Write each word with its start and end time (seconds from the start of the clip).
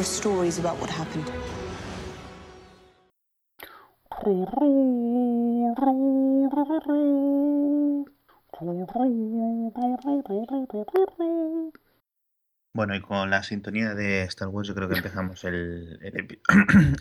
are 0.00 0.04
stories 0.04 0.58
about 0.58 0.80
what 0.80 0.88
happened. 0.90 1.28
Bueno, 12.72 12.94
y 12.94 13.00
con 13.00 13.30
la 13.30 13.42
sintonía 13.42 13.94
de 13.94 14.22
Star 14.22 14.48
Wars 14.48 14.68
yo 14.68 14.74
creo 14.74 14.88
que 14.88 14.96
empezamos 14.96 15.42
el, 15.44 15.98
el, 16.02 16.14
epi- 16.14 16.40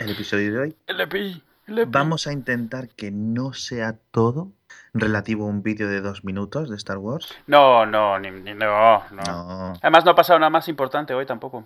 el 0.01 0.09
episodio 0.11 0.51
de 0.53 0.59
hoy. 0.59 0.75
El 0.87 0.99
EPI, 0.99 1.43
el 1.67 1.77
EPI. 1.79 1.91
Vamos 1.91 2.25
a 2.27 2.33
intentar 2.33 2.89
que 2.89 3.11
no 3.11 3.53
sea 3.53 3.97
todo 4.11 4.51
relativo 4.93 5.45
a 5.45 5.49
un 5.49 5.61
vídeo 5.61 5.87
de 5.87 6.01
dos 6.01 6.23
minutos 6.25 6.69
de 6.69 6.75
Star 6.75 6.97
Wars. 6.97 7.33
No, 7.45 7.85
no, 7.85 8.17
ni, 8.19 8.31
ni- 8.31 8.55
no, 8.55 9.03
no, 9.11 9.21
No. 9.23 9.73
Además 9.81 10.05
no 10.05 10.11
ha 10.11 10.15
pasado 10.15 10.39
nada 10.39 10.49
más 10.49 10.67
importante 10.67 11.13
hoy 11.13 11.25
tampoco. 11.27 11.65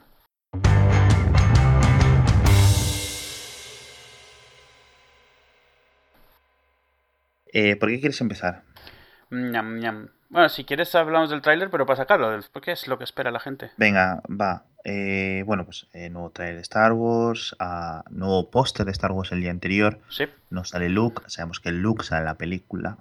Eh, 7.53 7.75
¿Por 7.77 7.89
qué 7.89 7.99
quieres 7.99 8.19
empezar? 8.19 8.63
Ñam, 9.29 9.79
ñam. 9.79 10.09
Bueno, 10.29 10.49
si 10.49 10.63
quieres 10.63 10.93
hablamos 10.95 11.29
del 11.29 11.41
tráiler, 11.41 11.69
pero 11.69 11.85
para 11.85 11.97
sacarlo, 11.97 12.39
porque 12.51 12.71
es 12.71 12.87
lo 12.87 12.97
que 12.97 13.03
espera 13.03 13.29
la 13.29 13.39
gente. 13.39 13.69
Venga, 13.77 14.21
va. 14.29 14.65
Eh, 14.83 15.43
bueno, 15.45 15.63
pues 15.63 15.87
eh, 15.93 16.09
nuevo 16.09 16.31
trailer 16.31 16.55
de 16.55 16.61
Star 16.63 16.91
Wars, 16.91 17.55
ah, 17.59 18.03
nuevo 18.09 18.49
póster 18.49 18.85
de 18.85 18.91
Star 18.91 19.11
Wars 19.11 19.31
el 19.31 19.41
día 19.41 19.51
anterior. 19.51 19.99
Sí. 20.09 20.25
No 20.49 20.65
sale 20.65 20.89
Luke, 20.89 21.21
sabemos 21.27 21.59
que 21.59 21.71
Luke 21.71 22.03
sale 22.03 22.21
en 22.21 22.25
la 22.25 22.35
película. 22.35 22.97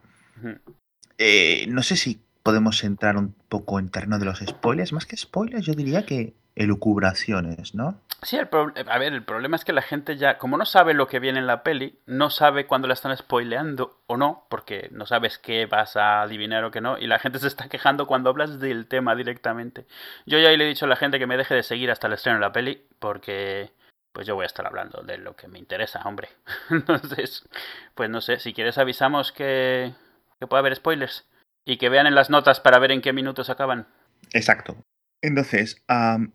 Eh, 1.19 1.67
no 1.69 1.83
sé 1.83 1.97
si 1.97 2.23
podemos 2.43 2.85
entrar 2.85 3.17
un 3.17 3.35
poco 3.49 3.79
en 3.79 3.89
terreno 3.89 4.19
de 4.19 4.27
los 4.27 4.41
spoilers. 4.41 4.93
Más 4.93 5.07
que 5.07 5.17
spoilers, 5.17 5.65
yo 5.65 5.75
diría 5.75 6.05
que 6.05 6.35
elucubraciones, 6.57 7.75
¿no? 7.75 8.01
Sí, 8.23 8.37
el 8.37 8.47
pro- 8.47 8.73
a 8.89 8.99
ver, 8.99 9.13
el 9.15 9.25
problema 9.25 9.57
es 9.57 9.65
que 9.65 9.73
la 9.73 9.83
gente 9.83 10.17
ya, 10.17 10.39
como 10.39 10.57
no 10.57 10.65
sabe 10.65 10.95
lo 10.95 11.09
que 11.09 11.19
viene 11.19 11.41
en 11.41 11.47
la 11.49 11.65
peli, 11.65 11.99
no 12.07 12.31
sabe 12.31 12.67
cuándo 12.67 12.87
la 12.87 12.95
están 12.95 13.17
spoileando 13.17 13.99
o 14.07 14.17
no, 14.17 14.47
porque 14.49 14.89
no 14.93 15.07
sabes 15.07 15.39
qué 15.39 15.67
vas 15.67 15.97
a 15.97 16.23
adivinar 16.23 16.63
o 16.65 16.71
qué 16.71 16.81
no, 16.81 16.99
y 16.99 17.07
la 17.09 17.19
gente 17.19 17.39
se 17.41 17.49
está 17.49 17.69
quejando 17.69 18.07
cuando 18.07 18.31
hablas 18.31 18.61
del 18.61 18.87
tema 18.87 19.17
directamente. 19.17 19.87
Yo 20.25 20.39
ya 20.39 20.51
le 20.51 20.65
he 20.65 20.69
dicho 20.69 20.85
a 20.85 20.89
la 20.89 20.97
gente 20.97 21.19
que 21.19 21.27
me 21.27 21.37
deje 21.37 21.55
de 21.55 21.63
seguir 21.65 21.91
hasta 21.91 22.07
el 22.07 22.13
estreno 22.13 22.39
de 22.39 22.43
la 22.43 22.53
peli, 22.53 22.87
porque 23.01 23.71
pues 24.13 24.27
yo 24.27 24.35
voy 24.35 24.45
a 24.45 24.47
estar 24.47 24.67
hablando 24.67 25.03
de 25.03 25.17
lo 25.19 25.35
que 25.35 25.49
me 25.49 25.59
interesa, 25.59 26.03
hombre. 26.05 26.29
Entonces, 26.71 27.49
pues 27.95 28.09
no 28.11 28.21
sé, 28.21 28.39
si 28.39 28.53
quieres 28.53 28.79
avisamos 28.79 29.33
que, 29.33 29.95
que 30.39 30.47
puede 30.47 30.61
haber 30.61 30.77
spoilers 30.77 31.27
y 31.65 31.77
que 31.79 31.89
vean 31.89 32.07
en 32.07 32.15
las 32.15 32.29
notas 32.31 32.61
para 32.61 32.79
ver 32.79 32.93
en 32.93 33.01
qué 33.01 33.13
minutos 33.13 33.51
acaban. 33.51 33.87
Exacto. 34.33 34.77
Entonces, 35.25 35.85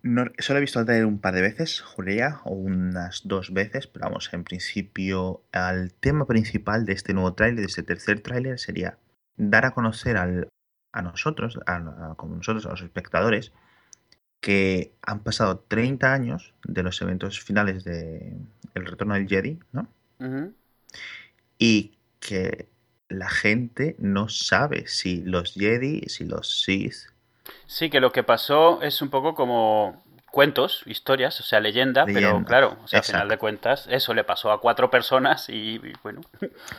no- 0.02 0.32
solo 0.40 0.58
he 0.58 0.62
visto 0.62 0.80
el 0.80 0.86
trailer 0.86 1.06
un 1.06 1.20
par 1.20 1.34
de 1.34 1.42
veces, 1.42 1.82
juraría, 1.82 2.40
o 2.46 2.54
unas 2.54 3.28
dos 3.28 3.54
veces, 3.54 3.86
pero 3.86 4.06
vamos, 4.06 4.30
en 4.32 4.46
principio, 4.46 5.44
el 5.52 5.94
tema 5.94 6.26
principal 6.26 6.86
de 6.86 6.94
este 6.94 7.14
nuevo 7.14 7.34
tráiler, 7.34 7.60
de 7.60 7.66
este 7.66 7.84
tercer 7.84 8.22
tráiler, 8.22 8.58
sería 8.60 8.98
dar 9.36 9.66
a 9.66 9.72
conocer 9.72 10.16
al- 10.16 10.48
a 10.94 11.02
nosotros, 11.02 11.60
a, 11.66 11.76
a- 11.76 12.16
como 12.16 12.38
nosotros, 12.38 12.66
a 12.66 12.70
los 12.70 12.82
espectadores, 12.82 13.52
que 14.40 14.94
han 15.02 15.20
pasado 15.20 15.60
30 15.68 16.14
años 16.14 16.54
de 16.64 16.84
los 16.84 17.02
eventos 17.02 17.42
finales 17.42 17.84
de 17.84 18.38
El 18.74 18.86
Retorno 18.86 19.16
del 19.16 19.28
Jedi, 19.28 19.60
¿no? 19.74 19.90
Y 21.60 21.98
que 22.22 22.70
la 23.10 23.30
gente 23.30 23.96
no 24.00 24.30
sabe 24.30 24.88
si 24.88 25.24
los 25.24 25.54
Jedi, 25.56 26.04
si 26.08 26.24
los 26.26 26.62
Sith, 26.64 26.96
Sí, 27.66 27.90
que 27.90 28.00
lo 28.00 28.12
que 28.12 28.24
pasó 28.24 28.82
es 28.82 29.02
un 29.02 29.10
poco 29.10 29.36
como 29.36 30.04
cuentos, 30.32 30.84
historias, 30.86 31.40
o 31.40 31.44
sea, 31.44 31.60
leyenda, 31.60 32.06
pero 32.06 32.44
claro, 32.46 32.78
o 32.84 32.88
sea, 32.88 33.00
al 33.00 33.06
final 33.06 33.30
de 33.30 33.38
cuentas, 33.38 33.88
eso 33.90 34.14
le 34.14 34.24
pasó 34.24 34.52
a 34.52 34.62
cuatro 34.62 34.90
personas 34.90 35.50
y, 35.50 35.76
y 35.84 35.94
bueno. 36.04 36.22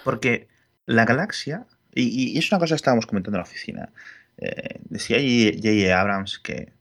Porque 0.05 0.49
la 0.87 1.05
galaxia, 1.05 1.67
y, 1.95 2.33
y 2.35 2.39
es 2.39 2.51
una 2.53 2.59
cosa 2.61 2.73
que 2.75 2.77
estábamos 2.77 3.07
comentando 3.07 3.37
en 3.37 3.43
la 3.43 3.49
oficina, 3.49 3.91
eh, 4.39 4.81
decía 4.85 5.17
J.J. 5.19 6.01
Abrams 6.01 6.39
que 6.39 6.73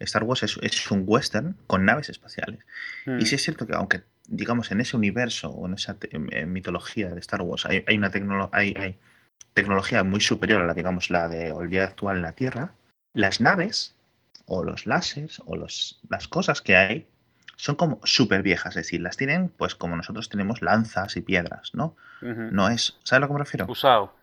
Star 0.00 0.24
Wars 0.24 0.42
es, 0.42 0.58
es 0.62 0.90
un 0.90 1.04
western 1.06 1.56
con 1.66 1.84
naves 1.84 2.08
espaciales. 2.08 2.60
Mm, 3.06 3.20
Y 3.20 3.26
sí 3.26 3.36
es 3.36 3.42
cierto 3.42 3.66
que 3.66 3.74
aunque, 3.74 4.02
digamos, 4.26 4.70
en 4.72 4.80
ese 4.80 4.96
universo 4.96 5.50
o 5.50 5.66
en 5.66 5.74
esa 5.74 5.96
mitología 6.46 7.10
de 7.10 7.20
Star 7.20 7.42
Wars 7.42 7.64
hay, 7.66 7.84
hay 7.86 7.96
una 7.96 8.10
tecnolo- 8.10 8.50
hay, 8.52 8.74
hay 8.76 8.98
tecnología 9.54 10.02
muy 10.04 10.20
superior 10.20 10.62
a 10.62 10.66
la, 10.66 10.74
digamos, 10.74 11.10
la 11.10 11.28
de 11.28 11.52
hoy 11.52 11.68
día 11.68 11.84
actual 11.84 12.16
en 12.16 12.22
la 12.22 12.32
Tierra, 12.32 12.72
las 13.14 13.40
naves 13.40 13.94
o 14.46 14.64
los 14.64 14.86
láseres 14.86 15.40
o 15.44 15.56
los, 15.56 16.00
las 16.08 16.28
cosas 16.28 16.62
que 16.62 16.76
hay 16.76 17.06
son 17.56 17.76
como 17.76 18.00
súper 18.04 18.42
viejas, 18.42 18.76
es 18.76 18.86
decir, 18.86 19.00
las 19.00 19.16
tienen 19.16 19.48
pues 19.48 19.74
como 19.74 19.96
nosotros 19.96 20.28
tenemos 20.28 20.62
lanzas 20.62 21.16
y 21.16 21.20
piedras, 21.20 21.70
¿no? 21.74 21.96
No 22.20 22.68
es, 22.68 22.98
¿sabes 23.04 23.12
a 23.12 23.20
lo 23.20 23.26
que 23.28 23.32
me 23.34 23.38
refiero? 23.40 23.66
Usado. 23.68 24.14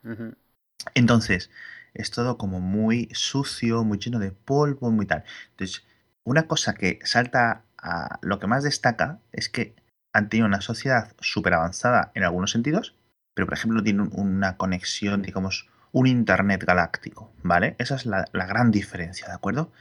Entonces, 0.94 1.50
es 1.94 2.12
todo 2.12 2.38
como 2.38 2.60
muy 2.60 3.10
sucio, 3.14 3.84
muy 3.84 3.98
lleno 3.98 4.20
de 4.20 4.32
polvo, 4.32 4.92
muy 4.92 5.06
tal. 5.06 5.24
Entonces, 5.52 5.86
una 6.24 6.48
cosa 6.48 6.74
que 6.74 7.00
salta 7.04 7.64
a 7.78 8.20
lo 8.22 8.40
que 8.40 8.48
más 8.48 8.64
destaca 8.64 9.20
es 9.32 9.50
que 9.50 9.76
han 10.14 10.30
tenido 10.30 10.48
una 10.48 10.62
sociedad 10.62 11.14
súper 11.20 11.54
avanzada 11.54 12.12
en 12.16 12.24
algunos 12.24 12.52
sentidos, 12.52 12.96
pero 13.34 13.48
por 13.48 13.54
ejemplo 13.54 13.84
tienen 13.84 14.10
una 14.14 14.58
conexión, 14.58 15.22
digamos, 15.22 15.68
un 15.92 16.08
Internet 16.08 16.64
galáctico, 16.64 17.34
¿vale? 17.44 17.76
Esa 17.80 17.96
es 17.96 18.06
la, 18.06 18.26
la 18.32 18.46
gran 18.46 18.72
diferencia, 18.72 19.28
¿de 19.28 19.34
acuerdo? 19.34 19.72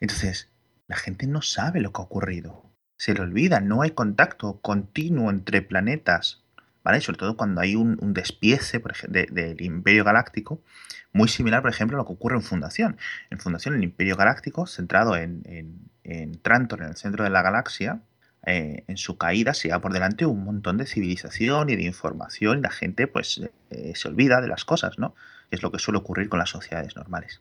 Entonces, 0.00 0.50
la 0.86 0.96
gente 0.96 1.26
no 1.26 1.42
sabe 1.42 1.80
lo 1.80 1.92
que 1.92 2.00
ha 2.00 2.04
ocurrido. 2.04 2.64
Se 2.96 3.14
le 3.14 3.20
olvida, 3.20 3.60
no 3.60 3.82
hay 3.82 3.90
contacto 3.90 4.60
continuo 4.60 5.30
entre 5.30 5.62
planetas, 5.62 6.42
¿vale? 6.82 7.00
Sobre 7.00 7.18
todo 7.18 7.36
cuando 7.36 7.60
hay 7.60 7.74
un, 7.74 7.98
un 8.00 8.12
despiece 8.14 8.82
del 9.08 9.60
Imperio 9.60 10.04
Galáctico, 10.04 10.62
muy 11.12 11.28
similar, 11.28 11.62
por 11.62 11.70
ejemplo, 11.70 11.96
a 11.96 11.98
lo 11.98 12.06
que 12.06 12.12
ocurre 12.12 12.36
en 12.36 12.42
Fundación. 12.42 12.96
En 13.30 13.38
Fundación, 13.38 13.74
el 13.74 13.84
Imperio 13.84 14.16
Galáctico, 14.16 14.66
centrado 14.66 15.16
en, 15.16 15.42
en, 15.44 15.90
en 16.04 16.40
Trantor, 16.40 16.82
en 16.82 16.88
el 16.88 16.96
centro 16.96 17.24
de 17.24 17.30
la 17.30 17.42
galaxia, 17.42 18.02
eh, 18.46 18.84
en 18.86 18.96
su 18.96 19.18
caída 19.18 19.52
se 19.52 19.68
lleva 19.68 19.80
por 19.80 19.92
delante 19.92 20.24
un 20.24 20.44
montón 20.44 20.76
de 20.78 20.86
civilización 20.86 21.70
y 21.70 21.76
de 21.76 21.82
información 21.82 22.58
y 22.58 22.62
la 22.62 22.70
gente 22.70 23.06
pues 23.06 23.40
eh, 23.70 23.92
se 23.94 24.08
olvida 24.08 24.40
de 24.40 24.48
las 24.48 24.64
cosas, 24.64 24.98
¿no? 24.98 25.14
Es 25.50 25.62
lo 25.62 25.70
que 25.70 25.78
suele 25.78 25.98
ocurrir 25.98 26.28
con 26.28 26.38
las 26.38 26.50
sociedades 26.50 26.96
normales. 26.96 27.40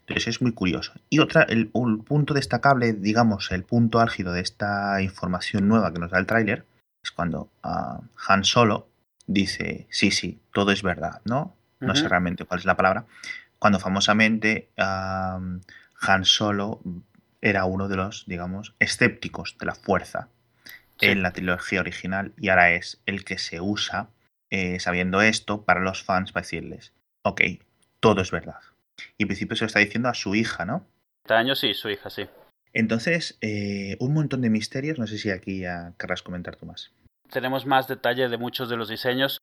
Entonces 0.00 0.28
es 0.28 0.42
muy 0.42 0.52
curioso. 0.52 0.92
Y 1.10 1.18
otra, 1.18 1.42
el, 1.42 1.70
un 1.72 2.04
punto 2.04 2.34
destacable, 2.34 2.92
digamos, 2.92 3.50
el 3.50 3.64
punto 3.64 4.00
álgido 4.00 4.32
de 4.32 4.40
esta 4.40 5.02
información 5.02 5.66
nueva 5.68 5.92
que 5.92 5.98
nos 5.98 6.10
da 6.10 6.18
el 6.18 6.26
tráiler, 6.26 6.64
es 7.02 7.10
cuando 7.10 7.50
ah, 7.62 8.00
Han 8.28 8.44
Solo 8.44 8.88
dice, 9.26 9.86
sí, 9.90 10.10
sí, 10.10 10.40
todo 10.52 10.70
es 10.70 10.82
verdad, 10.82 11.20
¿no? 11.24 11.56
No 11.80 11.94
sé 11.94 12.08
realmente 12.08 12.44
cuál 12.44 12.60
es 12.60 12.66
la 12.66 12.76
palabra. 12.76 13.04
Cuando 13.58 13.78
famosamente 13.80 14.70
ah, 14.78 15.40
Han 16.00 16.24
Solo 16.24 16.80
era 17.40 17.64
uno 17.64 17.88
de 17.88 17.96
los, 17.96 18.24
digamos, 18.26 18.74
escépticos 18.78 19.56
de 19.58 19.66
la 19.66 19.74
fuerza 19.74 20.28
Sí. 20.98 21.08
en 21.08 21.22
la 21.22 21.32
trilogía 21.32 21.80
original 21.80 22.32
y 22.38 22.48
ahora 22.48 22.70
es 22.72 23.02
el 23.04 23.24
que 23.24 23.36
se 23.36 23.60
usa, 23.60 24.08
eh, 24.48 24.80
sabiendo 24.80 25.20
esto, 25.20 25.62
para 25.62 25.80
los 25.80 26.02
fans, 26.02 26.32
para 26.32 26.44
decirles, 26.44 26.94
ok, 27.28 27.42
todo 28.00 28.20
es 28.22 28.30
verdad. 28.30 28.60
Y 29.18 29.24
en 29.24 29.28
principio 29.28 29.56
se 29.56 29.64
lo 29.64 29.66
está 29.66 29.80
diciendo 29.80 30.08
a 30.08 30.14
su 30.14 30.34
hija, 30.34 30.64
¿no? 30.64 30.86
30 31.26 31.38
años 31.38 31.58
sí, 31.58 31.74
su 31.74 31.90
hija, 31.90 32.08
sí. 32.08 32.26
Entonces, 32.72 33.38
eh, 33.40 33.96
un 34.00 34.14
montón 34.14 34.42
de 34.42 34.50
misterios, 34.50 34.98
no 34.98 35.06
sé 35.06 35.18
si 35.18 35.30
aquí 35.30 35.60
ya 35.60 35.94
querrás 35.98 36.22
comentar 36.22 36.56
tú 36.56 36.66
más. 36.66 36.92
Tenemos 37.30 37.66
más 37.66 37.88
detalle 37.88 38.28
de 38.28 38.36
muchos 38.36 38.68
de 38.68 38.76
los 38.76 38.88
diseños. 38.88 39.38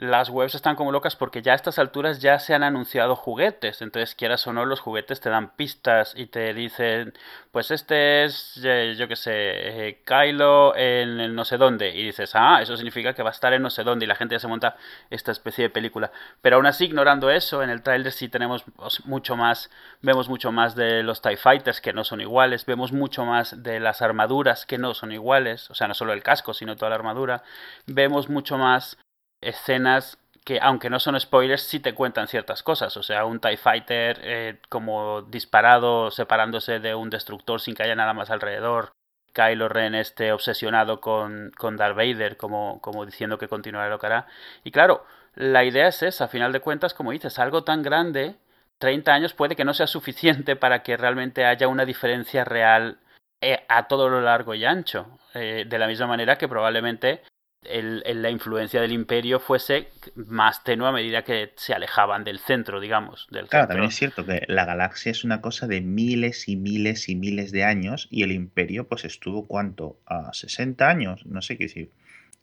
Las 0.00 0.30
webs 0.30 0.54
están 0.54 0.76
como 0.76 0.92
locas 0.92 1.16
porque 1.16 1.42
ya 1.42 1.52
a 1.52 1.56
estas 1.56 1.80
alturas 1.80 2.20
ya 2.20 2.38
se 2.38 2.54
han 2.54 2.62
anunciado 2.62 3.16
juguetes. 3.16 3.82
Entonces, 3.82 4.14
quieras 4.14 4.46
o 4.46 4.52
no, 4.52 4.64
los 4.64 4.78
juguetes 4.78 5.20
te 5.20 5.28
dan 5.28 5.50
pistas 5.56 6.12
y 6.16 6.26
te 6.26 6.54
dicen, 6.54 7.14
pues 7.50 7.72
este 7.72 8.24
es, 8.24 8.60
eh, 8.62 8.94
yo 8.96 9.08
qué 9.08 9.16
sé, 9.16 9.32
eh, 9.34 10.02
Kylo 10.04 10.76
en 10.76 11.18
el 11.18 11.34
no 11.34 11.44
sé 11.44 11.56
dónde. 11.56 11.88
Y 11.96 12.04
dices, 12.04 12.30
ah, 12.34 12.62
eso 12.62 12.76
significa 12.76 13.12
que 13.12 13.24
va 13.24 13.30
a 13.30 13.32
estar 13.32 13.52
en 13.52 13.60
no 13.62 13.70
sé 13.70 13.82
dónde. 13.82 14.04
Y 14.04 14.08
la 14.08 14.14
gente 14.14 14.36
ya 14.36 14.38
se 14.38 14.46
monta 14.46 14.76
esta 15.10 15.32
especie 15.32 15.64
de 15.64 15.70
película. 15.70 16.12
Pero 16.42 16.56
aún 16.56 16.66
así, 16.66 16.84
ignorando 16.84 17.28
eso, 17.28 17.64
en 17.64 17.70
el 17.70 17.82
tráiler 17.82 18.12
sí 18.12 18.28
tenemos 18.28 18.64
os- 18.76 19.04
mucho 19.04 19.34
más, 19.34 19.68
vemos 20.00 20.28
mucho 20.28 20.52
más 20.52 20.76
de 20.76 21.02
los 21.02 21.22
TIE 21.22 21.36
Fighters 21.36 21.80
que 21.80 21.92
no 21.92 22.04
son 22.04 22.20
iguales. 22.20 22.66
Vemos 22.66 22.92
mucho 22.92 23.24
más 23.24 23.64
de 23.64 23.80
las 23.80 24.00
armaduras 24.00 24.64
que 24.64 24.78
no 24.78 24.94
son 24.94 25.10
iguales. 25.10 25.68
O 25.72 25.74
sea, 25.74 25.88
no 25.88 25.94
solo 25.94 26.12
el 26.12 26.22
casco, 26.22 26.54
sino 26.54 26.76
toda 26.76 26.90
la 26.90 26.94
armadura. 26.94 27.42
Vemos 27.86 28.28
mucho 28.28 28.58
más 28.58 28.96
escenas 29.40 30.18
que, 30.44 30.58
aunque 30.62 30.90
no 30.90 30.98
son 30.98 31.18
spoilers, 31.20 31.62
sí 31.62 31.80
te 31.80 31.94
cuentan 31.94 32.28
ciertas 32.28 32.62
cosas. 32.62 32.96
O 32.96 33.02
sea, 33.02 33.24
un 33.26 33.40
TIE 33.40 33.56
Fighter 33.56 34.18
eh, 34.22 34.58
como 34.68 35.22
disparado, 35.22 36.10
separándose 36.10 36.80
de 36.80 36.94
un 36.94 37.10
destructor 37.10 37.60
sin 37.60 37.74
que 37.74 37.82
haya 37.82 37.94
nada 37.94 38.14
más 38.14 38.30
alrededor. 38.30 38.92
Kylo 39.34 39.68
Ren 39.68 39.94
esté 39.94 40.32
obsesionado 40.32 41.00
con, 41.00 41.52
con 41.56 41.76
Darth 41.76 41.96
Vader, 41.96 42.36
como, 42.36 42.80
como 42.80 43.04
diciendo 43.04 43.38
que 43.38 43.48
continuará 43.48 43.90
lo 43.90 43.98
que 43.98 44.06
hará. 44.06 44.26
Y 44.64 44.70
claro, 44.70 45.04
la 45.34 45.64
idea 45.64 45.88
es 45.88 46.02
esa, 46.02 46.24
a 46.24 46.28
final 46.28 46.52
de 46.52 46.60
cuentas, 46.60 46.94
como 46.94 47.12
dices, 47.12 47.38
algo 47.38 47.62
tan 47.62 47.82
grande, 47.82 48.36
30 48.78 49.12
años 49.12 49.34
puede 49.34 49.56
que 49.56 49.64
no 49.64 49.74
sea 49.74 49.86
suficiente 49.86 50.56
para 50.56 50.82
que 50.82 50.96
realmente 50.96 51.44
haya 51.44 51.68
una 51.68 51.84
diferencia 51.84 52.44
real 52.44 52.98
eh, 53.40 53.64
a 53.68 53.86
todo 53.86 54.08
lo 54.08 54.20
largo 54.20 54.54
y 54.54 54.64
ancho. 54.64 55.18
Eh, 55.34 55.64
de 55.68 55.78
la 55.78 55.86
misma 55.86 56.06
manera 56.06 56.38
que 56.38 56.48
probablemente 56.48 57.22
el, 57.64 58.22
la 58.22 58.30
influencia 58.30 58.80
del 58.80 58.92
imperio 58.92 59.40
fuese 59.40 59.88
más 60.14 60.64
tenue 60.64 60.88
a 60.88 60.92
medida 60.92 61.24
que 61.24 61.52
se 61.56 61.74
alejaban 61.74 62.24
del 62.24 62.38
centro, 62.38 62.80
digamos. 62.80 63.26
Del 63.30 63.46
claro, 63.48 63.68
también 63.68 63.88
es 63.88 63.96
cierto 63.96 64.24
que 64.24 64.44
la 64.46 64.64
galaxia 64.64 65.10
es 65.10 65.24
una 65.24 65.40
cosa 65.40 65.66
de 65.66 65.80
miles 65.80 66.48
y 66.48 66.56
miles 66.56 67.08
y 67.08 67.16
miles 67.16 67.52
de 67.52 67.64
años 67.64 68.08
y 68.10 68.22
el 68.22 68.32
imperio 68.32 68.88
pues 68.88 69.04
estuvo 69.04 69.46
cuánto, 69.46 69.98
a 70.06 70.32
60 70.32 70.88
años, 70.88 71.26
no 71.26 71.42
sé 71.42 71.56
qué 71.56 71.64
decir, 71.64 71.90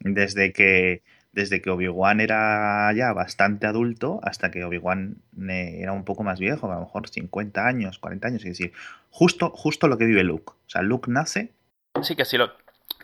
desde 0.00 0.52
que 0.52 1.02
desde 1.32 1.60
que 1.60 1.68
Obi-Wan 1.68 2.20
era 2.20 2.90
ya 2.94 3.12
bastante 3.12 3.66
adulto 3.66 4.20
hasta 4.22 4.50
que 4.50 4.64
Obi-Wan 4.64 5.16
eh, 5.50 5.80
era 5.82 5.92
un 5.92 6.04
poco 6.04 6.22
más 6.22 6.40
viejo, 6.40 6.70
a 6.70 6.76
lo 6.76 6.80
mejor 6.80 7.10
50 7.10 7.66
años, 7.66 7.98
40 7.98 8.28
años, 8.28 8.44
es 8.46 8.58
decir, 8.58 8.72
justo, 9.10 9.50
justo 9.50 9.86
lo 9.86 9.98
que 9.98 10.06
vive 10.06 10.24
Luke. 10.24 10.52
O 10.52 10.68
sea, 10.70 10.80
Luke 10.80 11.10
nace. 11.10 11.52
Sí, 12.02 12.16
que 12.16 12.24
si 12.24 12.38
lo, 12.38 12.52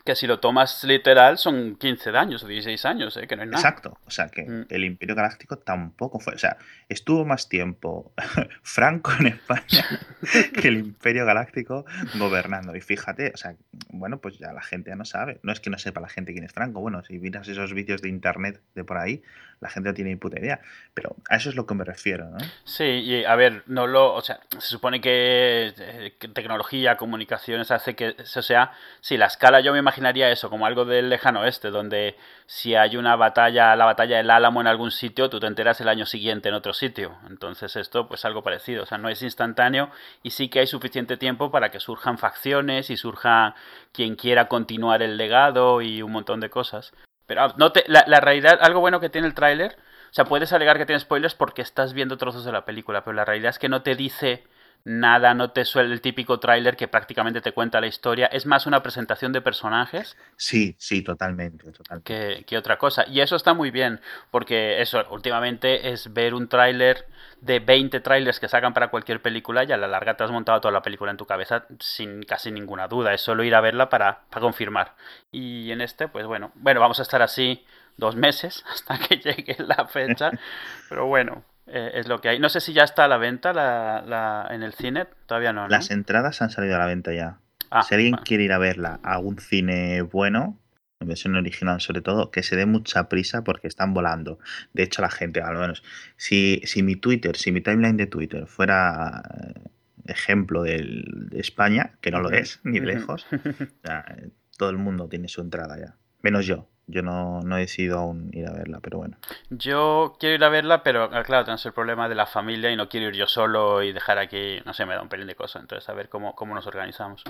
que 0.05 0.15
si 0.17 0.27
lo 0.27 0.41
tomas 0.41 0.83
literal 0.85 1.39
son 1.39 1.77
15 1.77 2.11
años 2.11 2.43
o 2.43 2.47
16 2.47 2.85
años, 2.85 3.17
¿eh? 3.17 3.27
que 3.27 3.37
no 3.37 3.43
es 3.43 3.49
nada. 3.49 3.61
Exacto, 3.61 3.99
o 4.05 4.11
sea 4.11 4.29
que 4.29 4.43
mm. 4.43 4.67
el 4.69 4.85
Imperio 4.85 5.15
Galáctico 5.15 5.59
tampoco 5.59 6.19
fue, 6.19 6.35
o 6.35 6.39
sea, 6.39 6.57
estuvo 6.89 7.25
más 7.25 7.49
tiempo 7.49 8.13
Franco 8.63 9.13
en 9.21 9.27
España 9.29 9.85
que 10.61 10.69
el 10.69 10.79
Imperio 10.79 11.25
Galáctico 11.25 11.85
gobernando. 12.15 12.75
Y 12.75 12.81
fíjate, 12.81 13.33
o 13.35 13.37
sea, 13.37 13.55
bueno, 13.91 14.19
pues 14.19 14.39
ya 14.39 14.53
la 14.53 14.63
gente 14.63 14.91
ya 14.91 14.97
no 14.97 15.05
sabe, 15.05 15.39
no 15.43 15.53
es 15.53 15.61
que 15.61 15.71
no 15.71 15.79
sepa 15.79 16.01
la 16.01 16.09
gente 16.09 16.33
quién 16.33 16.45
es 16.45 16.53
Franco, 16.53 16.81
bueno, 16.81 17.03
si 17.05 17.19
miras 17.19 17.47
esos 17.49 17.73
vídeos 17.73 18.03
de 18.03 18.09
internet 18.09 18.61
de 18.75 18.85
por 18.85 18.99
ahí, 18.99 19.23
la 19.61 19.71
gente 19.71 19.91
no 19.91 19.95
tiene 19.95 20.11
ni 20.11 20.17
puta 20.17 20.41
idea, 20.41 20.61
pero 20.93 21.15
a 21.31 21.37
eso 21.37 21.49
es 21.49 21.55
lo 21.55 21.67
que 21.67 21.75
me 21.75 21.85
refiero, 21.85 22.29
¿no? 22.29 22.39
Sí, 22.65 22.85
y 22.85 23.25
a 23.25 23.37
ver, 23.37 23.63
no 23.67 23.87
lo, 23.87 24.13
o 24.13 24.21
sea, 24.21 24.41
se 24.51 24.61
supone 24.61 25.01
que, 25.01 25.73
eh, 25.79 26.13
tecnología, 26.35 26.97
comunicaciones 26.97 27.71
hace 27.71 27.95
que, 27.95 28.17
o 28.19 28.43
sea, 28.43 28.73
si 29.01 29.17
la 29.17 29.27
escala 29.27 29.61
yo 29.61 29.73
me 29.73 29.79
imagino 29.79 29.92
imaginaría 29.93 30.31
eso, 30.31 30.49
como 30.49 30.65
algo 30.65 30.85
del 30.85 31.11
lejano 31.11 31.41
oeste, 31.41 31.71
donde 31.71 32.17
si 32.47 32.75
hay 32.75 32.97
una 32.97 33.15
batalla, 33.17 33.77
la 33.77 33.85
batalla 33.85 34.17
del 34.17 34.31
Álamo 34.31 34.61
en 34.61 34.67
algún 34.67 34.91
sitio, 34.91 35.29
tú 35.29 35.39
te 35.39 35.47
enteras 35.47 35.81
el 35.81 35.89
año 35.89 36.07
siguiente 36.07 36.49
en 36.49 36.55
otro 36.55 36.73
sitio. 36.73 37.17
Entonces 37.29 37.77
esto, 37.77 38.09
pues 38.09 38.25
algo 38.25 38.43
parecido. 38.43 38.85
O 38.85 38.87
sea, 38.87 38.99
no 38.99 39.09
es 39.11 39.23
instantáneo 39.23 39.91
y 40.23 40.31
sí 40.31 40.49
que 40.49 40.61
hay 40.61 40.67
suficiente 40.67 41.17
tiempo 41.17 41.51
para 41.51 41.71
que 41.71 41.79
surjan 41.79 42.17
facciones 42.19 42.89
y 42.91 42.97
surja 42.97 43.55
quien 43.93 44.17
quiera 44.17 44.49
continuar 44.49 45.03
el 45.03 45.17
legado 45.19 45.83
y 45.83 46.01
un 46.03 46.13
montón 46.13 46.41
de 46.41 46.49
cosas. 46.51 46.93
Pero 47.27 47.43
ah, 47.43 47.55
no 47.59 47.73
te, 47.73 47.85
la, 47.87 48.05
la 48.07 48.21
realidad, 48.21 48.59
algo 48.63 48.81
bueno 48.81 48.99
que 48.99 49.11
tiene 49.11 49.27
el 49.27 49.35
tráiler, 49.35 49.77
o 50.11 50.15
sea, 50.15 50.25
puedes 50.25 50.53
alegar 50.53 50.79
que 50.79 50.87
tiene 50.87 51.01
spoilers 51.01 51.35
porque 51.35 51.63
estás 51.63 51.93
viendo 51.93 52.17
trozos 52.17 52.45
de 52.45 52.53
la 52.53 52.65
película, 52.65 53.05
pero 53.05 53.15
la 53.15 53.25
realidad 53.25 53.51
es 53.51 53.59
que 53.59 53.69
no 53.69 53.83
te 53.83 53.95
dice 53.95 54.45
nada, 54.85 55.35
no 55.35 55.51
te 55.51 55.65
suele 55.65 55.93
el 55.93 56.01
típico 56.01 56.41
tráiler 56.41 56.77
que 56.77 56.89
prácticamente 56.89 57.41
te 57.41 57.53
cuenta 57.53 57.81
la 57.81 57.87
historia. 57.87 58.27
Es 58.27 58.47
más 58.47 58.67
una 58.67 58.83
presentación 58.83 59.33
de 59.33 59.41
personajes. 59.41 60.17
Sí, 60.37 60.75
sí, 60.79 61.03
totalmente. 61.03 61.65
Que, 62.05 62.45
que, 62.47 62.59
otra 62.59 62.79
cosa. 62.79 63.05
Y 63.09 63.21
eso 63.21 63.37
está 63.37 63.55
muy 63.55 63.71
bien, 63.71 64.01
porque 64.31 64.81
eso 64.81 65.05
últimamente 65.11 65.93
es 65.93 66.13
ver 66.13 66.35
un 66.35 66.49
tráiler 66.49 67.07
de 67.41 67.59
20 67.59 68.01
trailers 68.01 68.39
que 68.39 68.49
sacan 68.49 68.73
para 68.73 68.89
cualquier 68.89 69.21
película 69.21 69.65
y 69.65 69.73
a 69.73 69.77
la 69.77 69.89
larga 69.89 70.17
te 70.17 70.25
has 70.25 70.31
montado 70.31 70.61
toda 70.61 70.73
la 70.73 70.83
película 70.83 71.11
en 71.11 71.17
tu 71.17 71.27
cabeza 71.27 71.67
sin 71.81 72.23
casi 72.23 72.51
ninguna 72.51 72.89
duda. 72.89 73.13
Es 73.13 73.21
solo 73.21 73.45
ir 73.45 73.55
a 73.55 73.61
verla 73.61 73.89
para, 73.89 74.23
para 74.31 74.41
confirmar. 74.41 74.95
Y 75.31 75.71
en 75.73 75.81
este, 75.81 76.09
pues 76.09 76.27
bueno, 76.27 76.53
bueno, 76.55 76.81
vamos 76.81 76.99
a 77.01 77.03
estar 77.03 77.23
así 77.23 77.65
dos 77.97 78.17
meses 78.17 78.65
hasta 78.73 78.99
que 78.99 79.17
llegue 79.17 79.57
la 79.59 79.87
fecha. 79.87 80.31
Pero 80.89 81.07
bueno, 81.07 81.45
eh, 81.73 81.93
es 81.95 82.07
lo 82.07 82.21
que 82.21 82.29
hay. 82.29 82.39
No 82.39 82.49
sé 82.51 82.61
si 82.61 82.73
ya 82.73 82.85
está 82.85 83.07
a 83.07 83.09
la 83.09 83.17
venta 83.17 83.53
la, 83.53 84.05
la, 84.07 84.47
en 84.51 84.63
el 84.63 84.75
cine, 84.75 85.07
todavía 85.27 85.53
no, 85.53 85.69
Las 85.69 85.91
entradas 85.91 86.43
han 86.43 86.51
salido 86.51 86.77
a 86.77 86.79
la 86.79 86.87
venta 86.87 87.13
ya. 87.13 87.39
Ah, 87.71 87.83
si 87.83 87.95
alguien 87.95 88.17
quiere 88.17 88.45
ir 88.45 88.53
a 88.53 88.59
verla 88.59 89.01
a 89.03 89.19
un 89.19 89.39
cine 89.39 90.03
bueno, 90.03 90.59
en 91.01 91.09
versión 91.09 91.35
original 91.35 91.81
sobre 91.81 92.03
todo, 92.03 92.31
que 92.31 92.43
se 92.43 92.57
dé 92.57 92.67
mucha 92.67 93.09
prisa 93.09 93.43
porque 93.43 93.69
están 93.69 93.95
volando. 93.95 94.39
De 94.75 94.83
hecho, 94.83 95.01
la 95.01 95.11
gente, 95.11 95.41
al 95.41 95.57
menos, 95.57 95.83
si, 96.17 96.61
si 96.65 96.83
mi 96.83 96.97
Twitter, 96.97 97.37
si 97.37 97.53
mi 97.53 97.63
timeline 97.63 97.97
de 97.97 98.07
Twitter 98.07 98.47
fuera 98.47 99.23
eh, 99.43 99.61
ejemplo 100.07 100.65
de 100.65 101.31
España, 101.33 101.93
que 102.03 102.11
no 102.11 102.21
lo 102.21 102.31
es, 102.31 102.61
ni 102.65 102.81
de 102.81 102.87
lejos, 102.87 103.27
todo 104.59 104.69
el 104.69 104.77
mundo 104.77 105.09
tiene 105.09 105.29
su 105.29 105.41
entrada 105.41 105.79
ya. 105.79 105.97
Menos 106.21 106.45
yo. 106.45 106.69
Yo 106.87 107.03
no, 107.03 107.41
no, 107.41 107.57
he 107.57 107.61
decidido 107.61 107.99
aún 107.99 108.31
ir 108.33 108.49
a 108.49 108.53
verla, 108.53 108.81
pero 108.81 108.99
bueno. 108.99 109.17
Yo 109.51 110.17
quiero 110.19 110.35
ir 110.35 110.45
a 110.45 110.49
verla, 110.49 110.83
pero 110.83 111.09
ah, 111.13 111.23
claro, 111.23 111.45
tenemos 111.45 111.65
el 111.65 111.73
problema 111.73 112.09
de 112.09 112.15
la 112.15 112.27
familia 112.27 112.71
y 112.71 112.77
no 112.77 112.89
quiero 112.89 113.09
ir 113.09 113.15
yo 113.15 113.27
solo 113.27 113.83
y 113.83 113.93
dejar 113.93 114.19
aquí, 114.19 114.61
no 114.65 114.75
sé, 114.75 114.85
me 114.85 114.95
da 114.95 115.03
un 115.03 115.09
pelín 115.09 115.27
de 115.27 115.37
cosas. 115.37 115.63
Entonces, 115.63 115.89
a 115.89 115.95
ver 115.95 116.09
cómo, 116.09 116.35
cómo 116.35 116.55
nos 116.55 116.67
organizamos. 116.67 117.25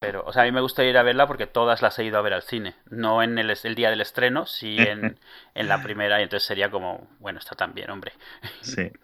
Pero, 0.00 0.22
o 0.24 0.32
sea, 0.32 0.42
a 0.42 0.44
mí 0.44 0.52
me 0.52 0.60
gusta 0.60 0.84
ir 0.84 0.96
a 0.96 1.02
verla 1.02 1.26
porque 1.26 1.46
todas 1.46 1.82
las 1.82 1.98
he 1.98 2.04
ido 2.04 2.18
a 2.18 2.22
ver 2.22 2.32
al 2.32 2.42
cine. 2.42 2.76
No 2.88 3.22
en 3.22 3.36
el, 3.38 3.50
el 3.50 3.74
día 3.74 3.90
del 3.90 4.00
estreno, 4.00 4.46
sí 4.46 4.76
en, 4.78 5.18
en 5.54 5.68
la 5.68 5.82
primera. 5.82 6.20
Y 6.20 6.22
entonces 6.22 6.46
sería 6.46 6.70
como, 6.70 7.08
bueno, 7.18 7.40
está 7.40 7.56
tan 7.56 7.74
bien, 7.74 7.90
hombre. 7.90 8.12
Sí. 8.60 8.90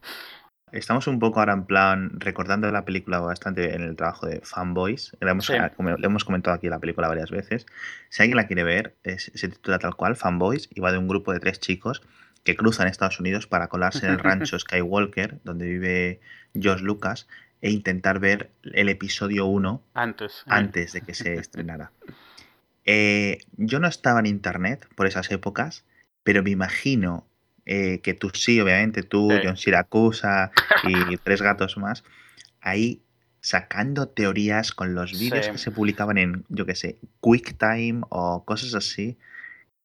Estamos 0.74 1.06
un 1.06 1.20
poco 1.20 1.38
ahora 1.38 1.52
en 1.52 1.66
plan 1.66 2.10
recordando 2.18 2.68
la 2.72 2.84
película 2.84 3.20
bastante 3.20 3.76
en 3.76 3.82
el 3.82 3.94
trabajo 3.94 4.26
de 4.26 4.40
Fanboys. 4.40 5.16
Le 5.20 5.30
hemos, 5.30 5.48
hemos 5.48 6.24
comentado 6.24 6.56
aquí 6.56 6.68
la 6.68 6.80
película 6.80 7.06
varias 7.06 7.30
veces. 7.30 7.64
Si 8.08 8.22
alguien 8.22 8.36
la 8.36 8.48
quiere 8.48 8.64
ver, 8.64 8.96
se 9.04 9.48
titula 9.48 9.78
tal 9.78 9.94
cual 9.94 10.16
Fanboys 10.16 10.68
y 10.74 10.80
va 10.80 10.90
de 10.90 10.98
un 10.98 11.06
grupo 11.06 11.32
de 11.32 11.38
tres 11.38 11.60
chicos 11.60 12.02
que 12.42 12.56
cruzan 12.56 12.88
Estados 12.88 13.20
Unidos 13.20 13.46
para 13.46 13.68
colarse 13.68 14.04
en 14.04 14.14
el 14.14 14.18
rancho 14.18 14.58
Skywalker, 14.58 15.38
donde 15.44 15.64
vive 15.66 16.20
George 16.60 16.82
Lucas, 16.82 17.28
e 17.62 17.70
intentar 17.70 18.18
ver 18.18 18.50
el 18.64 18.88
episodio 18.88 19.46
1 19.46 19.80
antes, 19.94 20.42
antes 20.48 20.92
de 20.92 21.02
que 21.02 21.14
se 21.14 21.34
estrenara. 21.38 21.92
Eh, 22.84 23.38
yo 23.56 23.78
no 23.78 23.86
estaba 23.86 24.18
en 24.18 24.26
internet 24.26 24.88
por 24.96 25.06
esas 25.06 25.30
épocas, 25.30 25.84
pero 26.24 26.42
me 26.42 26.50
imagino 26.50 27.28
eh, 27.66 28.00
que 28.00 28.14
tú 28.14 28.30
sí, 28.34 28.60
obviamente, 28.60 29.02
tú, 29.02 29.30
John 29.42 29.56
Siracusa 29.56 30.52
y 30.84 31.16
tres 31.24 31.42
gatos 31.42 31.76
más, 31.76 32.04
ahí 32.60 33.02
sacando 33.40 34.08
teorías 34.08 34.72
con 34.72 34.94
los 34.94 35.18
vídeos 35.18 35.48
que 35.48 35.58
se 35.58 35.70
publicaban 35.70 36.16
en, 36.16 36.44
yo 36.48 36.64
qué 36.64 36.74
sé, 36.74 36.98
QuickTime 37.20 38.00
o 38.08 38.44
cosas 38.44 38.74
así. 38.74 39.18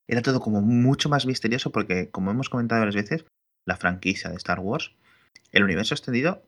Era 0.08 0.22
todo 0.22 0.40
como 0.40 0.62
mucho 0.62 1.10
más 1.10 1.26
misterioso 1.26 1.72
porque, 1.72 2.10
como 2.10 2.32
hemos 2.32 2.50
comentado 2.50 2.82
varias 2.82 2.96
veces, 2.96 3.26
la 3.66 3.76
franquicia 3.76 4.30
de 4.30 4.38
Star 4.38 4.60
Wars, 4.60 4.94
el 5.52 5.64
universo 5.64 5.94
extendido 5.94 6.42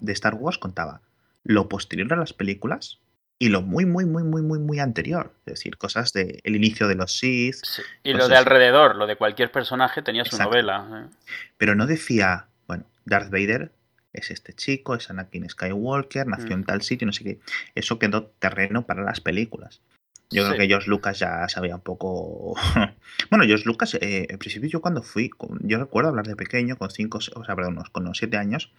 de 0.00 0.12
Star 0.12 0.34
Wars 0.34 0.58
contaba 0.58 1.02
lo 1.44 1.68
posterior 1.68 2.12
a 2.12 2.16
las 2.16 2.32
películas, 2.32 2.98
y 3.38 3.50
lo 3.50 3.62
muy, 3.62 3.84
muy, 3.84 4.06
muy, 4.06 4.22
muy, 4.22 4.42
muy, 4.42 4.58
muy 4.58 4.78
anterior. 4.78 5.32
Es 5.46 5.54
decir, 5.54 5.76
cosas 5.76 6.12
del 6.12 6.40
el 6.42 6.56
inicio 6.56 6.88
de 6.88 6.94
los 6.94 7.18
Sith. 7.18 7.56
Y 8.02 8.14
lo 8.14 8.28
de 8.28 8.36
alrededor, 8.36 8.96
lo 8.96 9.06
de 9.06 9.16
cualquier 9.16 9.52
personaje 9.52 10.02
tenía 10.02 10.24
su 10.24 10.38
novela. 10.38 11.06
¿eh? 11.06 11.16
Pero 11.58 11.74
no 11.74 11.86
decía, 11.86 12.46
bueno, 12.66 12.84
Darth 13.04 13.30
Vader 13.30 13.72
es 14.12 14.30
este 14.30 14.54
chico, 14.54 14.94
es 14.94 15.10
Anakin 15.10 15.48
Skywalker, 15.48 16.26
nació 16.26 16.54
en 16.54 16.60
mm. 16.60 16.64
tal 16.64 16.82
sitio, 16.82 17.06
no 17.06 17.12
sé 17.12 17.24
qué. 17.24 17.40
Eso 17.74 17.98
quedó 17.98 18.24
terreno 18.38 18.86
para 18.86 19.02
las 19.02 19.20
películas. 19.20 19.82
Yo 20.30 20.44
creo 20.44 20.58
que 20.58 20.66
George 20.66 20.90
Lucas 20.90 21.20
ya 21.20 21.48
sabía 21.48 21.76
un 21.76 21.82
poco. 21.82 22.56
bueno, 23.30 23.44
George 23.44 23.64
Lucas, 23.64 23.94
eh, 23.94 24.26
en 24.28 24.38
principio, 24.38 24.68
yo 24.68 24.80
cuando 24.80 25.02
fui, 25.02 25.30
yo 25.60 25.78
recuerdo 25.78 26.08
hablar 26.08 26.26
de 26.26 26.34
pequeño, 26.34 26.76
con 26.76 26.90
cinco, 26.90 27.18
o 27.18 27.44
sea, 27.44 27.54
perdón, 27.54 27.80
con 27.92 28.04
unos 28.04 28.18
siete 28.18 28.36
años, 28.36 28.72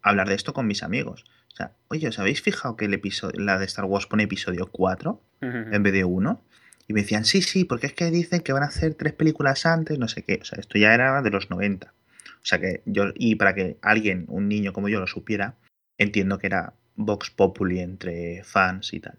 hablar 0.00 0.28
de 0.28 0.36
esto 0.36 0.54
con 0.54 0.66
mis 0.66 0.82
amigos. 0.82 1.24
O 1.56 1.58
sea, 1.58 1.72
oye, 1.88 2.06
¿os 2.06 2.18
habéis 2.18 2.42
fijado 2.42 2.76
que 2.76 2.84
el 2.84 2.92
episodio, 2.92 3.40
la 3.40 3.58
de 3.58 3.64
Star 3.64 3.86
Wars 3.86 4.06
pone 4.06 4.24
episodio 4.24 4.68
4 4.70 5.22
en 5.40 5.82
vez 5.82 5.92
de 5.94 6.04
1? 6.04 6.44
Y 6.86 6.92
me 6.92 7.00
decían, 7.00 7.24
sí, 7.24 7.40
sí, 7.40 7.64
porque 7.64 7.86
es 7.86 7.94
que 7.94 8.10
dicen 8.10 8.42
que 8.42 8.52
van 8.52 8.62
a 8.62 8.66
hacer 8.66 8.94
tres 8.94 9.14
películas 9.14 9.64
antes, 9.64 9.98
no 9.98 10.06
sé 10.06 10.22
qué. 10.22 10.38
O 10.42 10.44
sea, 10.44 10.60
esto 10.60 10.78
ya 10.78 10.92
era 10.92 11.22
de 11.22 11.30
los 11.30 11.48
90. 11.48 11.86
O 11.88 12.38
sea 12.42 12.60
que 12.60 12.82
yo, 12.84 13.04
y 13.14 13.36
para 13.36 13.54
que 13.54 13.78
alguien, 13.80 14.26
un 14.28 14.48
niño 14.48 14.74
como 14.74 14.90
yo, 14.90 15.00
lo 15.00 15.06
supiera, 15.06 15.54
entiendo 15.96 16.38
que 16.38 16.48
era 16.48 16.74
Vox 16.94 17.30
Populi 17.30 17.80
entre 17.80 18.44
fans 18.44 18.92
y 18.92 19.00
tal. 19.00 19.18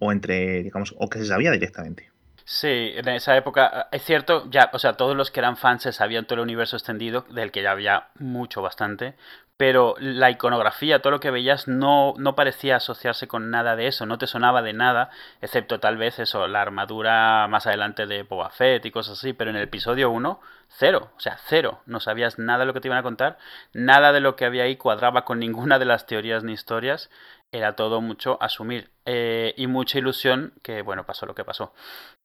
O 0.00 0.10
entre, 0.10 0.62
digamos, 0.62 0.94
o 0.98 1.10
que 1.10 1.18
se 1.18 1.26
sabía 1.26 1.50
directamente. 1.50 2.10
Sí, 2.46 2.92
en 2.94 3.08
esa 3.08 3.36
época 3.36 3.88
es 3.90 4.02
cierto, 4.02 4.50
ya, 4.50 4.70
o 4.72 4.78
sea, 4.78 4.94
todos 4.94 5.16
los 5.16 5.30
que 5.30 5.40
eran 5.40 5.56
fans 5.56 5.82
se 5.82 5.92
sabían 5.92 6.26
todo 6.26 6.34
el 6.36 6.42
universo 6.42 6.76
extendido, 6.76 7.26
del 7.30 7.50
que 7.50 7.62
ya 7.62 7.70
había 7.70 8.08
mucho, 8.18 8.60
bastante, 8.60 9.14
pero 9.56 9.94
la 9.98 10.30
iconografía, 10.30 11.00
todo 11.00 11.12
lo 11.12 11.20
que 11.20 11.30
veías, 11.30 11.68
no, 11.68 12.14
no 12.18 12.34
parecía 12.34 12.76
asociarse 12.76 13.28
con 13.28 13.50
nada 13.50 13.76
de 13.76 13.86
eso, 13.86 14.04
no 14.04 14.18
te 14.18 14.26
sonaba 14.26 14.62
de 14.62 14.72
nada, 14.72 15.10
excepto 15.40 15.78
tal 15.78 15.96
vez 15.96 16.18
eso, 16.18 16.48
la 16.48 16.60
armadura 16.60 17.46
más 17.48 17.66
adelante 17.66 18.06
de 18.06 18.24
Boba 18.24 18.50
Fett 18.50 18.84
y 18.84 18.90
cosas 18.90 19.18
así, 19.18 19.32
pero 19.32 19.50
en 19.50 19.56
el 19.56 19.62
episodio 19.62 20.10
1, 20.10 20.40
cero, 20.68 21.12
o 21.16 21.20
sea, 21.20 21.38
cero, 21.46 21.80
no 21.86 22.00
sabías 22.00 22.38
nada 22.38 22.60
de 22.60 22.66
lo 22.66 22.74
que 22.74 22.80
te 22.80 22.88
iban 22.88 22.98
a 22.98 23.04
contar, 23.04 23.38
nada 23.72 24.12
de 24.12 24.20
lo 24.20 24.34
que 24.34 24.44
había 24.44 24.64
ahí 24.64 24.76
cuadraba 24.76 25.24
con 25.24 25.38
ninguna 25.40 25.78
de 25.78 25.84
las 25.84 26.06
teorías 26.06 26.42
ni 26.42 26.52
historias, 26.52 27.10
era 27.52 27.76
todo 27.76 28.00
mucho 28.00 28.36
asumir 28.42 28.90
eh, 29.04 29.54
y 29.56 29.68
mucha 29.68 29.98
ilusión 29.98 30.54
que, 30.62 30.82
bueno, 30.82 31.06
pasó 31.06 31.26
lo 31.26 31.36
que 31.36 31.44
pasó. 31.44 31.72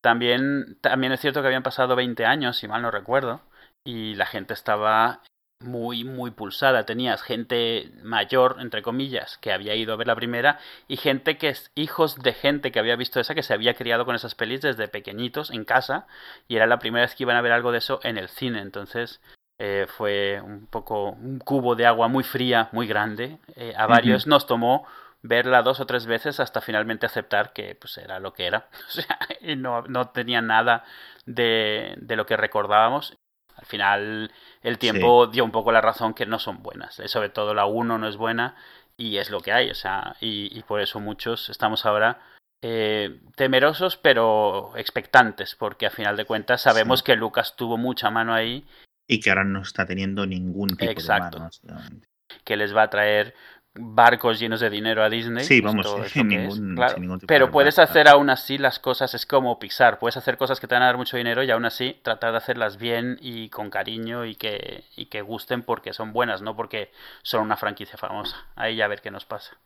También, 0.02 0.80
también 0.82 1.14
es 1.14 1.20
cierto 1.20 1.42
que 1.42 1.48
habían 1.48 1.62
pasado 1.62 1.96
20 1.96 2.26
años, 2.26 2.58
si 2.58 2.68
mal 2.68 2.82
no 2.82 2.90
recuerdo, 2.90 3.42
y 3.84 4.16
la 4.16 4.26
gente 4.26 4.54
estaba 4.56 5.22
muy, 5.62 6.04
muy 6.04 6.32
pulsada. 6.32 6.86
Tenías 6.86 7.22
gente 7.22 7.92
mayor, 8.04 8.58
entre 8.60 8.82
comillas, 8.82 9.38
que 9.38 9.51
había 9.51 9.75
ido 9.75 9.94
a 9.94 9.98
ver 9.98 10.08
la 10.08 10.16
primera, 10.16 10.60
y 10.88 10.98
gente 10.98 11.38
que 11.38 11.50
es 11.50 11.72
hijos 11.75 12.18
de 12.18 12.34
gente 12.34 12.72
que 12.72 12.80
había 12.80 12.96
visto 12.96 13.20
esa, 13.20 13.36
que 13.36 13.44
se 13.44 13.54
había 13.54 13.74
criado 13.74 14.06
con 14.06 14.16
esas 14.16 14.36
pelis 14.36 14.62
desde 14.62 14.88
pequeñitos 14.88 15.51
en 15.51 15.66
casa, 15.66 16.08
y 16.48 16.56
era 16.56 16.68
la 16.68 16.80
primera 16.80 17.06
vez 17.06 17.16
que 17.16 17.24
iban 17.24 17.36
a 17.36 17.42
ver 17.42 17.51
algo 17.51 17.72
de 17.72 17.80
eso 17.80 18.00
en 18.04 18.18
el 18.18 18.30
cine. 18.30 18.62
Entonces 18.62 19.22
eh, 19.60 19.86
fue 19.89 20.42
un 20.42 20.68
poco 20.68 21.12
un 21.12 21.39
cubo 21.39 21.75
de 21.75 21.86
agua 21.86 22.08
muy 22.08 22.24
fría, 22.24 22.70
muy 22.72 22.88
grande. 22.88 23.39
Eh, 23.56 23.74
a 23.75 23.86
varios 23.88 24.28
nos 24.28 24.48
tomó 24.48 24.88
verla 25.22 25.62
dos 25.62 25.82
o 25.82 25.86
tres 25.86 26.06
veces 26.06 26.39
hasta 26.39 26.62
finalmente 26.62 27.06
aceptar 27.06 27.51
que 27.51 27.75
pues 27.75 27.98
era 27.98 28.20
lo 28.20 28.34
que 28.34 28.46
era. 28.48 28.70
O 28.88 28.92
sea, 28.92 29.20
y 29.42 29.58
no, 29.58 29.82
no 29.84 30.10
tenía 30.10 30.42
nada 30.42 30.86
de, 31.25 31.96
de 31.98 32.16
lo 32.16 32.25
que 32.25 32.38
recordábamos. 32.38 33.18
Al 33.60 33.66
final 33.66 34.32
el 34.63 34.78
tiempo 34.78 35.28
dio 35.28 35.44
un 35.44 35.51
poco 35.51 35.72
la 35.72 35.82
razón 35.82 36.13
que 36.13 36.25
no 36.25 36.39
son 36.39 36.63
buenas. 36.63 37.00
Eh, 37.00 37.08
sobre 37.08 37.30
todo 37.30 37.54
la 37.54 37.66
1 37.66 37.98
no 37.98 38.08
es 38.08 38.18
buena 38.18 38.56
y 38.98 39.18
es 39.18 39.30
lo 39.30 39.42
que 39.42 39.51
hay. 39.51 39.70
O 39.70 39.75
sea, 39.75 40.16
y, 40.22 40.58
y 40.58 40.63
por 40.63 40.82
eso 40.82 41.00
muchos 41.00 41.50
estamos 41.50 41.86
ahora 41.86 42.20
eh, 42.62 43.22
temerosos 43.36 43.96
pero 43.96 44.75
expectantes, 44.75 45.56
porque 45.56 45.86
a 45.86 45.92
final 45.92 46.18
de 46.18 46.25
cuentas 46.25 46.62
sabemos 46.62 47.04
que 47.04 47.16
Lucas 47.16 47.56
tuvo 47.56 47.78
mucha 47.78 48.10
mano 48.10 48.34
ahí. 48.34 48.66
Y 49.08 49.22
que 49.22 49.30
ahora 49.30 49.46
no 49.46 49.62
está 49.62 49.86
teniendo 49.86 50.25
ningún 50.25 50.70
tipo 50.70 50.92
Exacto. 50.92 51.50
de 51.63 51.74
mano. 51.74 52.01
Que 52.44 52.58
les 52.58 52.75
va 52.75 52.84
a 52.84 52.89
traer 52.89 53.34
barcos 53.80 54.40
llenos 54.40 54.60
de 54.60 54.70
dinero 54.70 55.04
a 55.04 55.10
Disney. 55.10 55.44
Sí, 55.44 55.62
pues 55.62 55.74
vamos, 55.74 56.08
sin 56.12 56.28
ningún, 56.28 56.72
es, 56.72 56.76
claro. 56.76 56.94
sin 56.94 57.02
ningún 57.02 57.20
tipo 57.20 57.28
Pero 57.28 57.46
de 57.48 57.52
puedes 57.52 57.80
hacer 57.80 58.08
aún 58.08 58.30
así 58.30 58.58
las 58.58 58.80
cosas, 58.80 59.14
es 59.14 59.26
como 59.26 59.58
Pixar, 59.60 60.00
puedes 60.00 60.18
hacer 60.18 60.38
cosas 60.38 60.60
que 60.60 60.68
te 60.68 60.76
van 60.76 60.84
a 60.84 60.88
dar 60.88 60.98
mucho 60.98 61.18
dinero 61.18 61.44
y 61.44 61.52
aún 61.52 61.66
así 61.66 61.98
tratar 62.04 62.32
de 62.32 62.38
hacerlas 62.38 62.78
bien 62.78 63.18
y 63.22 63.50
con 63.50 63.70
cariño 63.70 64.26
y 64.26 64.36
que, 64.36 64.84
y 64.96 65.06
que 65.08 65.22
gusten 65.22 65.64
porque 65.64 65.94
son 65.94 66.14
buenas, 66.14 66.42
no 66.42 66.56
porque 66.56 66.92
son 67.24 67.42
una 67.42 67.58
franquicia 67.58 67.98
famosa. 67.98 68.38
Ahí 68.56 68.76
ya 68.76 68.86
a 68.86 68.90
ver 68.90 69.02
qué 69.02 69.12
nos 69.12 69.26
pasa. 69.26 69.58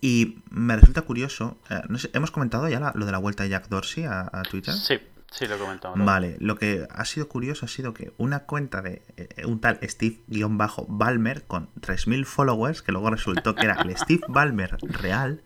Y 0.00 0.42
me 0.50 0.76
resulta 0.76 1.02
curioso, 1.02 1.58
eh, 1.70 1.80
no 1.88 1.98
sé, 1.98 2.10
hemos 2.14 2.30
comentado 2.30 2.68
ya 2.68 2.78
la- 2.80 2.92
lo 2.94 3.04
de 3.06 3.12
la 3.12 3.18
vuelta 3.18 3.42
de 3.42 3.48
Jack 3.50 3.68
Dorsey 3.68 4.04
a, 4.04 4.28
a 4.32 4.42
Twitter. 4.42 4.72
Sí, 4.74 4.98
sí 5.30 5.46
lo 5.46 5.58
comentamos. 5.58 6.04
Vale, 6.04 6.36
lo 6.40 6.56
que 6.56 6.86
ha 6.90 7.04
sido 7.04 7.28
curioso 7.28 7.66
ha 7.66 7.68
sido 7.68 7.94
que 7.94 8.12
una 8.16 8.40
cuenta 8.40 8.82
de 8.82 9.02
eh, 9.16 9.44
un 9.46 9.60
tal 9.60 9.78
Steve-Ballmer 9.82 11.44
con 11.46 11.68
3.000 11.80 12.24
followers, 12.24 12.82
que 12.82 12.92
luego 12.92 13.10
resultó 13.10 13.54
que 13.54 13.66
era 13.66 13.80
el 13.82 13.96
Steve 13.96 14.22
Ballmer 14.28 14.76
real, 14.82 15.42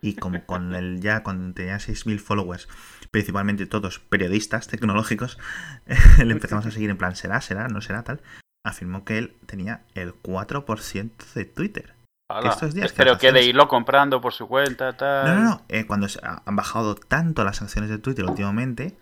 y 0.00 0.14
como 0.14 0.44
con 0.44 0.74
el 0.74 1.00
ya 1.00 1.22
cuando 1.22 1.54
tenía 1.54 1.76
6.000 1.76 2.18
followers, 2.18 2.68
principalmente 3.10 3.66
todos 3.66 3.98
periodistas 3.98 4.68
tecnológicos, 4.68 5.38
le 6.18 6.32
empezamos 6.32 6.66
a 6.66 6.70
seguir 6.70 6.90
en 6.90 6.98
plan, 6.98 7.16
será, 7.16 7.40
será, 7.40 7.68
no 7.68 7.80
será 7.80 8.02
tal, 8.02 8.20
afirmó 8.64 9.04
que 9.04 9.18
él 9.18 9.36
tenía 9.46 9.82
el 9.94 10.14
4% 10.14 11.10
de 11.34 11.44
Twitter. 11.44 11.97
Hala, 12.30 12.50
estos 12.50 12.74
días 12.74 12.92
que 12.92 12.98
Pero 12.98 13.16
que 13.16 13.32
de 13.32 13.42
irlo 13.42 13.68
comprando 13.68 14.20
por 14.20 14.34
su 14.34 14.46
cuenta, 14.48 14.92
tal. 14.96 15.26
No, 15.26 15.34
no, 15.34 15.42
no, 15.48 15.62
eh, 15.68 15.86
cuando 15.86 16.08
se- 16.08 16.20
han 16.22 16.56
bajado 16.56 16.94
tanto 16.94 17.42
las 17.44 17.62
acciones 17.62 17.88
de 17.88 17.98
Twitter 17.98 18.24
últimamente, 18.26 18.96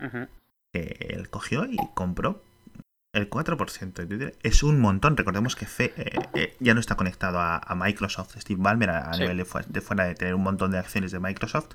que 0.73 1.07
él 1.11 1.29
cogió 1.29 1.65
y 1.65 1.77
compró 1.95 2.43
el 3.13 3.29
4% 3.29 4.03
de 4.03 4.07
Twitter. 4.07 4.39
Es 4.43 4.63
un 4.63 4.79
montón. 4.81 5.17
Recordemos 5.17 5.57
que 5.57 5.67
Fe- 5.67 5.93
eh, 6.35 6.57
ya 6.61 6.75
no 6.75 6.81
está 6.81 6.95
conectado 6.97 7.41
a, 7.41 7.57
a 7.59 7.75
Microsoft, 7.75 8.37
Steve 8.39 8.61
Ballmer, 8.63 8.91
a, 8.91 9.13
Sí. 9.15 9.21
nivel 9.23 9.39
de, 9.39 9.45
fu- 9.45 9.59
de 9.67 9.81
fuera 9.81 10.05
de 10.05 10.15
tener 10.15 10.35
un 10.35 10.43
montón 10.43 10.71
de 10.71 10.79
acciones 10.79 11.11
de 11.11 11.19
Microsoft. 11.19 11.71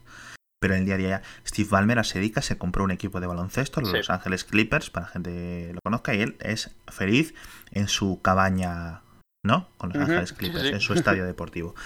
Pero 0.62 0.76
en 0.76 0.82
el 0.82 0.86
día 0.86 0.94
a 0.96 0.98
día, 1.00 1.22
Steve 1.46 1.68
Ballmer 1.70 2.06
se 2.06 2.20
dedica, 2.20 2.42
se 2.44 2.58
compró 2.60 2.84
un 2.84 2.92
equipo 2.92 3.20
de 3.20 3.26
baloncesto, 3.28 3.82
los 3.82 3.90
Sí. 3.90 3.98
Los 3.98 4.10
Ángeles 4.12 4.44
Clippers, 4.46 4.92
para 4.92 5.08
la 5.08 5.12
gente 5.12 5.72
lo 5.74 5.80
conozca, 5.84 6.14
y 6.14 6.22
él 6.22 6.38
es 6.40 6.70
feliz 6.88 7.34
en 7.72 7.88
su 7.88 8.22
cabaña, 8.22 9.02
¿no? 9.44 9.70
Con 9.78 9.90
los 9.90 9.98
Ángeles 9.98 10.30
sí, 10.30 10.36
Clippers, 10.36 10.66
en 10.66 10.80
su 10.80 10.94
estadio 10.94 11.26
deportivo. 11.26 11.76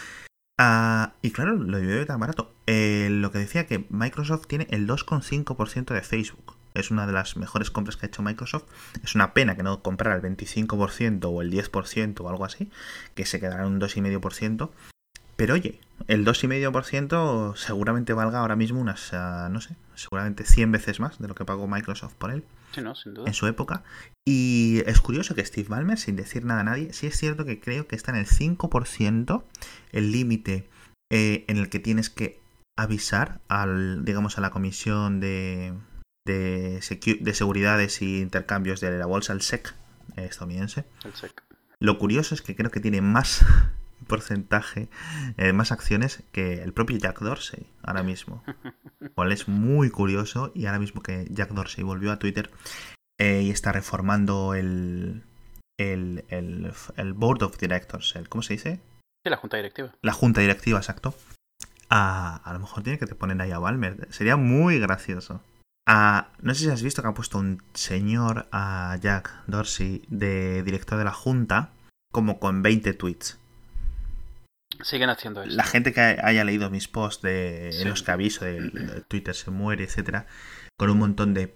Ah, 0.58 1.16
y 1.22 1.32
claro, 1.32 1.56
lo 1.56 1.82
veo 1.82 2.06
tan 2.06 2.18
barato. 2.18 2.54
Eh, 2.66 3.10
lo 3.12 3.30
que 3.30 3.40
decía 3.40 3.68
que 3.68 3.86
Microsoft 3.90 4.48
tiene 4.48 4.68
el 4.70 4.88
2,5% 4.88 5.94
de 5.94 6.02
Facebook. 6.02 6.56
Es 6.74 6.92
una 6.92 7.06
de 7.06 7.12
las 7.12 7.36
mejores 7.36 7.72
compras 7.72 7.98
que 7.98 8.06
ha 8.06 8.08
hecho 8.08 8.22
Microsoft. 8.22 8.64
Es 9.04 9.16
una 9.16 9.34
pena 9.34 9.58
que 9.58 9.64
no 9.64 9.82
comprara 9.82 10.16
el 10.16 10.22
25% 10.22 11.26
o 11.26 11.42
el 11.42 11.52
10% 11.52 12.22
o 12.22 12.30
algo 12.30 12.46
así, 12.46 12.72
que 13.16 13.26
se 13.26 13.42
quedará 13.42 13.64
en 13.66 13.74
un 13.74 13.82
2,5%. 13.82 14.70
Pero 15.36 15.56
oye, 15.56 15.82
el 16.08 16.26
2,5% 16.26 17.58
seguramente 17.58 18.14
valga 18.14 18.40
ahora 18.40 18.56
mismo 18.56 18.80
unas, 18.80 19.14
ah, 19.14 19.50
no 19.52 19.60
sé, 19.60 19.76
seguramente 19.96 20.46
100 20.46 20.72
veces 20.72 21.02
más 21.02 21.20
de 21.20 21.28
lo 21.28 21.36
que 21.36 21.44
pagó 21.44 21.68
Microsoft 21.68 22.14
por 22.14 22.32
él 22.32 22.46
Sí, 22.76 22.82
no, 22.82 22.94
sin 22.94 23.14
duda. 23.14 23.28
en 23.28 23.34
su 23.34 23.48
época. 23.48 23.84
Y 24.28 24.84
es 24.86 25.00
curioso 25.00 25.34
que 25.34 25.46
Steve 25.46 25.70
Ballmer, 25.70 25.98
sin 25.98 26.16
decir 26.16 26.44
nada 26.44 26.62
a 26.62 26.64
nadie, 26.66 26.92
sí 26.94 27.08
es 27.08 27.18
cierto 27.18 27.46
que 27.46 27.60
creo 27.60 27.88
que 27.88 27.96
está 27.96 28.12
en 28.12 28.18
el 28.18 28.28
5% 28.28 29.44
el 29.94 30.12
límite 30.12 30.68
eh, 31.12 31.46
en 31.48 31.58
el 31.58 31.70
que 31.70 31.80
tienes 31.80 32.10
que 32.10 32.42
avisar 32.78 33.40
al, 33.48 34.04
digamos, 34.04 34.38
a 34.38 34.42
la 34.42 34.50
comisión 34.50 35.22
de, 35.22 35.74
de, 36.26 36.82
de 37.22 37.34
seguridades 37.34 38.02
y 38.02 38.20
intercambios 38.20 38.82
de 38.82 38.98
la 38.98 39.06
bolsa, 39.06 39.32
el 39.32 39.42
SEC 39.42 39.74
eh, 40.18 40.26
estadounidense. 40.26 40.86
El 41.06 41.14
sec. 41.14 41.44
Lo 41.80 41.98
curioso 41.98 42.36
es 42.36 42.42
que 42.42 42.56
creo 42.56 42.72
que 42.72 42.80
tiene 42.80 43.02
más 43.02 43.46
porcentaje, 44.06 44.90
eh, 45.38 45.54
más 45.54 45.72
acciones 45.72 46.24
que 46.32 46.64
el 46.64 46.74
propio 46.74 46.98
Jack 46.98 47.20
Dorsey 47.20 47.66
ahora 47.84 48.04
mismo. 48.04 48.44
Cual 49.16 49.32
es 49.32 49.48
muy 49.48 49.90
curioso 49.90 50.52
y 50.56 50.66
ahora 50.66 50.80
mismo 50.80 51.02
que 51.02 51.28
Jack 51.30 51.50
Dorsey 51.50 51.84
volvió 51.84 52.12
a 52.12 52.20
Twitter 52.20 52.52
eh, 53.20 53.42
y 53.44 53.50
está 53.50 53.72
reformando 53.72 54.54
el, 54.54 55.24
el, 55.78 56.26
el, 56.30 56.72
el 56.98 57.14
Board 57.14 57.44
of 57.44 57.58
Directors, 57.58 58.16
el, 58.16 58.30
¿cómo 58.30 58.42
se 58.42 58.54
dice? 58.54 58.80
Sí, 59.24 59.30
la 59.30 59.38
junta 59.38 59.58
directiva. 59.58 59.94
La 60.02 60.14
junta 60.14 60.42
directiva, 60.42 60.80
exacto. 60.80 61.16
A, 61.90 62.38
a 62.38 62.54
lo 62.54 62.60
mejor 62.60 62.84
tiene 62.84 63.00
que 63.00 63.06
te 63.06 63.16
poner 63.16 63.42
ahí 63.42 63.52
a 63.52 63.60
Balmer. 63.60 64.08
Sería 64.12 64.38
muy 64.38 64.80
gracioso. 64.80 65.42
Ah, 65.88 66.30
no 66.42 66.54
sé 66.56 66.62
si 66.62 66.70
has 66.70 66.82
visto 66.82 67.02
que 67.02 67.08
ha 67.08 67.14
puesto 67.14 67.38
un 67.38 67.62
señor 67.74 68.48
a 68.52 68.98
Jack 69.00 69.32
Dorsey 69.46 70.04
de 70.10 70.64
director 70.64 70.98
de 70.98 71.06
la 71.06 71.14
junta 71.14 71.70
como 72.12 72.40
con 72.40 72.64
20 72.64 72.94
tweets. 72.94 73.38
Siguen 74.84 75.10
haciendo 75.10 75.44
eso. 75.44 75.56
La 75.56 75.64
gente 75.64 75.94
que 75.94 76.02
haya 76.02 76.44
leído 76.44 76.70
mis 76.70 76.88
posts 76.88 77.22
de 77.24 77.70
Sí. 77.74 77.86
los 77.86 78.04
que 78.04 78.12
aviso 78.12 78.46
de, 78.46 78.62
de 78.62 79.02
Twitter 79.02 79.36
se 79.36 79.52
muere, 79.52 79.84
etcétera, 79.84 80.28
con 80.78 80.90
un 80.90 80.98
montón 81.00 81.34
de 81.34 81.56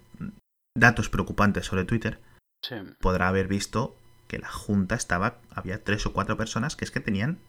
datos 0.77 1.09
preocupantes 1.09 1.65
sobre 1.65 1.85
Twitter, 1.85 2.19
Sí. 2.61 2.75
podrá 2.99 3.27
haber 3.29 3.47
visto 3.47 3.95
que 4.27 4.37
la 4.39 4.49
junta 4.49 4.95
estaba, 4.95 5.39
había 5.51 5.83
tres 5.83 6.05
o 6.05 6.13
cuatro 6.13 6.37
personas 6.37 6.75
que 6.75 6.85
es 6.85 6.91
que 6.91 6.99
tenían 6.99 7.39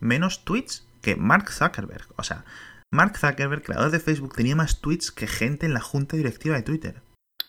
menos 0.00 0.44
tweets 0.44 0.86
que 1.02 1.14
Mark 1.16 1.50
Zuckerberg. 1.52 2.06
O 2.16 2.22
sea, 2.22 2.44
Mark 2.92 3.16
Zuckerberg, 3.18 3.62
creador 3.62 3.90
de 3.90 4.00
Facebook, 4.00 4.34
tenía 4.34 4.56
más 4.56 4.80
tweets 4.80 5.12
que 5.12 5.26
gente 5.26 5.66
en 5.66 5.74
la 5.74 5.80
junta 5.80 6.16
directiva 6.16 6.56
de 6.56 6.62
Twitter. 6.62 7.02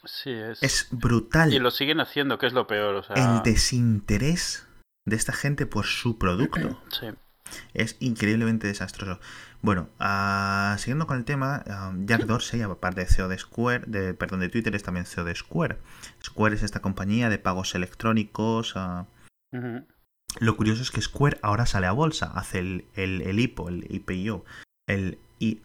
Sí, 0.03 0.31
es. 0.31 0.61
Es 0.63 0.87
brutal 0.91 1.53
Y 1.53 1.59
lo 1.59 1.71
siguen 1.71 1.99
haciendo, 1.99 2.37
que 2.37 2.45
es 2.47 2.53
lo 2.53 2.67
peor. 2.67 2.95
O 2.95 3.03
sea... 3.03 3.15
el 3.15 3.43
desinterés 3.43 4.67
de 5.05 5.15
esta 5.15 5.33
gente 5.33 5.65
por 5.65 5.85
su 5.85 6.17
producto. 6.17 6.81
Sí. 6.89 7.07
Es 7.73 7.97
increíblemente 7.99 8.67
desastroso. 8.67 9.19
Bueno, 9.61 9.89
ah, 9.99 10.75
siguiendo 10.79 11.07
con 11.07 11.17
el 11.17 11.25
tema, 11.25 11.63
ah, 11.67 11.93
Jack 11.99 12.25
Dorsey, 12.25 12.61
aparte 12.61 13.01
de 13.01 13.07
CEO 13.07 13.27
de 13.27 13.37
Square, 13.37 13.85
de, 13.87 14.13
perdón, 14.13 14.39
de 14.39 14.49
Twitter, 14.49 14.75
es 14.75 14.83
también 14.83 15.05
CEO 15.05 15.23
de 15.23 15.35
Square. 15.35 15.77
Square 16.23 16.55
es 16.55 16.63
esta 16.63 16.81
compañía 16.81 17.29
de 17.29 17.39
pagos 17.39 17.75
electrónicos. 17.75 18.73
ah. 18.75 19.07
Lo 20.39 20.55
curioso 20.55 20.81
es 20.81 20.91
que 20.91 21.01
Square 21.01 21.39
ahora 21.41 21.65
sale 21.65 21.87
a 21.87 21.91
bolsa, 21.91 22.31
hace 22.35 22.59
el, 22.59 22.85
el, 22.93 23.21
el 23.21 23.39
IPO, 23.39 23.69
el 23.69 23.87
IPO, 23.89 24.45
el 24.87 25.19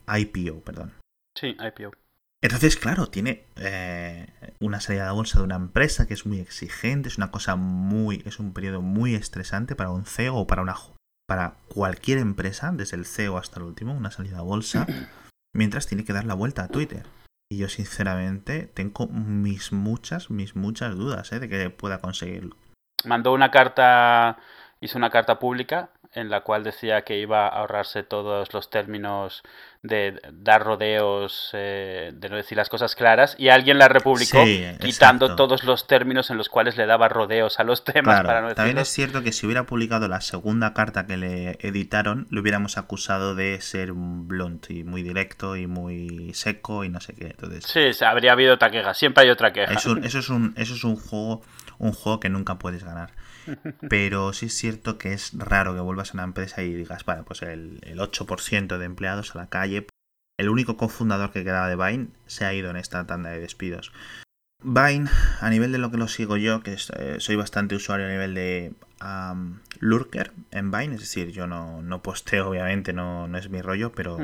IPO, 0.07 0.61
perdón. 0.61 0.93
Sí, 1.39 1.57
IPO. 1.59 1.93
Entonces, 2.43 2.77
claro, 2.77 3.07
tiene 3.07 3.45
eh, 3.55 4.27
una 4.59 4.81
salida 4.81 5.09
a 5.09 5.13
bolsa 5.13 5.39
de 5.39 5.45
una 5.45 5.55
empresa 5.55 6.09
que 6.09 6.15
es 6.15 6.27
muy 6.27 6.41
exigente, 6.41 7.09
es 7.09 7.17
una 7.17 7.31
cosa 7.31 7.55
muy, 7.55 8.21
es 8.27 8.41
un 8.41 8.53
periodo 8.53 8.83
muy 8.83 9.15
estresante 9.15 9.77
para 9.77 9.91
un 9.91 10.05
CEO 10.05 10.35
o 10.37 10.47
para 10.49 10.63
una 10.63 10.75
para 11.27 11.55
cualquier 11.69 12.19
empresa, 12.19 12.71
desde 12.73 12.97
el 12.97 13.07
CEO 13.07 13.39
hasta 13.39 13.61
el 13.61 13.67
último, 13.67 13.95
una 13.95 14.11
salida 14.11 14.39
a 14.39 14.43
bolsa, 14.43 14.87
mientras 15.55 15.87
tiene 15.87 16.05
que 16.05 16.13
dar 16.13 16.25
la 16.25 16.35
vuelta 16.35 16.65
a 16.65 16.69
Twitter. 16.69 17.07
Y 17.51 17.59
yo 17.59 17.69
sinceramente 17.69 18.67
tengo 18.67 19.09
mis 19.09 19.73
muchas, 19.73 20.31
mis 20.31 20.57
muchas 20.57 20.97
dudas 20.97 21.33
¿eh? 21.33 21.39
de 21.39 21.49
que 21.49 21.71
pueda 21.71 22.01
conseguirlo. 22.01 22.57
Mandó 23.05 23.33
una 23.33 23.51
carta, 23.51 24.39
hizo 24.81 24.97
una 24.97 25.11
carta 25.11 25.39
pública 25.39 25.91
en 26.15 26.31
la 26.31 26.43
cual 26.43 26.65
decía 26.65 27.03
que 27.03 27.19
iba 27.19 27.47
a 27.47 27.61
ahorrarse 27.61 28.03
todos 28.03 28.53
los 28.53 28.71
términos 28.71 29.43
de 29.83 30.21
dar 30.33 30.63
rodeos, 30.63 31.51
eh, 31.55 32.13
de 32.15 32.29
no 32.29 32.37
decir 32.37 32.57
las 32.57 32.69
cosas 32.69 32.95
claras, 32.95 33.35
y 33.37 33.49
alguien 33.49 33.79
la 33.79 33.89
republicó 33.89 34.45
Sí, 34.45 34.65
quitando 34.81 35.27
exacto. 35.27 35.35
todos 35.37 35.65
los 35.65 35.89
términos 35.89 36.31
en 36.31 36.37
los 36.39 36.49
cuales 36.49 36.77
le 36.77 36.87
daba 36.87 37.09
rodeos 37.09 37.59
a 37.59 37.65
los 37.65 37.83
temas 37.83 38.15
Claro, 38.15 38.27
para 38.29 38.41
no 38.43 38.55
también 38.55 38.79
es 38.79 38.89
cierto 38.89 39.23
que 39.25 39.33
si 39.33 39.45
hubiera 39.45 39.67
publicado 39.67 40.07
la 40.07 40.21
segunda 40.21 40.73
carta 40.73 41.07
que 41.07 41.17
le 41.17 41.59
editaron, 41.61 42.29
le 42.31 42.41
hubiéramos 42.41 42.79
acusado 42.79 43.35
de 43.35 43.61
ser 43.61 43.91
un 43.91 44.29
blunt 44.29 44.71
y 44.71 44.85
muy 44.85 45.03
directo 45.03 45.57
y 45.57 45.67
muy 45.67 46.33
seco 46.33 46.85
y 46.85 46.89
no 46.89 47.01
sé 47.01 47.15
qué. 47.15 47.27
Entonces, 47.27 47.65
Sí, 47.67 48.05
habría 48.05 48.33
habido 48.33 48.55
otra 48.55 48.71
queja, 48.71 48.95
siempre 48.95 49.25
hay 49.25 49.31
otra 49.31 49.53
queja. 49.53 49.73
es 49.73 49.85
un- 49.87 50.05
eso 50.05 50.21
es 50.21 50.29
un, 50.29 50.55
eso 50.57 50.75
es 50.75 50.85
un 50.85 50.95
juego, 50.95 51.43
un 51.79 51.93
juego 51.93 52.21
que 52.21 52.29
nunca 52.29 52.57
puedes 52.57 52.85
ganar. 52.85 53.11
Pero 53.89 54.33
sí 54.33 54.47
es 54.47 54.55
cierto 54.55 54.99
que 54.99 55.13
es 55.13 55.33
raro 55.37 55.75
que 55.75 55.81
vuelvas 55.81 56.11
a 56.11 56.15
una 56.15 56.25
empresa 56.25 56.63
y 56.63 56.73
digas, 56.73 57.05
bueno, 57.05 57.25
pues 57.25 57.43
el, 57.43 57.81
el 57.83 57.99
8% 57.99 58.79
de 58.79 58.85
empleados 58.85 59.35
a 59.35 59.39
la 59.39 59.49
calle. 59.49 59.87
El 60.39 60.49
único 60.49 60.77
cofundador 60.77 61.31
que 61.31 61.45
quedaba 61.45 61.69
de 61.69 61.77
Vine 61.77 62.09
se 62.27 62.45
ha 62.45 62.55
ido 62.55 62.71
en 62.71 62.77
esta 62.77 63.07
tanda 63.07 63.31
de 63.31 63.41
despidos. 63.41 63.93
Vine, 64.65 65.11
a 65.41 65.51
nivel 65.51 65.73
de 65.73 65.79
lo 65.79 65.91
que 65.91 65.97
lo 65.97 66.07
sigo 66.07 66.37
yo, 66.37 66.63
que 66.63 66.77
eh, 66.97 67.17
soy 67.19 67.37
bastante 67.37 67.75
usuario 67.75 68.07
a 68.07 68.11
nivel 68.11 68.35
de 68.35 68.75
Lurker 69.81 70.33
en 70.53 70.71
Vine, 70.71 70.95
es 70.95 71.01
decir, 71.01 71.33
yo 71.33 71.47
no, 71.47 71.83
no 71.83 72.03
posteo, 72.03 72.49
obviamente, 72.51 72.93
no, 72.93 73.27
no, 73.27 73.39
es 73.39 73.51
mi 73.51 73.61
rollo, 73.61 73.93
pero 73.93 74.19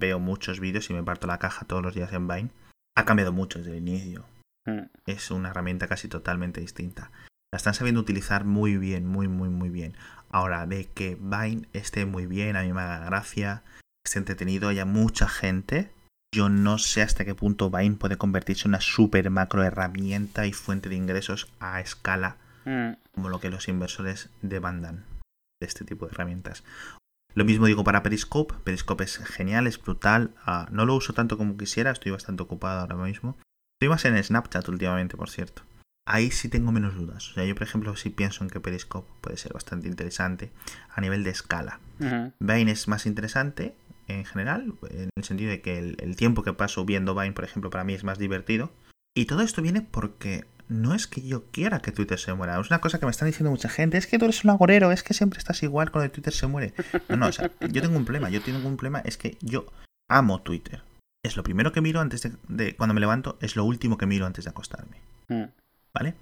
veo 0.00 0.18
muchos 0.18 0.58
vídeos 0.58 0.90
y 0.90 0.94
me 0.94 1.04
parto 1.04 1.26
la 1.26 1.38
caja 1.38 1.66
todos 1.66 1.82
los 1.82 1.94
días 1.94 2.12
en 2.12 2.26
Vine. 2.26 2.50
Ha 2.96 3.04
cambiado 3.04 3.32
mucho 3.32 3.58
desde 3.58 3.72
el 3.72 3.78
inicio. 3.78 4.24
Mm. 4.66 4.86
Es 5.06 5.30
una 5.30 5.50
herramienta 5.50 5.86
casi 5.86 6.08
totalmente 6.08 6.60
distinta. 6.60 7.10
La 7.54 7.58
están 7.58 7.74
sabiendo 7.74 8.00
utilizar 8.00 8.44
muy 8.44 8.78
bien, 8.78 9.06
muy, 9.06 9.28
muy, 9.28 9.48
muy 9.48 9.68
bien. 9.68 9.94
Ahora, 10.28 10.66
de 10.66 10.86
que 10.86 11.16
Vine 11.20 11.68
esté 11.72 12.04
muy 12.04 12.26
bien, 12.26 12.56
a 12.56 12.62
mí 12.62 12.72
me 12.72 12.80
haga 12.80 13.04
gracia, 13.04 13.62
esté 14.04 14.18
entretenido, 14.18 14.70
haya 14.70 14.84
mucha 14.84 15.28
gente, 15.28 15.92
yo 16.34 16.48
no 16.48 16.78
sé 16.78 17.00
hasta 17.00 17.24
qué 17.24 17.36
punto 17.36 17.70
Vine 17.70 17.94
puede 17.94 18.16
convertirse 18.16 18.66
en 18.66 18.70
una 18.70 18.80
super 18.80 19.30
macro 19.30 19.62
herramienta 19.62 20.48
y 20.48 20.52
fuente 20.52 20.88
de 20.88 20.96
ingresos 20.96 21.46
a 21.60 21.80
escala 21.80 22.38
mm. 22.64 22.94
como 23.14 23.28
lo 23.28 23.38
que 23.38 23.50
los 23.50 23.68
inversores 23.68 24.30
demandan 24.42 25.04
de 25.60 25.68
este 25.68 25.84
tipo 25.84 26.06
de 26.06 26.10
herramientas. 26.10 26.64
Lo 27.34 27.44
mismo 27.44 27.66
digo 27.66 27.84
para 27.84 28.02
Periscope. 28.02 28.52
Periscope 28.64 29.04
es 29.04 29.18
genial, 29.18 29.68
es 29.68 29.80
brutal. 29.80 30.34
Ah, 30.44 30.66
no 30.72 30.86
lo 30.86 30.96
uso 30.96 31.12
tanto 31.12 31.38
como 31.38 31.56
quisiera, 31.56 31.92
estoy 31.92 32.10
bastante 32.10 32.42
ocupado 32.42 32.80
ahora 32.80 32.96
mismo. 32.96 33.38
Estoy 33.76 33.90
más 33.90 34.04
en 34.06 34.20
Snapchat 34.20 34.68
últimamente, 34.68 35.16
por 35.16 35.30
cierto. 35.30 35.62
Ahí 36.06 36.30
sí 36.30 36.48
tengo 36.48 36.70
menos 36.70 36.94
dudas. 36.94 37.30
O 37.30 37.34
sea, 37.34 37.44
yo, 37.44 37.54
por 37.54 37.62
ejemplo, 37.62 37.96
sí 37.96 38.10
pienso 38.10 38.44
en 38.44 38.50
que 38.50 38.60
Periscope 38.60 39.10
puede 39.20 39.38
ser 39.38 39.54
bastante 39.54 39.88
interesante 39.88 40.50
a 40.94 41.00
nivel 41.00 41.24
de 41.24 41.30
escala. 41.30 41.80
Vine 42.40 42.72
es 42.72 42.88
más 42.88 43.06
interesante, 43.06 43.74
en 44.06 44.24
general, 44.26 44.74
en 44.90 45.08
el 45.16 45.24
sentido 45.24 45.50
de 45.50 45.62
que 45.62 45.78
el, 45.78 46.16
tiempo 46.16 46.42
que 46.42 46.52
paso 46.52 46.84
viendo 46.84 47.14
Vine, 47.14 47.32
por 47.32 47.44
ejemplo, 47.44 47.70
para 47.70 47.84
mí 47.84 47.94
es 47.94 48.04
más 48.04 48.18
divertido. 48.18 48.70
Y 49.16 49.24
todo 49.24 49.42
esto 49.42 49.62
viene 49.62 49.80
porque 49.80 50.44
no 50.68 50.94
es 50.94 51.06
que 51.06 51.22
yo 51.22 51.44
quiera 51.50 51.80
que 51.80 51.92
Twitter 51.92 52.18
se 52.18 52.34
muera. 52.34 52.60
Es 52.60 52.70
una 52.70 52.80
cosa 52.80 52.98
que 52.98 53.06
me 53.06 53.10
están 53.10 53.28
diciendo 53.28 53.50
mucha 53.50 53.68
gente. 53.68 53.96
Es 53.96 54.06
que 54.06 54.18
tú 54.18 54.26
eres 54.26 54.44
un 54.44 54.50
agorero, 54.50 54.92
es 54.92 55.02
que 55.02 55.14
siempre 55.14 55.38
estás 55.38 55.62
igual 55.62 55.90
con 55.90 56.02
el 56.02 56.10
Twitter 56.10 56.32
se 56.32 56.46
muere. 56.46 56.74
No, 57.08 57.16
no, 57.16 57.26
o 57.28 57.32
sea, 57.32 57.50
yo 57.60 57.80
tengo 57.80 57.96
un 57.96 58.04
problema. 58.04 58.28
Yo 58.28 58.42
tengo 58.42 58.66
un 58.66 58.76
problema, 58.76 59.00
es 59.00 59.16
que 59.16 59.38
yo 59.40 59.66
amo 60.10 60.42
Twitter. 60.42 60.82
Es 61.24 61.36
lo 61.36 61.42
primero 61.42 61.72
que 61.72 61.80
miro 61.80 62.00
antes 62.00 62.28
de, 62.48 62.76
cuando 62.76 62.92
me 62.92 63.00
levanto, 63.00 63.38
es 63.40 63.56
lo 63.56 63.64
último 63.64 63.96
que 63.96 64.04
miro 64.04 64.26
antes 64.26 64.44
de 64.44 64.50
acostarme. 64.50 64.98
Mm. 65.28 65.44
¿Vale? 65.94 66.14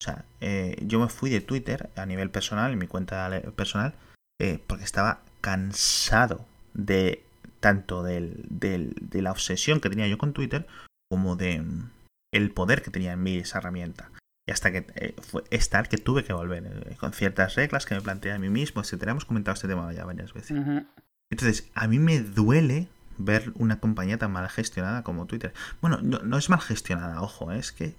O 0.00 0.04
sea, 0.04 0.24
eh, 0.40 0.76
yo 0.82 1.00
me 1.00 1.08
fui 1.08 1.30
de 1.30 1.40
Twitter 1.40 1.90
a 1.96 2.04
nivel 2.06 2.30
personal, 2.30 2.72
en 2.72 2.78
mi 2.78 2.86
cuenta 2.86 3.30
personal, 3.54 3.94
eh, 4.40 4.60
porque 4.66 4.84
estaba 4.84 5.20
cansado 5.40 6.44
de 6.74 7.24
tanto 7.60 8.02
del, 8.02 8.44
de 8.48 9.22
la 9.22 9.32
obsesión 9.32 9.80
que 9.80 9.88
tenía 9.88 10.06
yo 10.06 10.18
con 10.18 10.32
Twitter 10.32 10.66
como 11.10 11.36
de 11.36 11.60
mm, 11.60 11.90
el 12.34 12.50
poder 12.50 12.82
que 12.82 12.90
tenía 12.90 13.12
en 13.12 13.22
mí 13.22 13.38
esa 13.38 13.58
herramienta. 13.58 14.10
Y 14.46 14.52
hasta 14.52 14.70
que 14.70 14.86
eh, 14.96 15.14
fue 15.22 15.42
estar 15.50 15.88
que 15.88 15.96
tuve 15.96 16.24
que 16.24 16.32
volver 16.32 16.96
con 16.98 17.12
ciertas 17.12 17.54
reglas 17.56 17.86
que 17.86 17.94
me 17.94 18.00
planteé 18.00 18.32
a 18.32 18.38
mí 18.38 18.48
mismo, 18.50 18.82
etcétera. 18.82 19.12
Hemos 19.12 19.24
comentado 19.24 19.54
este 19.54 19.66
tema 19.66 19.92
ya 19.92 20.04
varias 20.04 20.32
veces. 20.32 20.56
Entonces, 21.30 21.68
a 21.74 21.88
mí 21.88 21.98
me 21.98 22.20
duele 22.20 22.88
ver 23.18 23.50
una 23.56 23.80
compañía 23.80 24.18
tan 24.18 24.30
mal 24.30 24.48
gestionada 24.48 25.02
como 25.02 25.26
Twitter. 25.26 25.52
Bueno, 25.80 25.98
no, 26.02 26.18
no 26.20 26.38
es 26.38 26.48
mal 26.48 26.60
gestionada, 26.60 27.22
ojo, 27.22 27.50
es 27.50 27.72
que 27.72 27.96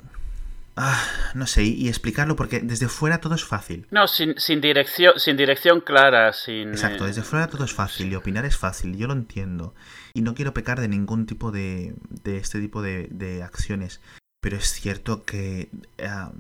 Ah, 0.79 1.03
no 1.33 1.47
sé, 1.47 1.63
y, 1.63 1.87
explicarlo 1.87 2.35
porque 2.35 2.59
desde 2.59 2.87
fuera 2.87 3.19
todo 3.19 3.33
es 3.33 3.43
fácil. 3.43 3.87
No, 3.89 4.07
sin, 4.07 4.39
sin, 4.39 4.61
dirección, 4.61 5.13
sin 5.19 5.35
dirección 5.35 5.81
clara, 5.81 6.31
sin... 6.33 6.69
Exacto, 6.69 7.05
desde 7.05 7.23
fuera 7.23 7.47
todo 7.47 7.63
es 7.63 7.73
fácil 7.73 8.11
y 8.11 8.15
opinar 8.15 8.45
es 8.45 8.57
fácil, 8.57 8.95
yo 8.95 9.07
lo 9.07 9.13
entiendo. 9.13 9.73
Y 10.13 10.21
no 10.21 10.35
quiero 10.35 10.53
pecar 10.53 10.79
de 10.79 10.87
ningún 10.87 11.25
tipo 11.25 11.51
de, 11.51 11.95
de 12.23 12.37
este 12.37 12.61
tipo 12.61 12.83
de, 12.83 13.07
de 13.09 13.41
acciones. 13.41 14.01
Pero 14.39 14.57
es 14.57 14.71
cierto 14.71 15.25
que 15.25 15.69
uh, 15.99 16.31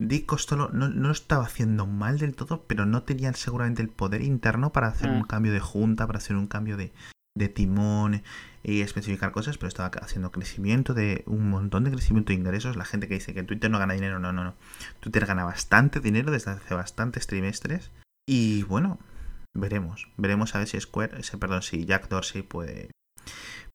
Dick 0.00 0.26
Costolo 0.26 0.68
no, 0.72 0.88
no, 0.88 1.06
lo 1.06 1.12
estaba 1.12 1.44
haciendo 1.44 1.86
mal 1.86 2.18
del 2.18 2.34
todo, 2.34 2.64
pero 2.66 2.86
no 2.86 3.04
tenían 3.04 3.36
seguramente 3.36 3.82
el 3.82 3.88
poder 3.88 4.20
interno 4.20 4.72
para 4.72 4.88
hacer 4.88 5.10
un 5.10 5.20
mm. 5.20 5.26
cambio 5.26 5.52
de 5.52 5.60
junta, 5.60 6.08
para 6.08 6.18
hacer 6.18 6.34
un 6.34 6.48
cambio 6.48 6.76
de, 6.76 6.92
de 7.36 7.48
timón 7.48 8.22
y 8.64 8.80
especificar 8.80 9.30
cosas, 9.30 9.58
pero 9.58 9.68
estaba 9.68 9.88
haciendo 10.02 10.32
crecimiento 10.32 10.92
de 10.92 11.22
un 11.26 11.48
montón 11.48 11.84
de 11.84 11.92
crecimiento 11.92 12.32
de 12.32 12.38
ingresos. 12.38 12.74
La 12.74 12.84
gente 12.84 13.06
que 13.06 13.14
dice 13.14 13.32
que 13.32 13.44
Twitter 13.44 13.70
no 13.70 13.78
gana 13.78 13.94
dinero, 13.94 14.18
no, 14.18 14.32
no, 14.32 14.42
no. 14.42 14.56
Twitter 14.98 15.24
gana 15.24 15.44
bastante 15.44 16.00
dinero 16.00 16.32
desde 16.32 16.50
hace 16.50 16.74
bastantes 16.74 17.28
trimestres. 17.28 17.92
Y 18.28 18.64
bueno, 18.64 18.98
veremos. 19.54 20.08
Veremos 20.16 20.54
a 20.54 20.58
ver 20.58 20.66
si 20.66 20.80
Square, 20.80 21.20
ese, 21.20 21.38
perdón, 21.38 21.62
si 21.62 21.84
Jack 21.84 22.08
Dorsey 22.08 22.42
puede, 22.42 22.90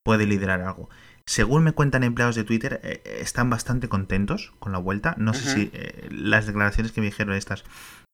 puede 0.03 0.25
liderar 0.25 0.61
algo. 0.61 0.89
Según 1.25 1.63
me 1.63 1.71
cuentan 1.71 2.03
empleados 2.03 2.35
de 2.35 2.43
Twitter, 2.43 2.81
eh, 2.83 3.01
están 3.21 3.49
bastante 3.49 3.87
contentos 3.87 4.51
con 4.59 4.73
la 4.73 4.79
vuelta. 4.79 5.15
No 5.17 5.33
sé 5.33 5.53
si 5.53 5.69
eh, 5.71 6.09
las 6.11 6.47
declaraciones 6.47 6.91
que 6.91 6.99
me 6.99 7.07
dijeron 7.07 7.35
estas 7.35 7.63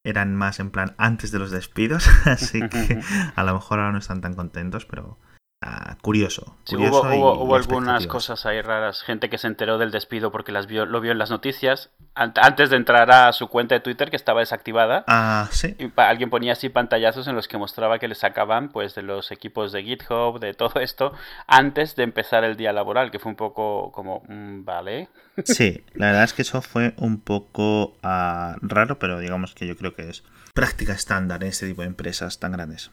eran 0.06 0.36
más 0.36 0.60
en 0.60 0.70
plan 0.70 0.94
antes 0.98 1.32
de 1.32 1.40
los 1.40 1.50
despidos, 1.50 2.08
así 2.26 2.60
que 2.70 3.02
a 3.36 3.44
lo 3.44 3.54
mejor 3.56 3.80
ahora 3.80 3.94
no 3.94 3.98
están 3.98 4.22
tan 4.22 4.36
contentos, 4.36 4.86
pero 4.86 5.18
Ah, 5.60 5.98
curioso. 6.02 6.56
hubo, 6.72 7.56
algunas 7.56 8.06
cosas 8.06 8.46
ahí 8.46 8.62
raras. 8.62 9.02
Gente 9.02 9.28
que 9.30 9.40
se 9.40 9.48
enteró 9.48 9.80
del 9.80 9.90
despido 9.90 10.32
porque 10.32 10.52
las 10.52 10.68
vio, 10.68 10.86
lo 10.86 11.02
vio 11.02 11.12
en 11.12 11.18
las 11.18 11.32
noticias 11.32 11.90
antes 12.14 12.70
de 12.70 12.78
entrar 12.78 13.10
a 13.12 13.32
su 13.34 13.48
cuenta 13.48 13.76
de 13.76 13.82
Twitter 13.82 14.12
que 14.12 14.16
estaba 14.16 14.42
desactivada. 14.42 15.04
Ah, 15.08 15.48
sí. 15.52 15.76
alguien 15.96 16.30
ponía 16.30 16.54
así 16.54 16.70
pantallazos 16.70 17.28
en 17.28 17.36
los 17.36 17.48
que 17.48 17.58
mostraba 17.58 17.98
que 17.98 18.08
le 18.08 18.16
sacaban 18.16 18.70
pues 18.70 18.94
de 18.94 19.02
los 19.02 19.32
equipos 19.32 19.72
de 19.72 19.84
GitHub, 19.84 20.40
de 20.40 20.54
todo 20.54 20.80
esto, 20.80 21.14
antes 21.48 21.96
de 21.96 22.04
empezar 22.04 22.44
el 22.44 22.56
día 22.56 22.72
laboral, 22.72 23.10
que 23.10 23.20
fue 23.20 23.32
un 23.32 23.36
poco 23.36 23.92
como, 23.92 24.24
mm, 24.28 24.64
vale. 24.64 25.10
Sí, 25.46 25.84
la 25.94 26.08
verdad 26.08 26.24
es 26.24 26.34
que 26.34 26.42
eso 26.42 26.62
fue 26.62 26.94
un 26.98 27.20
poco 27.20 27.96
ah, 28.04 28.56
raro, 28.62 28.98
pero 29.00 29.20
digamos 29.20 29.54
que 29.54 29.68
yo 29.68 29.76
creo 29.76 29.96
que 29.96 30.10
es 30.10 30.24
práctica 30.54 30.94
estándar 30.94 31.44
en 31.44 31.50
este 31.50 31.68
tipo 31.68 31.82
de 31.82 31.88
empresas 31.88 32.40
tan 32.40 32.52
grandes. 32.52 32.90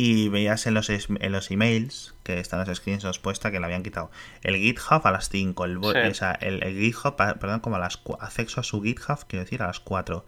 Y 0.00 0.28
veías 0.28 0.64
en 0.68 0.74
los, 0.74 0.90
en 0.90 1.32
los 1.32 1.50
emails 1.50 2.14
que 2.22 2.38
están 2.38 2.64
las 2.64 2.78
screenshots 2.78 3.18
puestas 3.18 3.50
que 3.50 3.58
le 3.58 3.66
habían 3.66 3.82
quitado 3.82 4.12
el 4.44 4.54
GitHub 4.54 5.04
a 5.04 5.10
las 5.10 5.28
5, 5.28 5.64
el, 5.64 5.80
el, 6.40 6.78
GitHub, 6.78 7.16
perdón, 7.16 7.58
como 7.58 7.74
a 7.74 7.80
las 7.80 8.00
acceso 8.20 8.60
a 8.60 8.62
su 8.62 8.80
GitHub, 8.80 9.26
quiero 9.26 9.44
decir, 9.44 9.60
a 9.60 9.66
las 9.66 9.80
4. 9.80 10.24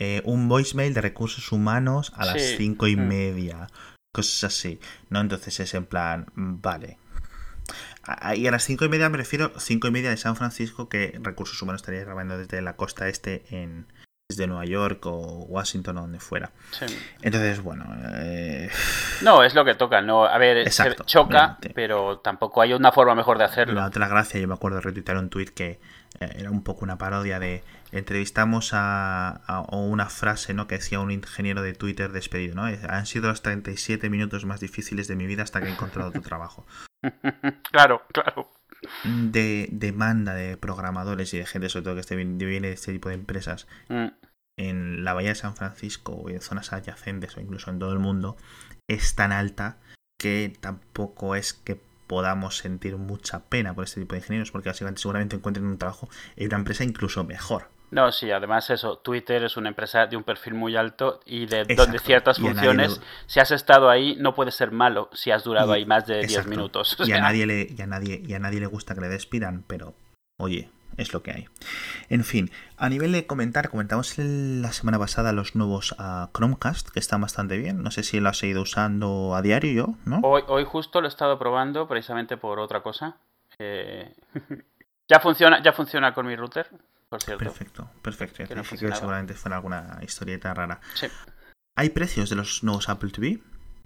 Eh, 0.00 0.22
un 0.24 0.48
voicemail 0.48 0.94
de 0.94 1.02
recursos 1.02 1.52
humanos 1.52 2.14
a 2.16 2.24
las 2.24 2.40
5 2.56 2.86
y 2.86 2.96
mm. 2.96 3.06
media. 3.06 3.66
Cosas 4.14 4.44
así. 4.44 4.80
¿No? 5.10 5.20
Entonces 5.20 5.60
es 5.60 5.74
en 5.74 5.84
plan, 5.84 6.28
vale. 6.34 6.96
Y 8.34 8.46
a 8.46 8.50
las 8.50 8.64
5 8.64 8.86
y 8.86 8.88
media 8.88 9.10
me 9.10 9.18
refiero 9.18 9.52
5 9.58 9.88
y 9.88 9.90
media 9.90 10.08
de 10.08 10.16
San 10.16 10.36
Francisco 10.36 10.88
que 10.88 11.20
recursos 11.22 11.60
humanos 11.60 11.82
estaría 11.82 12.00
grabando 12.00 12.38
desde 12.38 12.62
la 12.62 12.76
costa 12.76 13.08
este 13.08 13.44
en, 13.50 13.84
de 14.36 14.46
Nueva 14.46 14.64
York 14.64 15.04
o 15.06 15.44
Washington 15.48 15.98
o 15.98 16.00
donde 16.02 16.20
fuera. 16.20 16.50
Entonces, 17.22 17.62
bueno. 17.62 17.84
Eh, 18.16 18.70
no, 19.22 19.42
es 19.42 19.54
lo 19.54 19.64
que 19.64 19.74
toca. 19.74 20.00
No, 20.00 20.24
a 20.24 20.38
ver, 20.38 20.68
choca, 21.06 21.58
pero 21.74 22.18
tampoco 22.18 22.62
hay 22.62 22.72
una 22.72 22.92
forma 22.92 23.14
mejor 23.14 23.38
de 23.38 23.44
hacerlo. 23.44 23.74
La 23.74 23.86
otra 23.86 24.08
gracia, 24.08 24.40
yo 24.40 24.48
me 24.48 24.54
acuerdo 24.54 24.76
de 24.76 24.82
retuitar 24.82 25.16
un 25.16 25.30
tweet 25.30 25.46
que 25.46 25.80
eh, 26.20 26.32
era 26.36 26.50
un 26.50 26.62
poco 26.62 26.84
una 26.84 26.98
parodia 26.98 27.38
de 27.38 27.64
entrevistamos 27.92 28.70
a, 28.72 29.40
una 29.70 30.06
frase 30.06 30.54
¿no? 30.54 30.66
que 30.66 30.76
decía 30.76 31.00
un 31.00 31.10
ingeniero 31.10 31.62
de 31.62 31.74
Twitter 31.74 32.10
despedido, 32.12 32.54
¿no? 32.54 32.64
Han 32.64 33.06
sido 33.06 33.28
los 33.28 33.42
37 33.42 34.08
minutos 34.08 34.44
más 34.44 34.60
difíciles 34.60 35.08
de 35.08 35.16
mi 35.16 35.26
vida 35.26 35.42
hasta 35.42 35.60
que 35.60 35.68
he 35.68 35.72
encontrado 35.72 36.10
tu 36.10 36.22
trabajo. 36.22 36.66
claro, 37.70 38.02
claro 38.12 38.48
de 39.04 39.68
demanda 39.72 40.34
de 40.34 40.56
programadores 40.56 41.32
y 41.34 41.38
de 41.38 41.46
gente, 41.46 41.68
sobre 41.68 41.84
todo 41.84 41.94
que 41.94 42.00
este 42.00 42.16
viene 42.16 42.68
de 42.68 42.74
este 42.74 42.92
tipo 42.92 43.08
de 43.08 43.14
empresas, 43.14 43.66
mm. 43.88 44.08
en 44.58 45.04
la 45.04 45.14
Bahía 45.14 45.30
de 45.30 45.34
San 45.34 45.56
Francisco 45.56 46.12
o 46.12 46.30
en 46.30 46.40
zonas 46.40 46.72
adyacentes 46.72 47.36
o 47.36 47.40
incluso 47.40 47.70
en 47.70 47.78
todo 47.78 47.92
el 47.92 47.98
mundo, 47.98 48.36
es 48.88 49.14
tan 49.14 49.32
alta 49.32 49.78
que 50.18 50.52
tampoco 50.60 51.34
es 51.34 51.52
que 51.52 51.80
podamos 52.06 52.58
sentir 52.58 52.96
mucha 52.96 53.44
pena 53.46 53.74
por 53.74 53.84
este 53.84 54.00
tipo 54.00 54.14
de 54.14 54.20
ingenieros, 54.20 54.50
porque 54.50 54.68
básicamente 54.68 55.00
seguramente 55.00 55.36
encuentren 55.36 55.66
un 55.66 55.78
trabajo 55.78 56.08
en 56.36 56.48
una 56.48 56.58
empresa 56.58 56.84
incluso 56.84 57.24
mejor. 57.24 57.71
No, 57.92 58.10
sí, 58.10 58.30
además 58.30 58.70
eso, 58.70 58.96
Twitter 58.96 59.44
es 59.44 59.58
una 59.58 59.68
empresa 59.68 60.06
de 60.06 60.16
un 60.16 60.24
perfil 60.24 60.54
muy 60.54 60.76
alto 60.76 61.20
y 61.26 61.44
de 61.44 61.64
donde 61.64 61.98
ciertas 61.98 62.38
funciones, 62.38 63.02
si 63.26 63.38
has 63.38 63.50
estado 63.50 63.90
ahí, 63.90 64.16
no 64.18 64.34
puede 64.34 64.50
ser 64.50 64.70
malo 64.72 65.10
si 65.12 65.30
has 65.30 65.44
durado 65.44 65.72
ahí 65.72 65.84
más 65.84 66.06
de 66.06 66.24
10 66.26 66.46
minutos. 66.46 66.96
Y, 67.04 67.12
a 67.12 67.20
nadie 67.20 67.44
le, 67.44 67.66
y, 67.76 67.82
a 67.82 67.86
nadie, 67.86 68.22
y 68.26 68.32
a 68.32 68.38
nadie 68.38 68.60
le 68.60 68.66
gusta 68.66 68.94
que 68.94 69.02
le 69.02 69.08
despidan, 69.08 69.62
pero 69.66 69.92
oye, 70.38 70.70
es 70.96 71.12
lo 71.12 71.22
que 71.22 71.32
hay. 71.32 71.48
En 72.08 72.24
fin, 72.24 72.50
a 72.78 72.88
nivel 72.88 73.12
de 73.12 73.26
comentar, 73.26 73.68
comentamos 73.68 74.16
la 74.16 74.72
semana 74.72 74.98
pasada 74.98 75.32
los 75.32 75.54
nuevos 75.54 75.92
uh, 75.92 76.32
Chromecast, 76.32 76.88
que 76.88 76.98
están 76.98 77.20
bastante 77.20 77.58
bien. 77.58 77.82
No 77.82 77.90
sé 77.90 78.04
si 78.04 78.20
lo 78.20 78.30
has 78.30 78.42
ido 78.42 78.62
usando 78.62 79.34
a 79.34 79.42
diario 79.42 79.72
yo, 79.72 79.94
¿no? 80.06 80.20
Hoy, 80.22 80.44
hoy 80.48 80.64
justo 80.64 81.02
lo 81.02 81.08
he 81.08 81.10
estado 81.10 81.38
probando 81.38 81.86
precisamente 81.86 82.38
por 82.38 82.58
otra 82.58 82.82
cosa. 82.82 83.16
Eh, 83.58 84.14
ya, 85.08 85.20
funciona, 85.20 85.62
ya 85.62 85.74
funciona 85.74 86.14
con 86.14 86.26
mi 86.26 86.36
router, 86.36 86.70
por 87.12 87.22
cierto. 87.22 87.44
Perfecto, 87.44 87.90
perfecto. 88.02 88.44
Que 88.48 88.54
no 88.54 88.64
seguramente 88.64 89.34
fuera 89.34 89.56
alguna 89.56 89.98
historieta 90.02 90.52
rara. 90.54 90.80
Sí, 90.94 91.06
¿Hay 91.76 91.90
precios 91.90 92.30
de 92.30 92.36
los 92.36 92.62
nuevos 92.64 92.88
Apple 92.88 93.10
TV? 93.10 93.38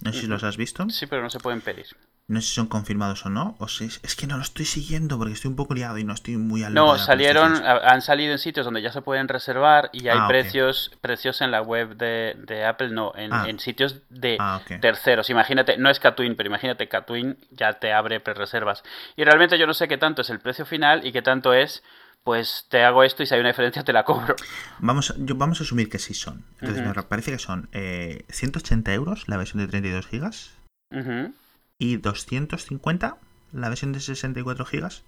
No 0.04 0.12
sé 0.12 0.20
si 0.20 0.26
los 0.26 0.44
has 0.44 0.56
visto. 0.56 0.88
sí, 0.90 1.06
pero 1.06 1.22
no 1.22 1.30
se 1.30 1.40
pueden 1.40 1.60
pedir. 1.60 1.86
No 2.28 2.40
sé 2.40 2.48
si 2.48 2.54
son 2.54 2.66
confirmados 2.66 3.24
o 3.24 3.30
no. 3.30 3.54
O 3.60 3.68
si 3.68 3.84
es, 3.84 4.00
es 4.02 4.16
que 4.16 4.26
no 4.26 4.36
lo 4.36 4.42
estoy 4.42 4.64
siguiendo 4.64 5.16
porque 5.16 5.32
estoy 5.34 5.48
un 5.48 5.56
poco 5.56 5.74
liado 5.74 5.96
y 5.96 6.02
no 6.04 6.12
estoy 6.12 6.36
muy 6.36 6.64
al 6.64 6.74
No, 6.74 6.98
salieron, 6.98 7.54
han 7.64 8.02
salido 8.02 8.32
en 8.32 8.38
sitios 8.38 8.64
donde 8.66 8.82
ya 8.82 8.90
se 8.92 9.00
pueden 9.02 9.28
reservar 9.28 9.88
y 9.92 10.08
hay 10.08 10.18
Ah, 10.20 10.26
precios, 10.28 10.90
precios 11.00 11.40
en 11.40 11.50
la 11.52 11.62
web 11.62 11.96
de, 11.96 12.34
de 12.46 12.64
Apple, 12.64 12.90
no, 12.90 13.12
en, 13.16 13.32
Ah. 13.32 13.44
en 13.48 13.58
sitios 13.60 14.00
de 14.10 14.36
Ah, 14.40 14.60
terceros. 14.80 15.30
Imagínate, 15.30 15.76
no 15.78 15.88
es 15.88 16.00
Catwin, 16.00 16.34
pero 16.36 16.48
imagínate 16.48 16.88
Catwin 16.88 17.38
ya 17.52 17.74
te 17.74 17.92
abre 17.92 18.18
pre-reservas. 18.20 18.82
Y 19.16 19.22
realmente 19.24 19.56
yo 19.58 19.66
no 19.68 19.74
sé 19.74 19.86
qué 19.88 19.96
tanto 19.96 20.22
es 20.22 20.30
el 20.30 20.40
precio 20.40 20.66
final 20.66 21.06
y 21.06 21.12
qué 21.12 21.22
tanto 21.22 21.54
es, 21.54 21.84
pues 22.26 22.66
te 22.68 22.82
hago 22.82 23.04
esto 23.04 23.22
y 23.22 23.26
si 23.26 23.34
hay 23.34 23.40
una 23.40 23.50
diferencia 23.50 23.84
te 23.84 23.92
la 23.92 24.04
cobro. 24.04 24.34
Vamos, 24.80 25.14
yo, 25.16 25.36
vamos 25.36 25.60
a 25.60 25.62
asumir 25.62 25.88
que 25.88 26.00
sí 26.00 26.12
son. 26.12 26.44
Entonces 26.60 26.84
Ujú. 26.84 26.92
me 26.96 27.02
parece 27.04 27.30
que 27.30 27.38
son 27.38 27.68
eh, 27.72 28.24
180 28.30 28.92
euros 28.94 29.28
la 29.28 29.36
versión 29.36 29.62
de 29.62 29.68
32 29.68 30.08
gigas 30.08 30.50
Ujú. 30.90 31.32
y 31.78 31.98
250 31.98 33.16
la 33.52 33.68
versión 33.68 33.92
de 33.92 34.00
64 34.00 34.64
gigas. 34.64 35.04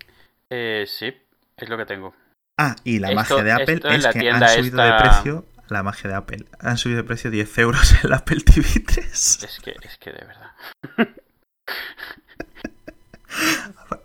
Eh, 0.48 0.84
sí, 0.86 1.12
es 1.56 1.68
lo 1.68 1.76
que 1.76 1.86
tengo. 1.86 2.14
Ah, 2.56 2.76
y 2.84 3.00
la 3.00 3.08
Esto- 3.08 3.16
magia 3.16 3.42
de 3.44 3.52
Apple 3.52 3.80
es 3.96 4.02
la 4.04 4.12
que 4.12 4.30
han 4.30 4.48
subido 4.48 4.80
esta- 4.82 4.84
de 4.86 5.00
precio. 5.02 5.46
La 5.68 5.82
magia 5.82 6.08
de 6.08 6.16
Apple. 6.16 6.46
Han 6.60 6.78
subido 6.78 6.98
de 7.02 7.04
precio 7.04 7.30
10 7.32 7.58
euros 7.58 7.94
el 8.04 8.12
Apple 8.12 8.40
TV 8.40 8.68
3. 8.86 9.42
Es 9.42 9.60
que, 9.60 9.74
es 9.82 9.98
que 9.98 10.12
de 10.12 10.24
verdad. 10.24 10.52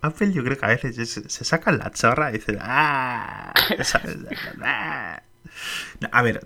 Apple 0.04 0.32
yo 0.32 0.44
creo 0.44 0.58
que 0.58 0.66
a 0.66 0.68
veces 0.68 0.96
se, 1.08 1.28
se 1.28 1.44
sacan 1.44 1.78
la 1.78 1.90
chorra 1.90 2.30
y 2.30 2.34
dicen 2.34 2.58
¡Ah! 2.60 3.54
a 6.12 6.22
ver, 6.22 6.40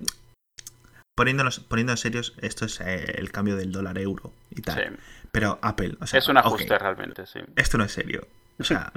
poniéndonos, 1.16 1.59
poniendo 1.61 1.92
en 1.92 1.97
serios, 1.97 2.35
esto 2.40 2.66
es 2.66 2.81
eh, 2.81 3.16
el 3.18 3.33
cambio 3.33 3.57
del 3.57 3.73
dólar 3.73 3.99
euro 3.99 4.33
y 4.51 4.62
tal. 4.62 4.77
Sí. 4.77 4.85
Pero 5.33 5.59
Apple, 5.62 5.97
o 6.01 6.07
sea, 6.07 6.21
es 6.21 6.29
un 6.29 6.37
ajuste 6.37 6.79
realmente, 6.79 7.27
sí. 7.27 7.40
esto 7.57 7.79
no 7.79 7.85
es 7.85 7.92
serio. 7.92 8.29
O 8.61 8.64
sea, 8.64 8.92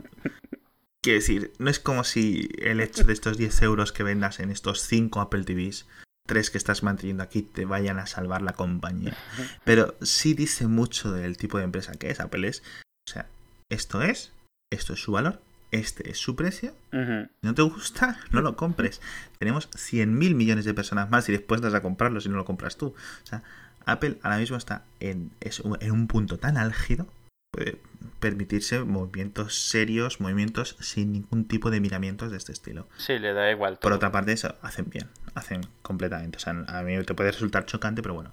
quiero 1.01 1.19
decir, 1.19 1.53
no 1.57 1.71
es 1.71 1.79
como 1.79 2.03
si 2.03 2.47
el 2.59 2.79
hecho 2.79 3.03
de 3.03 3.13
estos 3.13 3.37
10 3.37 3.63
euros 3.63 3.91
que 3.91 4.03
vendas 4.03 4.39
en 4.39 4.51
estos 4.51 4.81
5 4.81 5.19
Apple 5.19 5.43
TVs, 5.43 5.87
3 6.27 6.51
que 6.51 6.59
estás 6.59 6.83
manteniendo 6.83 7.23
aquí, 7.23 7.41
te 7.41 7.65
vayan 7.65 7.97
a 7.97 8.05
salvar 8.05 8.43
la 8.43 8.53
compañía. 8.53 9.17
Pero 9.63 9.95
sí 10.01 10.35
dice 10.35 10.67
mucho 10.67 11.11
del 11.11 11.37
tipo 11.37 11.57
de 11.57 11.63
empresa 11.63 11.93
que 11.93 12.11
es. 12.11 12.19
Apple 12.19 12.47
es, 12.47 12.61
o 13.09 13.11
sea, 13.11 13.27
esto 13.69 14.03
es, 14.03 14.31
esto 14.71 14.93
es 14.93 14.99
su 15.01 15.11
valor, 15.11 15.39
este 15.69 16.09
es 16.09 16.17
su 16.17 16.35
precio. 16.35 16.73
Si 16.91 17.47
no 17.47 17.53
te 17.53 17.61
gusta, 17.61 18.19
no 18.31 18.41
lo 18.41 18.55
compres. 18.55 18.99
Tenemos 19.37 19.69
100.000 19.71 20.33
millones 20.35 20.65
de 20.65 20.73
personas 20.73 21.09
más 21.11 21.29
y 21.29 21.31
después 21.31 21.61
vas 21.61 21.73
a 21.75 21.81
comprarlo 21.81 22.19
si 22.19 22.29
no 22.29 22.35
lo 22.37 22.45
compras 22.45 22.75
tú. 22.77 22.87
O 22.87 23.25
sea, 23.25 23.43
Apple 23.85 24.17
ahora 24.23 24.37
mismo 24.37 24.57
está 24.57 24.83
en, 24.99 25.31
es 25.39 25.59
un- 25.59 25.77
en 25.81 25.91
un 25.91 26.07
punto 26.07 26.37
tan 26.39 26.57
álgido, 26.57 27.07
puede 27.53 27.79
permitirse 28.19 28.79
movimientos 28.83 29.55
serios, 29.69 30.19
movimientos 30.21 30.75
sin 30.79 31.11
ningún 31.11 31.45
tipo 31.45 31.69
de 31.71 31.79
miramientos 31.81 32.31
de 32.31 32.37
este 32.37 32.51
estilo. 32.51 32.87
Sí, 32.97 33.17
le 33.19 33.33
da 33.33 33.49
igual. 33.51 33.73
Por 33.73 33.79
todo. 33.91 33.95
otra 33.95 34.11
parte, 34.11 34.31
eso 34.33 34.55
hacen 34.61 34.89
bien, 34.89 35.07
hacen 35.35 35.61
completamente. 35.81 36.37
O 36.37 36.39
sea, 36.39 36.53
a 36.67 36.81
mí 36.83 37.01
te 37.03 37.13
puede 37.13 37.31
resultar 37.31 37.65
chocante, 37.65 38.01
pero 38.01 38.13
bueno. 38.13 38.31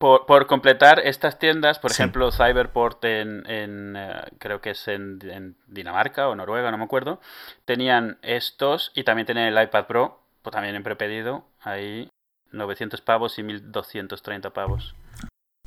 Por, 0.00 0.24
por 0.24 0.46
completar, 0.46 0.98
estas 1.00 1.38
tiendas, 1.38 1.78
por 1.78 1.90
Sí. 1.92 2.00
ejemplo, 2.02 2.32
Cyberport 2.32 3.04
en, 3.04 3.44
en, 3.50 3.96
eh, 3.98 4.22
creo 4.38 4.62
que 4.62 4.70
es 4.70 4.88
en, 4.88 5.18
en 5.30 5.56
Dinamarca 5.66 6.26
o 6.28 6.34
Noruega, 6.34 6.70
no 6.70 6.78
me 6.78 6.84
acuerdo, 6.84 7.20
tenían 7.66 8.18
estos 8.22 8.92
y 8.94 9.04
también 9.04 9.26
tenían 9.26 9.46
el 9.54 9.62
iPad 9.62 9.86
Pro, 9.86 10.18
pues 10.40 10.52
también 10.54 10.74
en 10.74 10.82
prepedido, 10.82 11.44
ahí 11.60 12.08
900 12.50 13.02
pavos 13.02 13.38
y 13.38 13.42
1230 13.42 14.50
pavos. 14.54 14.94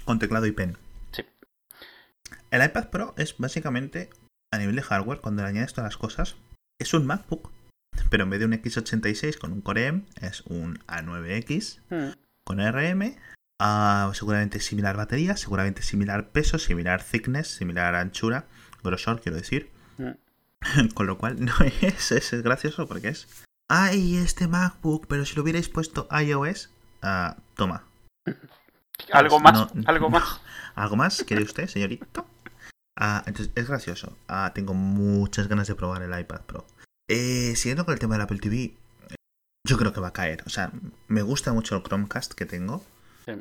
Con 0.04 0.18
teclado 0.18 0.48
y 0.48 0.52
pen. 0.52 0.78
Sí. 1.12 1.24
El 2.50 2.66
iPad 2.66 2.90
Pro 2.90 3.14
es 3.18 3.38
básicamente, 3.38 4.10
a 4.52 4.58
nivel 4.58 4.76
de 4.76 4.82
hardware, 4.82 5.20
cuando 5.22 5.44
le 5.44 5.50
añades 5.50 5.74
todas 5.74 5.90
las 5.94 5.98
cosas, 5.98 6.38
es 6.82 6.96
un 6.96 7.06
MacBook. 7.06 7.52
Pero 8.10 8.24
en 8.24 8.32
vez 8.32 8.40
de 8.40 8.48
un 8.48 8.54
X86 8.54 9.38
con 9.38 9.52
un 9.54 9.62
Core 9.62 9.86
M, 9.86 10.02
es 10.22 10.42
un 10.48 10.80
A9X 10.88 11.80
Mm. 11.92 12.14
con 12.44 12.60
RM. 12.60 13.16
Ah, 13.60 14.12
seguramente 14.14 14.60
similar 14.60 14.98
batería, 14.98 15.38
seguramente 15.38 15.82
similar 15.82 16.30
peso, 16.32 16.60
similar 16.60 17.04
thickness, 17.04 17.48
similar 17.48 17.96
anchura, 17.96 18.46
grosor, 18.84 19.22
quiero 19.22 19.38
decir. 19.38 19.70
Mm. 19.98 20.14
Con 20.94 21.08
lo 21.08 21.18
cual, 21.18 21.44
no 21.44 21.54
es, 21.82 22.12
es, 22.12 22.34
es 22.34 22.42
gracioso 22.44 22.88
porque 22.88 23.10
es. 23.10 23.28
¡Ay, 23.70 24.18
este 24.18 24.48
MacBook! 24.48 25.08
Pero 25.08 25.26
si 25.26 25.36
lo 25.36 25.42
hubierais 25.44 25.70
puesto 25.70 26.08
iOS, 26.12 26.70
ah, 27.02 27.38
toma. 27.56 27.84
¿Algo 29.12 29.40
Pues 29.42 29.44
más? 29.54 29.76
no- 29.76 29.82
¿Algo 29.88 30.06
no. 30.10 30.20
más? 30.20 30.42
¿Algo 30.76 30.96
más? 30.96 31.24
¿Quiere 31.28 31.44
usted, 31.44 31.68
señorito? 31.68 32.28
Ah, 32.98 33.24
entonces 33.26 33.52
es 33.56 33.68
gracioso. 33.68 34.18
Tengo 34.54 34.74
muchas 34.76 35.48
ganas 35.48 35.68
de 35.68 35.74
probar 35.76 36.04
el 36.04 36.18
iPad 36.20 36.42
Pro. 36.42 36.66
Eh, 37.10 37.54
siguiendo 37.56 37.86
con 37.86 37.94
el 37.94 38.00
tema 38.00 38.16
del 38.16 38.22
Apple 38.22 38.38
TV, 38.38 38.76
yo 39.68 39.78
creo 39.78 39.94
que 39.94 40.00
va 40.00 40.10
a 40.10 40.14
caer. 40.14 40.44
O 40.46 40.50
sea, 40.50 40.72
me 41.08 41.24
gusta 41.24 41.54
mucho 41.54 41.76
el 41.76 41.82
Chromecast 41.84 42.34
que 42.34 42.46
tengo. 42.46 42.86
Sí. 43.26 43.32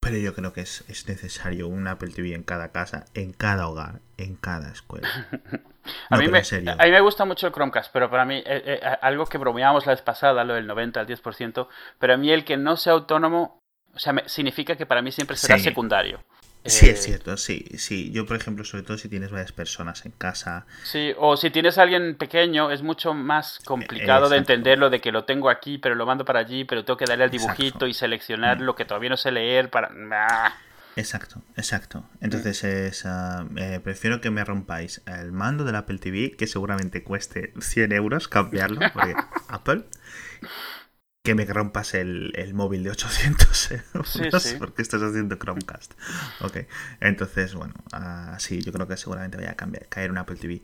Pero 0.00 0.18
yo 0.18 0.34
creo 0.34 0.52
que 0.52 0.60
es, 0.60 0.84
es 0.88 1.08
necesario 1.08 1.66
un 1.66 1.88
Apple 1.88 2.10
TV 2.10 2.34
en 2.34 2.42
cada 2.44 2.70
casa, 2.70 3.06
en 3.14 3.32
cada 3.32 3.66
hogar, 3.66 4.00
en 4.18 4.36
cada 4.36 4.70
escuela. 4.70 5.08
A, 6.10 6.16
No, 6.16 6.22
mí 6.22 6.28
me, 6.28 6.38
en 6.38 6.44
serio. 6.44 6.72
a 6.78 6.84
mí 6.84 6.90
me 6.90 7.00
gusta 7.00 7.24
mucho 7.24 7.46
el 7.46 7.52
Chromecast, 7.52 7.92
pero 7.92 8.10
para 8.10 8.24
mí, 8.24 8.36
eh, 8.44 8.62
eh, 8.82 8.96
algo 9.02 9.24
que 9.26 9.38
bromeábamos 9.38 9.86
la 9.86 9.92
vez 9.92 10.02
pasada, 10.02 10.44
lo 10.44 10.54
del 10.54 10.66
90 10.66 11.00
al 11.00 11.06
10%, 11.06 11.68
pero 11.98 12.14
a 12.14 12.16
mí 12.16 12.30
el 12.30 12.44
que 12.44 12.56
no 12.56 12.76
sea 12.76 12.92
autónomo, 12.94 13.58
o 13.94 13.98
sea, 13.98 14.12
me- 14.12 14.28
significa 14.28 14.76
que 14.76 14.84
para 14.86 15.00
mí 15.02 15.10
siempre 15.12 15.36
será 15.36 15.58
Sí. 15.58 15.64
secundario. 15.64 16.22
Sí, 16.64 16.86
Eh, 16.86 16.90
es 16.90 17.02
cierto, 17.04 17.36
sí, 17.36 17.64
sí. 17.78 18.10
Yo, 18.10 18.26
por 18.26 18.36
ejemplo, 18.36 18.64
sobre 18.64 18.82
todo 18.82 18.98
si 18.98 19.08
tienes 19.08 19.30
varias 19.30 19.52
personas 19.52 20.04
en 20.04 20.10
casa, 20.12 20.66
Sí, 20.82 21.12
o 21.16 21.36
si 21.36 21.50
tienes 21.50 21.78
a 21.78 21.82
alguien 21.82 22.16
pequeño, 22.16 22.70
es 22.72 22.82
mucho 22.82 23.14
más 23.14 23.60
complicado 23.64 24.28
de 24.28 24.38
entenderlo 24.38 24.90
de 24.90 25.00
que 25.00 25.12
lo 25.12 25.24
tengo 25.24 25.48
aquí, 25.48 25.78
pero 25.78 25.94
lo 25.94 26.06
mando 26.06 26.24
para 26.24 26.40
allí, 26.40 26.64
pero 26.64 26.84
tengo 26.84 26.96
que 26.96 27.04
darle 27.04 27.24
al 27.24 27.32
Exacto. 27.34 27.54
dibujito 27.62 27.86
y 27.86 27.94
seleccionar 27.94 28.58
Mm. 28.58 28.62
lo 28.62 28.74
que 28.74 28.84
todavía 28.84 29.10
no 29.10 29.16
sé 29.16 29.30
leer 29.30 29.70
para... 29.70 29.90
Ah. 30.12 30.54
Exacto, 30.98 31.42
exacto. 31.56 32.04
Entonces 32.22 32.64
es, 32.64 33.04
eh, 33.56 33.80
prefiero 33.84 34.22
que 34.22 34.30
me 34.30 34.42
rompáis 34.44 35.02
el 35.06 35.30
mando 35.30 35.62
del 35.64 35.76
Apple 35.76 35.98
TV, 35.98 36.32
que 36.38 36.46
seguramente 36.46 37.02
cueste 37.04 37.52
100 37.60 37.92
euros 37.92 38.28
cambiarlo, 38.28 38.80
porque 38.94 39.14
Apple, 39.48 39.84
que 41.26 41.34
me 41.34 41.44
rompas 41.44 41.92
el, 41.94 42.32
el 42.36 42.54
móvil 42.54 42.82
de 42.84 42.90
800 42.90 43.70
euros, 43.94 44.08
Sí, 44.08 44.22
sí. 44.40 44.56
porque 44.58 44.80
estás 44.82 45.02
haciendo 45.02 45.36
Chromecast. 45.36 45.92
Ok, 46.40 46.58
entonces, 47.00 47.54
bueno, 47.54 47.74
ah, 47.92 48.36
sí, 48.38 48.62
yo 48.62 48.72
creo 48.72 48.86
que 48.88 48.96
seguramente 48.96 49.36
vaya 49.36 49.50
a 49.50 49.54
cambiar, 49.56 49.86
caer 49.88 50.10
un 50.10 50.18
Apple 50.18 50.36
TV. 50.36 50.62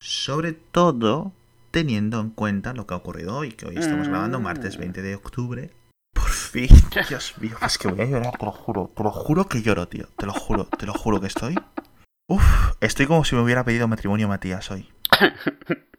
Sobre 0.00 0.52
todo 0.52 1.32
teniendo 1.70 2.20
en 2.20 2.30
cuenta 2.30 2.72
lo 2.74 2.86
que 2.86 2.94
ha 2.94 2.96
ocurrido 2.98 3.36
hoy, 3.36 3.52
que 3.52 3.66
hoy 3.66 3.76
estamos 3.78 4.08
grabando 4.08 4.38
martes 4.40 4.76
Mm. 4.76 4.80
20 4.80 5.02
de 5.02 5.14
octubre. 5.14 5.70
Por 6.12 6.30
fin, 6.30 6.68
Dios 7.08 7.34
mío, 7.40 7.56
es 7.64 7.78
que 7.78 7.88
voy 7.88 8.00
a 8.02 8.04
llorar, 8.06 8.36
te 8.38 8.44
lo 8.44 8.52
juro, 8.52 8.92
te 8.96 9.02
lo 9.02 9.10
juro 9.10 9.48
que 9.48 9.62
lloro, 9.62 9.88
tío, 9.88 10.08
te 10.16 10.26
lo 10.26 10.32
juro, 10.32 10.66
te 10.66 10.86
lo 10.86 10.92
juro 10.94 11.20
que 11.20 11.26
estoy. 11.28 11.54
Uf, 12.28 12.42
estoy 12.80 13.06
como 13.06 13.24
si 13.24 13.34
me 13.34 13.42
hubiera 13.42 13.64
pedido 13.64 13.88
matrimonio 13.88 14.28
Matías 14.28 14.70
hoy. 14.70 14.88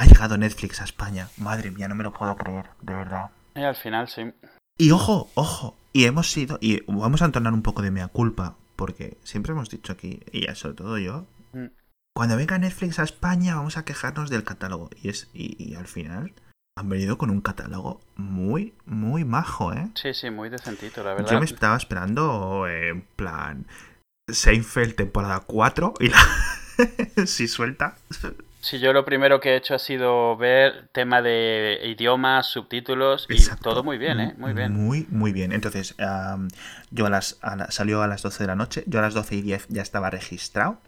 Ha 0.00 0.06
llegado 0.06 0.38
Netflix 0.38 0.80
a 0.80 0.84
España, 0.84 1.28
madre 1.36 1.70
mía, 1.70 1.86
no 1.86 1.94
me 1.94 2.04
lo 2.04 2.10
puedo 2.14 2.34
creer, 2.34 2.70
de 2.80 2.94
verdad. 2.94 3.28
Y 3.54 3.60
al 3.60 3.76
final 3.76 4.08
sí. 4.08 4.32
Y 4.78 4.92
ojo, 4.92 5.30
ojo, 5.34 5.76
y 5.92 6.06
hemos 6.06 6.32
sido, 6.32 6.56
y 6.62 6.80
vamos 6.86 7.20
a 7.20 7.26
entonar 7.26 7.52
un 7.52 7.60
poco 7.60 7.82
de 7.82 7.90
mea 7.90 8.08
culpa, 8.08 8.56
porque 8.76 9.18
siempre 9.24 9.52
hemos 9.52 9.68
dicho 9.68 9.92
aquí, 9.92 10.20
y 10.32 10.46
sobre 10.54 10.74
todo 10.74 10.96
yo, 10.96 11.26
Mm. 11.52 11.66
cuando 12.16 12.36
venga 12.38 12.56
Netflix 12.58 12.98
a 12.98 13.02
España 13.02 13.56
vamos 13.56 13.76
a 13.76 13.84
quejarnos 13.84 14.30
del 14.30 14.42
catálogo. 14.42 14.88
Y 15.02 15.10
es, 15.10 15.28
y, 15.34 15.62
y 15.62 15.74
al 15.74 15.86
final 15.86 16.32
han 16.78 16.88
venido 16.88 17.18
con 17.18 17.28
un 17.28 17.42
catálogo 17.42 18.00
muy, 18.16 18.72
muy 18.86 19.24
majo, 19.24 19.74
¿eh? 19.74 19.90
Sí, 19.96 20.14
sí, 20.14 20.30
muy 20.30 20.48
decentito, 20.48 21.04
la 21.04 21.12
verdad. 21.12 21.30
Yo 21.30 21.38
me 21.40 21.44
estaba 21.44 21.76
esperando 21.76 22.66
en 22.68 23.02
plan 23.16 23.66
Seinfeld 24.32 24.94
temporada 24.94 25.40
4 25.40 25.92
y 26.00 26.08
la 26.08 27.26
si 27.26 27.48
suelta. 27.48 27.96
Sí, 28.62 28.78
yo 28.78 28.92
lo 28.92 29.04
primero 29.06 29.40
que 29.40 29.50
he 29.52 29.56
hecho 29.56 29.74
ha 29.74 29.78
sido 29.78 30.36
ver 30.36 30.88
tema 30.92 31.22
de 31.22 31.80
idiomas, 31.84 32.46
subtítulos 32.46 33.26
y 33.30 33.38
todo 33.62 33.82
muy 33.82 33.96
bien, 33.96 34.20
¿eh? 34.20 34.34
Muy 34.36 34.52
bien. 34.52 34.72
Muy, 34.74 35.06
muy 35.10 35.32
bien. 35.32 35.52
Entonces, 35.52 35.94
yo 36.90 37.06
a 37.06 37.10
las, 37.10 37.38
a 37.40 37.56
la- 37.56 37.70
salió 37.70 38.02
a 38.02 38.06
las 38.06 38.20
12 38.22 38.42
de 38.44 38.46
la 38.48 38.56
noche, 38.56 38.84
yo 38.86 38.98
a 38.98 39.02
las 39.02 39.14
12 39.14 39.36
y 39.36 39.42
10 39.42 39.66
ya 39.68 39.80
estaba 39.82 40.10
registrado, 40.10 40.78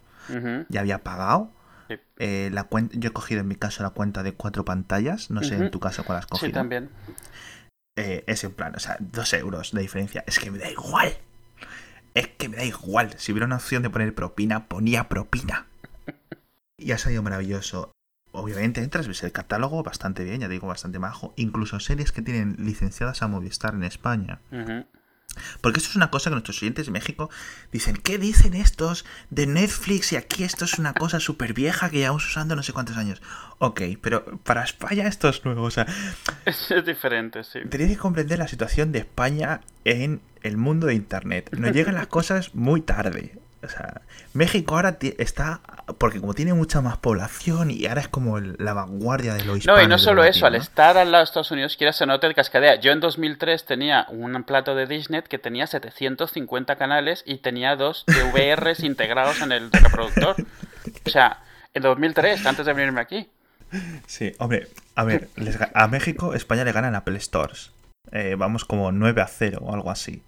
ya 0.69 0.81
había 0.81 0.99
pagado. 1.03 1.51
Sí. 1.89 1.95
Eh, 2.19 2.49
la 2.53 2.69
cuen- 2.69 2.91
yo 2.93 3.09
he 3.09 3.13
cogido 3.13 3.41
en 3.41 3.47
mi 3.47 3.55
caso 3.55 3.81
la 3.83 3.89
cuenta 3.89 4.21
de 4.23 4.33
cuatro 4.33 4.63
pantallas, 4.65 5.29
no 5.31 5.41
sé 5.43 5.55
en 5.55 5.71
tu 5.71 5.79
caso 5.79 6.03
cuál 6.05 6.19
has 6.19 6.27
cogido. 6.27 6.47
Sí, 6.47 6.53
también. 6.53 6.89
Eh, 7.95 8.23
es 8.27 8.43
en 8.43 8.53
plan, 8.53 8.75
o 8.75 8.79
sea, 8.79 8.97
dos 8.99 9.33
euros 9.33 9.71
de 9.71 9.81
diferencia. 9.81 10.23
Es 10.27 10.39
que 10.39 10.49
me 10.51 10.59
da 10.59 10.69
igual. 10.69 11.13
Es 12.13 12.27
que 12.27 12.49
me 12.49 12.57
da 12.57 12.65
igual. 12.65 13.09
Si 13.17 13.31
hubiera 13.31 13.45
una 13.47 13.55
opción 13.57 13.81
de 13.83 13.89
poner 13.89 14.13
propina, 14.13 14.67
ponía 14.67 15.09
propina. 15.09 15.65
Y 16.83 16.91
ha 16.91 16.97
salido 16.97 17.23
maravilloso. 17.23 17.91
obviamente 18.31 18.81
entras, 18.81 19.07
ves 19.07 19.23
el 19.23 19.31
catálogo 19.31 19.83
bastante 19.83 20.23
bien, 20.23 20.41
ya 20.41 20.47
digo, 20.47 20.67
bastante 20.67 20.99
majo. 20.99 21.33
Incluso 21.37 21.79
series 21.79 22.11
que 22.11 22.21
tienen 22.21 22.55
licenciadas 22.59 23.21
a 23.21 23.27
Movistar 23.27 23.75
en 23.75 23.83
España. 23.83 24.41
Porque 25.61 25.79
esto 25.79 25.89
es 25.89 25.95
una 25.95 26.11
cosa 26.11 26.29
que 26.29 26.35
nuestros 26.35 26.61
oyentes 26.61 26.85
de 26.85 26.91
México 26.91 27.29
dicen, 27.71 27.97
¿qué 27.97 28.17
dicen 28.17 28.53
estos 28.53 29.05
de 29.29 29.47
Netflix 29.47 30.13
y 30.13 30.15
aquí 30.15 30.43
esto 30.43 30.65
es 30.65 30.77
una 30.77 30.93
cosa 30.93 31.19
súper 31.19 31.53
vieja 31.53 31.89
que 31.89 31.97
llevamos 31.97 32.25
usando 32.27 32.55
no 32.55 32.63
sé 32.63 32.73
cuántos 32.73 32.97
años? 32.97 33.21
Ok, 33.57 33.81
pero 34.01 34.37
para 34.39 34.63
España 34.63 35.07
esto 35.07 35.29
es 35.29 35.43
nuevo, 35.45 35.63
o 35.63 35.71
sea... 35.71 35.87
Es 36.45 36.69
diferente, 36.85 37.43
sí. 37.43 37.59
Tenéis 37.69 37.91
que 37.91 37.97
comprender 37.97 38.39
la 38.39 38.47
situación 38.47 38.91
de 38.91 38.99
España 38.99 39.61
en 39.85 40.21
el 40.41 40.57
mundo 40.57 40.87
de 40.87 40.95
Internet. 40.95 41.49
Nos 41.57 41.71
llegan 41.71 41.95
las 41.95 42.07
cosas 42.07 42.53
muy 42.53 42.81
tarde. 42.81 43.39
O 43.63 43.69
sea, 43.69 44.01
México 44.33 44.75
ahora 44.75 44.97
está, 45.17 45.61
porque 45.97 46.19
como 46.19 46.33
tiene 46.33 46.53
mucha 46.53 46.81
más 46.81 46.97
población 46.97 47.71
y 47.71 47.85
ahora 47.85 48.01
es 48.01 48.07
como 48.09 48.39
la 48.39 48.73
vanguardia 48.73 49.33
de 49.35 49.45
lo 49.45 49.55
hispano. 49.55 49.77
No, 49.77 49.83
y 49.83 49.87
no 49.87 49.97
solo 49.97 50.23
eso, 50.23 50.45
al 50.45 50.55
estar 50.55 50.97
al 50.97 51.11
lado 51.11 51.23
de 51.23 51.25
Estados 51.25 51.51
Unidos, 51.51 51.77
quiera 51.77 51.93
se 51.93 52.05
note 52.05 52.27
el 52.27 52.35
cascadea. 52.35 52.75
Yo 52.79 52.91
en 52.91 52.99
2003 52.99 53.65
tenía 53.65 54.05
un 54.09 54.43
plato 54.43 54.75
de 54.75 54.85
Disney 54.85 55.21
que 55.21 55.39
tenía 55.39 55.67
750 55.67 56.75
canales 56.75 57.23
y 57.25 57.37
tenía 57.37 57.75
dos 57.75 58.03
DVRs 58.07 58.79
integrados 58.83 59.41
en 59.41 59.51
el 59.51 59.71
reproductor. 59.71 60.35
O 61.05 61.09
sea, 61.09 61.39
en 61.73 61.83
2003, 61.83 62.45
antes 62.45 62.65
de 62.65 62.73
venirme 62.73 63.01
aquí. 63.01 63.29
Sí, 64.05 64.33
hombre, 64.39 64.67
a 64.95 65.03
ver, 65.03 65.29
a 65.73 65.87
México, 65.87 66.33
España 66.33 66.63
le 66.63 66.71
gana 66.71 66.89
en 66.89 66.95
Apple 66.95 67.19
Stores. 67.19 67.71
Eh, 68.11 68.35
vamos 68.37 68.65
como 68.65 68.91
9 68.91 69.21
a 69.21 69.27
0 69.27 69.59
o 69.61 69.73
algo 69.73 69.89
así. 69.89 70.21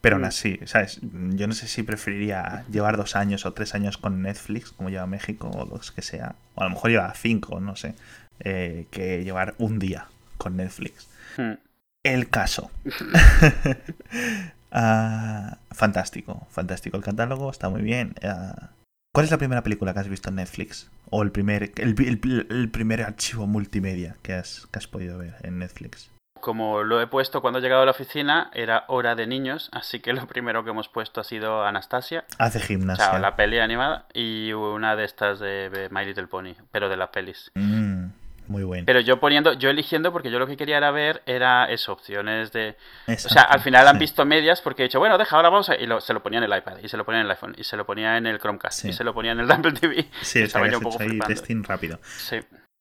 Pero 0.00 0.16
aún 0.16 0.22
mm. 0.22 0.28
así, 0.28 0.60
¿sabes? 0.64 1.00
Yo 1.02 1.46
no 1.46 1.54
sé 1.54 1.66
si 1.66 1.82
preferiría 1.82 2.64
llevar 2.70 2.96
dos 2.96 3.16
años 3.16 3.46
o 3.46 3.52
tres 3.52 3.74
años 3.74 3.98
con 3.98 4.22
Netflix, 4.22 4.70
como 4.70 4.90
lleva 4.90 5.06
México, 5.06 5.50
o 5.50 5.66
los 5.66 5.90
que 5.90 6.02
sea. 6.02 6.36
O 6.54 6.62
a 6.62 6.64
lo 6.64 6.70
mejor 6.70 6.90
lleva 6.90 7.12
cinco, 7.14 7.60
no 7.60 7.76
sé. 7.76 7.94
Eh, 8.40 8.86
que 8.90 9.24
llevar 9.24 9.54
un 9.58 9.78
día 9.78 10.06
con 10.36 10.56
Netflix. 10.56 11.08
Hmm. 11.36 11.54
El 12.02 12.28
caso. 12.28 12.70
Ah, 14.70 15.56
fantástico, 15.70 16.46
fantástico 16.50 16.98
el 16.98 17.02
catálogo, 17.02 17.50
está 17.50 17.70
muy 17.70 17.80
bien. 17.80 18.14
Ah, 18.22 18.70
¿Cuál 19.14 19.24
es 19.24 19.30
la 19.30 19.38
primera 19.38 19.62
película 19.62 19.94
que 19.94 20.00
has 20.00 20.08
visto 20.08 20.28
en 20.28 20.36
Netflix? 20.36 20.90
O 21.10 21.22
el 21.22 21.32
primer, 21.32 21.72
el, 21.76 22.68
primer 22.70 23.02
archivo 23.02 23.46
multimedia 23.46 24.16
que 24.22 24.34
has, 24.34 24.68
que 24.70 24.78
has 24.78 24.86
podido 24.86 25.18
ver 25.18 25.36
en 25.42 25.58
Netflix? 25.58 26.10
Como 26.40 26.82
lo 26.82 27.00
he 27.00 27.06
puesto 27.06 27.40
cuando 27.40 27.58
he 27.58 27.62
llegado 27.62 27.82
a 27.82 27.84
la 27.84 27.90
oficina, 27.90 28.50
era 28.54 28.84
hora 28.88 29.14
de 29.14 29.26
niños, 29.26 29.68
así 29.72 30.00
que 30.00 30.12
lo 30.12 30.26
primero 30.26 30.64
que 30.64 30.70
hemos 30.70 30.88
puesto 30.88 31.20
ha 31.20 31.24
sido 31.24 31.64
Anastasia. 31.64 32.24
Hace 32.38 32.60
gimnasia. 32.60 33.06
O 33.06 33.10
sea, 33.10 33.18
la 33.18 33.36
peli 33.36 33.58
animada 33.58 34.06
y 34.12 34.52
una 34.52 34.96
de 34.96 35.04
estas 35.04 35.38
de 35.38 35.88
My 35.90 36.04
Little 36.04 36.26
Pony, 36.26 36.54
pero 36.70 36.88
de 36.88 36.96
las 36.96 37.08
pelis. 37.08 37.50
Mm, 37.54 38.06
muy 38.48 38.64
bueno. 38.64 38.84
Pero 38.86 39.00
yo 39.00 39.20
poniendo, 39.20 39.52
yo 39.52 39.68
eligiendo, 39.70 40.10
porque 40.12 40.30
yo 40.30 40.38
lo 40.38 40.46
que 40.46 40.56
quería 40.56 40.78
era 40.78 40.90
ver 40.90 41.22
era 41.26 41.66
eso, 41.66 41.92
opciones 41.92 42.50
de... 42.52 42.76
o 43.06 43.16
sea, 43.16 43.42
al 43.42 43.60
final 43.60 43.86
han 43.86 43.98
visto 43.98 44.24
medias 44.24 44.60
porque 44.62 44.82
he 44.82 44.86
dicho, 44.86 44.98
bueno, 44.98 45.18
deja, 45.18 45.36
ahora 45.36 45.50
vamos 45.50 45.68
a... 45.68 45.76
Y 45.76 45.86
se 46.00 46.12
lo 46.14 46.22
ponía 46.22 46.38
en 46.38 46.44
el 46.44 46.58
iPad, 46.58 46.78
y 46.82 46.88
se 46.88 46.96
lo 46.96 47.04
ponía 47.04 47.20
en 47.20 47.26
el 47.26 47.30
iPhone, 47.30 47.54
y 47.56 47.64
se 47.64 47.76
lo 47.76 47.84
ponía 47.84 48.16
en 48.16 48.26
el 48.26 48.38
Chromecast, 48.38 48.86
y 48.86 48.92
se 48.92 49.04
lo 49.04 49.12
ponía 49.12 49.32
en 49.32 49.40
el 49.40 49.50
Apple 49.52 49.72
TV. 49.72 50.08
Sí, 50.22 50.40
estaba 50.40 50.68
yo 50.68 50.78
un 50.78 50.84
poco 50.84 51.02
ahí 51.02 51.18
testing 51.18 51.62
rápido. 51.62 52.00
Sí. 52.02 52.40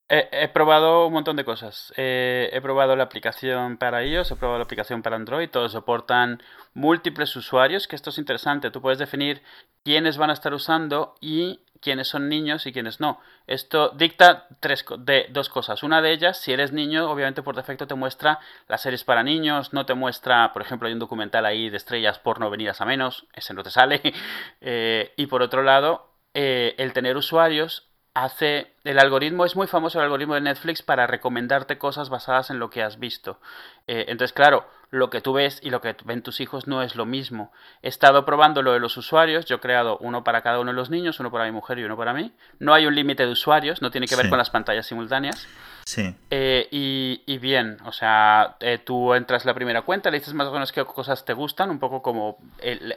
He, 0.10 0.48
probado 0.48 1.08
un 1.08 1.14
montón 1.14 1.36
de 1.36 1.44
cosas. 1.44 1.94
Eh, 1.98 2.50
he 2.54 2.62
probado 2.62 2.96
la 2.96 3.04
aplicación 3.04 3.76
para 3.78 4.06
iOS, 4.06 4.32
he 4.32 4.36
probado 4.38 4.60
la 4.60 4.64
aplicación 4.64 5.02
para 5.02 5.18
Android, 5.18 5.50
todos 5.50 5.74
soportan 5.74 6.42
múltiples 6.74 7.36
usuarios, 7.36 7.90
que 7.90 7.98
esto 7.98 8.12
es 8.12 8.18
interesante. 8.18 8.72
Tú 8.72 8.82
puedes 8.82 9.00
definir 9.00 9.42
quiénes 9.84 10.18
van 10.18 10.30
a 10.30 10.34
estar 10.34 10.54
usando 10.54 11.16
y 11.20 11.60
quiénes 11.82 12.08
son 12.08 12.30
niños 12.30 12.66
y 12.66 12.72
quiénes 12.72 13.02
no. 13.02 13.20
Esto 13.48 13.90
dicta 13.90 14.48
tres, 14.62 14.86
de, 15.00 15.28
dos 15.30 15.50
cosas. 15.50 15.84
Una 15.84 16.02
de 16.02 16.14
ellas, 16.14 16.38
si 16.40 16.54
eres 16.54 16.72
niño, 16.72 17.10
obviamente 17.12 17.44
por 17.44 17.58
defecto 17.58 17.86
te 17.86 17.96
muestra 17.96 18.40
las 18.70 18.82
series 18.82 19.04
para 19.04 19.24
niños, 19.24 19.74
no 19.74 19.86
te 19.86 19.94
muestra, 19.94 20.54
por 20.54 20.62
ejemplo, 20.62 20.88
hay 20.88 20.94
un 20.94 21.00
documental 21.00 21.46
ahí 21.46 21.70
de 21.70 21.78
estrellas 21.78 22.18
porno 22.20 22.50
venidas 22.50 22.80
a 22.80 22.86
menos, 22.86 23.28
ese 23.34 23.54
no 23.54 23.64
te 23.64 23.72
sale. 23.72 24.02
Eh, 24.62 25.14
y 25.18 25.28
por 25.28 25.42
otro 25.44 25.62
lado, 25.62 26.10
eh, 26.34 26.76
el 26.78 26.92
tener 26.94 27.16
usuarios 27.16 27.88
hace 28.18 28.74
el 28.88 29.00
algoritmo 29.00 29.44
es 29.44 29.58
muy 29.58 29.68
famoso 29.68 30.00
el 30.00 30.06
algoritmo 30.06 30.36
de 30.36 30.42
Netflix 30.42 30.82
para 30.82 31.08
recomendarte 31.08 31.78
cosas 31.78 32.10
basadas 32.10 32.50
en 32.52 32.60
lo 32.60 32.70
que 32.70 32.82
has 32.82 33.00
visto. 33.00 33.40
Eh, 33.86 34.06
entonces 34.08 34.32
claro 34.34 34.66
lo 34.90 35.10
que 35.10 35.20
tú 35.20 35.34
ves 35.34 35.60
y 35.62 35.70
lo 35.70 35.82
que 35.82 35.94
ven 36.06 36.22
tus 36.22 36.40
hijos 36.40 36.68
no 36.68 36.82
es 36.82 36.96
lo 36.96 37.06
mismo. 37.06 37.52
He 37.82 37.90
estado 37.90 38.24
probando 38.24 38.62
lo 38.62 38.72
de 38.72 38.80
los 38.80 38.96
usuarios 38.96 39.46
yo 39.46 39.58
he 39.58 39.60
creado 39.60 39.98
uno 39.98 40.24
para 40.24 40.42
cada 40.42 40.62
uno 40.62 40.72
de 40.72 40.78
los 40.78 40.90
niños 40.90 41.20
uno 41.20 41.30
para 41.30 41.44
mi 41.44 41.52
mujer 41.52 41.80
y 41.80 41.84
uno 41.84 41.98
para 41.98 42.14
mí. 42.14 42.32
No 42.60 42.74
hay 42.74 42.86
un 42.86 42.96
límite 42.96 43.26
de 43.26 43.32
usuarios 43.34 43.82
no 43.82 43.92
tiene 43.92 44.08
que 44.08 44.16
ver 44.16 44.30
con 44.30 44.38
las 44.38 44.50
pantallas 44.50 44.88
simultáneas. 44.88 45.48
Sí. 45.88 46.14
Eh, 46.32 46.68
y, 46.70 47.38
bien, 47.38 47.78
o 47.86 47.94
sea, 47.94 48.58
eh, 48.60 48.78
tú 48.78 49.14
entras 49.14 49.46
la 49.46 49.54
primera 49.54 49.84
cuenta, 49.84 50.12
le 50.12 50.20
dices 50.20 50.34
más 50.34 50.48
o 50.48 50.52
menos 50.52 50.74
qué 50.74 50.84
cosas 50.84 51.24
te 51.24 51.32
gustan, 51.32 51.70
un 51.70 51.80
poco 51.80 52.02
como 52.02 52.40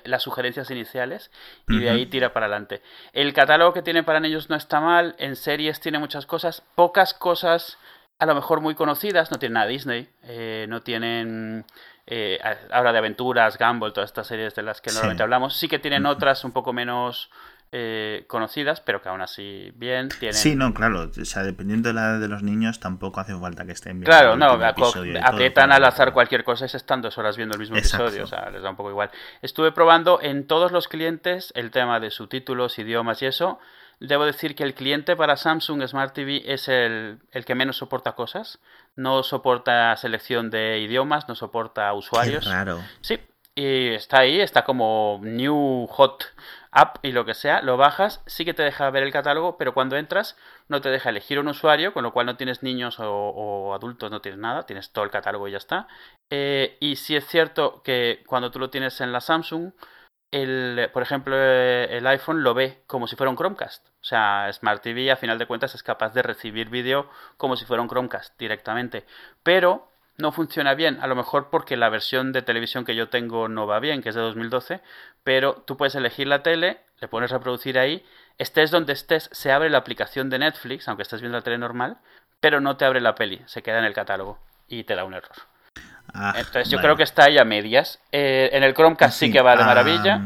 las 0.05 0.24
sugerencias 0.24 0.72
iniciales, 0.72 1.31
y 1.68 1.79
de 1.79 1.88
ahí 1.88 2.07
tira 2.07 2.33
para 2.33 2.46
adelante. 2.46 2.83
El 3.12 3.33
catálogo 3.33 3.72
que 3.72 3.83
tiene 3.83 4.03
para 4.03 4.18
ellos 4.26 4.50
no 4.50 4.57
está 4.57 4.81
mal, 4.81 5.14
en 5.18 5.37
series 5.37 5.79
tiene 5.81 5.99
muchas 5.99 6.27
cosas, 6.27 6.62
pocas 6.75 7.14
cosas 7.14 7.79
a 8.19 8.27
lo 8.27 8.35
mejor 8.35 8.61
muy 8.61 8.75
conocidas, 8.75 9.31
no 9.31 9.38
tienen 9.38 9.55
nada 9.55 9.66
Disney, 9.66 10.09
eh, 10.25 10.66
no 10.69 10.83
tienen 10.83 11.64
ahora 12.73 12.90
de 12.93 12.99
aventuras, 12.99 13.57
Gumball, 13.57 13.93
todas 13.93 14.11
estas 14.11 14.27
series 14.27 14.55
de 14.57 14.62
las 14.62 14.81
que 14.81 14.90
normalmente 14.90 15.23
hablamos, 15.23 15.57
sí 15.57 15.69
que 15.69 15.79
tienen 15.79 16.07
otras 16.07 16.45
un 16.45 16.51
poco 16.51 16.73
menos 16.73 17.31
eh, 17.73 18.25
conocidas, 18.27 18.81
pero 18.81 19.01
que 19.01 19.09
aún 19.09 19.21
así 19.21 19.71
bien 19.77 20.09
tienen. 20.09 20.35
Sí, 20.35 20.57
no, 20.57 20.75
claro. 20.75 21.09
O 21.09 21.25
sea, 21.25 21.45
dependiendo 21.45 21.88
de 21.88 21.95
la 21.95 22.01
edad 22.01 22.21
de 22.21 22.27
los 22.27 22.43
niños, 22.43 22.81
tampoco 22.81 23.21
hace 23.21 23.38
falta 23.38 23.64
que 23.64 23.71
estén 23.71 24.01
viendo. 24.01 24.07
Claro, 24.07 24.37
no, 24.37 24.59
aprietan 25.23 25.71
al 25.71 25.85
azar 25.85 26.12
cualquier 26.12 26.43
cosa 26.43 26.64
y 26.64 26.69
se 26.69 26.79
están 26.79 27.01
dos 27.01 27.16
horas 27.16 27.37
viendo 27.37 27.55
el 27.55 27.61
mismo 27.61 27.77
episodio. 27.77 28.25
O 28.25 28.27
sea, 28.27 28.51
les 28.51 28.62
da 28.62 28.71
un 28.71 28.77
poco 28.77 28.90
igual. 28.90 29.11
Estuve 29.40 29.71
probando 29.71 30.21
en 30.21 30.49
todos 30.49 30.73
los 30.73 30.88
clientes 30.88 31.53
el 31.55 31.71
tema 31.71 32.01
de 32.01 32.11
subtítulos, 32.11 32.77
idiomas 32.81 33.23
y 33.23 33.27
eso. 33.27 33.61
Debo 34.01 34.25
decir 34.25 34.55
que 34.55 34.65
el 34.65 34.75
cliente 34.75 35.15
para 35.15 35.37
Samsung 35.37 35.87
Smart 35.87 36.15
TV 36.15 36.43
es 36.47 36.69
el, 36.69 37.19
el 37.33 37.45
que 37.45 37.55
menos 37.55 37.77
soporta 37.77 38.13
cosas. 38.13 38.59
No 38.97 39.23
soporta 39.23 39.95
selección 39.97 40.51
de 40.51 40.79
idiomas, 40.81 41.29
no 41.29 41.35
soporta 41.35 41.93
usuarios. 41.93 42.45
Qué 42.45 42.51
Sí, 43.03 43.21
y 43.55 43.89
está 43.89 44.21
ahí, 44.21 44.41
está 44.41 44.65
como 44.65 45.21
New 45.23 45.87
Hot 45.91 46.25
app 46.71 47.05
y 47.05 47.13
lo 47.13 47.25
que 47.25 47.35
sea, 47.35 47.63
lo 47.63 47.77
bajas, 47.77 48.23
sí 48.27 48.45
que 48.45 48.55
te 48.55 48.63
deja 48.63 48.89
ver 48.91 49.03
el 49.03 49.13
catálogo, 49.13 49.57
pero 49.57 49.75
cuando 49.75 49.97
entras 49.97 50.37
no 50.69 50.81
te 50.81 50.89
deja 50.89 51.11
elegir 51.11 51.39
un 51.39 51.49
usuario, 51.49 51.93
con 51.93 52.05
lo 52.05 52.13
cual 52.13 52.27
no 52.27 52.37
tienes 52.37 52.63
niños 52.63 52.97
o, 53.01 53.75
adultos, 53.75 54.11
no 54.11 54.21
tienes 54.21 54.41
nada, 54.41 54.67
tienes 54.67 54.91
todo 54.93 55.05
el 55.05 55.11
catálogo 55.11 55.49
y 55.49 55.53
ya 55.53 55.59
está. 55.59 55.89
Eh, 56.31 56.77
y 56.81 56.97
sí 56.97 57.17
es 57.17 57.27
cierto 57.27 57.83
que 57.83 58.23
cuando 58.27 58.51
tú 58.51 58.59
lo 58.61 58.71
tienes 58.71 59.01
en 59.01 59.13
la 59.13 59.21
Samsung, 59.21 59.73
el, 60.31 60.90
por 60.93 61.03
ejemplo, 61.03 61.37
el 61.37 62.07
iPhone 62.07 62.43
lo 62.43 62.55
ve 62.55 62.83
como 62.87 63.07
si 63.07 63.16
fuera 63.16 63.31
un 63.31 63.37
Chromecast. 63.37 63.87
O 63.88 64.05
sea, 64.05 64.51
Smart 64.53 64.83
TV 64.83 65.11
a 65.11 65.16
final 65.16 65.38
de 65.38 65.47
cuentas 65.47 65.75
es 65.75 65.83
capaz 65.83 66.14
de 66.14 66.23
recibir 66.23 66.69
vídeo 66.69 67.11
como 67.37 67.57
si 67.57 67.64
fuera 67.64 67.83
un 67.83 67.88
Chromecast 67.88 68.38
directamente. 68.38 69.05
Pero 69.43 69.88
no 70.19 70.33
funciona 70.33 70.75
bien, 70.75 70.99
a 71.01 71.07
lo 71.07 71.16
mejor 71.16 71.49
porque 71.51 71.77
la 71.77 71.88
versión 71.88 72.33
de 72.33 72.43
televisión 72.43 72.85
que 72.85 72.95
yo 72.95 73.09
tengo 73.09 73.49
no 73.49 73.66
va 73.66 73.81
bien, 73.81 74.03
que 74.03 74.11
es 74.11 74.14
de 74.14 74.21
2012, 74.21 74.81
pero 75.25 75.55
tú 75.66 75.77
puedes 75.77 75.95
elegir 75.95 76.27
la 76.27 76.43
tele, 76.43 76.81
le 77.01 77.09
pones 77.09 77.31
reproducir 77.31 77.79
ahí, 77.79 78.05
estés 78.38 78.71
donde 78.71 78.93
estés, 78.93 79.31
se 79.33 79.51
abre 79.51 79.71
la 79.71 79.79
aplicación 79.79 80.31
de 80.31 80.38
Netflix, 80.38 80.88
aunque 80.88 81.03
estés 81.03 81.21
viendo 81.21 81.38
la 81.38 81.45
tele 81.45 81.59
normal, 81.59 81.99
pero 82.40 82.61
no 82.61 82.77
te 82.77 82.85
abre 82.85 83.01
la 83.01 83.14
peli, 83.14 83.43
se 83.47 83.62
queda 83.62 83.79
en 83.79 83.85
el 83.85 83.95
catálogo 83.95 84.38
y 84.69 84.85
te 84.85 84.95
da 84.95 85.05
un 85.05 85.14
error. 85.14 85.50
Ah, 86.14 86.35
Entonces 86.37 86.70
yo 86.70 86.79
creo 86.81 86.96
que 86.96 87.03
está 87.03 87.25
ahí 87.25 87.38
a 87.38 87.44
medias. 87.44 88.01
Eh, 88.12 88.51
en 88.53 88.62
el 88.62 88.75
Chromecast 88.75 89.18
sí, 89.18 89.33
que 89.33 89.40
va 89.40 89.57
de 89.57 89.64
maravilla. 89.64 90.20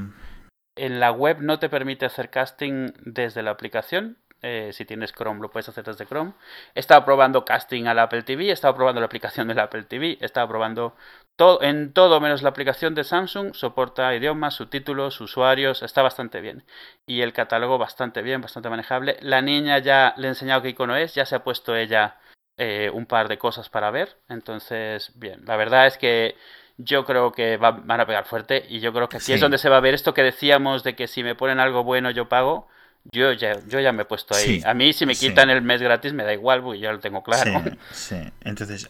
En 0.77 0.99
la 0.99 1.13
web 1.13 1.39
no 1.41 1.59
te 1.59 1.69
permite 1.69 2.05
hacer 2.07 2.31
casting 2.31 2.93
desde 3.05 3.43
la 3.43 3.53
aplicación, 3.53 4.19
eh, 4.47 4.73
si 4.75 4.85
tienes 4.85 5.15
Chrome, 5.15 5.41
lo 5.41 5.51
puedes 5.51 5.71
hacer 5.71 5.85
desde 5.85 6.05
Chrome. 6.05 6.35
He 6.75 6.81
estado 6.81 7.03
probando 7.07 7.47
casting 7.47 7.87
al 7.87 7.99
Apple 7.99 8.25
TV, 8.25 8.51
he 8.51 8.53
estado 8.53 8.75
probando 8.75 9.01
la 9.01 9.07
aplicación 9.07 9.49
del 9.49 9.59
Apple 9.59 9.85
TV, 9.85 10.19
he 10.21 10.25
estado 10.27 10.47
probando 10.49 10.97
todo, 11.37 11.63
en 11.63 11.95
todo 11.95 12.21
menos 12.21 12.43
la 12.43 12.51
aplicación 12.51 12.95
de 12.95 13.05
Samsung, 13.05 13.55
soporta 13.55 14.15
idiomas, 14.15 14.53
subtítulos, 14.53 15.19
usuarios, 15.23 15.83
está 15.83 16.03
bastante 16.03 16.43
bien. 16.43 16.63
Y 17.07 17.23
el 17.23 17.33
catálogo 17.33 17.79
bastante 17.79 18.21
bien, 18.21 18.43
bastante 18.43 18.69
manejable. 18.69 19.17
La 19.23 19.41
niña 19.41 19.79
ya 19.79 20.13
le 20.19 20.27
he 20.27 20.31
enseñado 20.31 20.61
qué 20.61 20.69
icono 20.69 20.95
es, 20.95 21.15
ya 21.15 21.25
se 21.25 21.37
ha 21.37 21.43
puesto 21.43 21.75
ella 21.75 22.19
eh, 22.57 22.91
un 22.93 23.07
par 23.07 23.29
de 23.29 23.39
cosas 23.39 23.69
para 23.69 23.91
ver. 23.91 24.17
Entonces, 24.29 25.13
bien, 25.17 25.45
la 25.45 25.57
verdad 25.57 25.87
es 25.87 25.99
que 25.99 26.37
yo 26.77 27.05
creo 27.05 27.33
que 27.33 27.57
van 27.57 28.01
a 28.01 28.07
pegar 28.07 28.27
fuerte 28.27 28.65
y 28.69 28.81
yo 28.81 28.93
creo 28.93 29.09
que 29.09 29.19
aquí 29.19 29.33
es 29.33 29.41
donde 29.41 29.59
se 29.59 29.69
va 29.69 29.77
a 29.77 29.81
ver 29.81 29.95
esto 29.95 30.15
que 30.15 30.23
decíamos 30.23 30.83
de 30.83 30.97
que 30.97 31.07
si 31.07 31.23
me 31.23 31.35
ponen 31.35 31.61
algo 31.61 31.85
bueno 31.85 32.11
yo 32.11 32.29
pago. 32.29 32.69
Yo 33.13 33.33
ya, 33.33 33.61
yo 33.67 33.81
ya 33.81 33.93
me 33.93 34.03
he 34.03 34.05
puesto 34.07 34.35
ahí. 34.35 34.63
a 34.65 34.73
mí 34.73 34.95
si 34.95 35.05
me 35.05 35.15
quitan 35.15 35.51
el 35.51 35.61
mes 35.61 35.83
gratis 35.83 36.15
me 36.15 36.25
da 36.25 36.33
igual, 36.33 36.63
porque 36.63 36.81
ya 36.81 36.91
lo 36.91 37.01
tengo 37.01 37.23
claro. 37.23 37.63
Sí, 37.93 38.17
Entonces, 38.41 38.89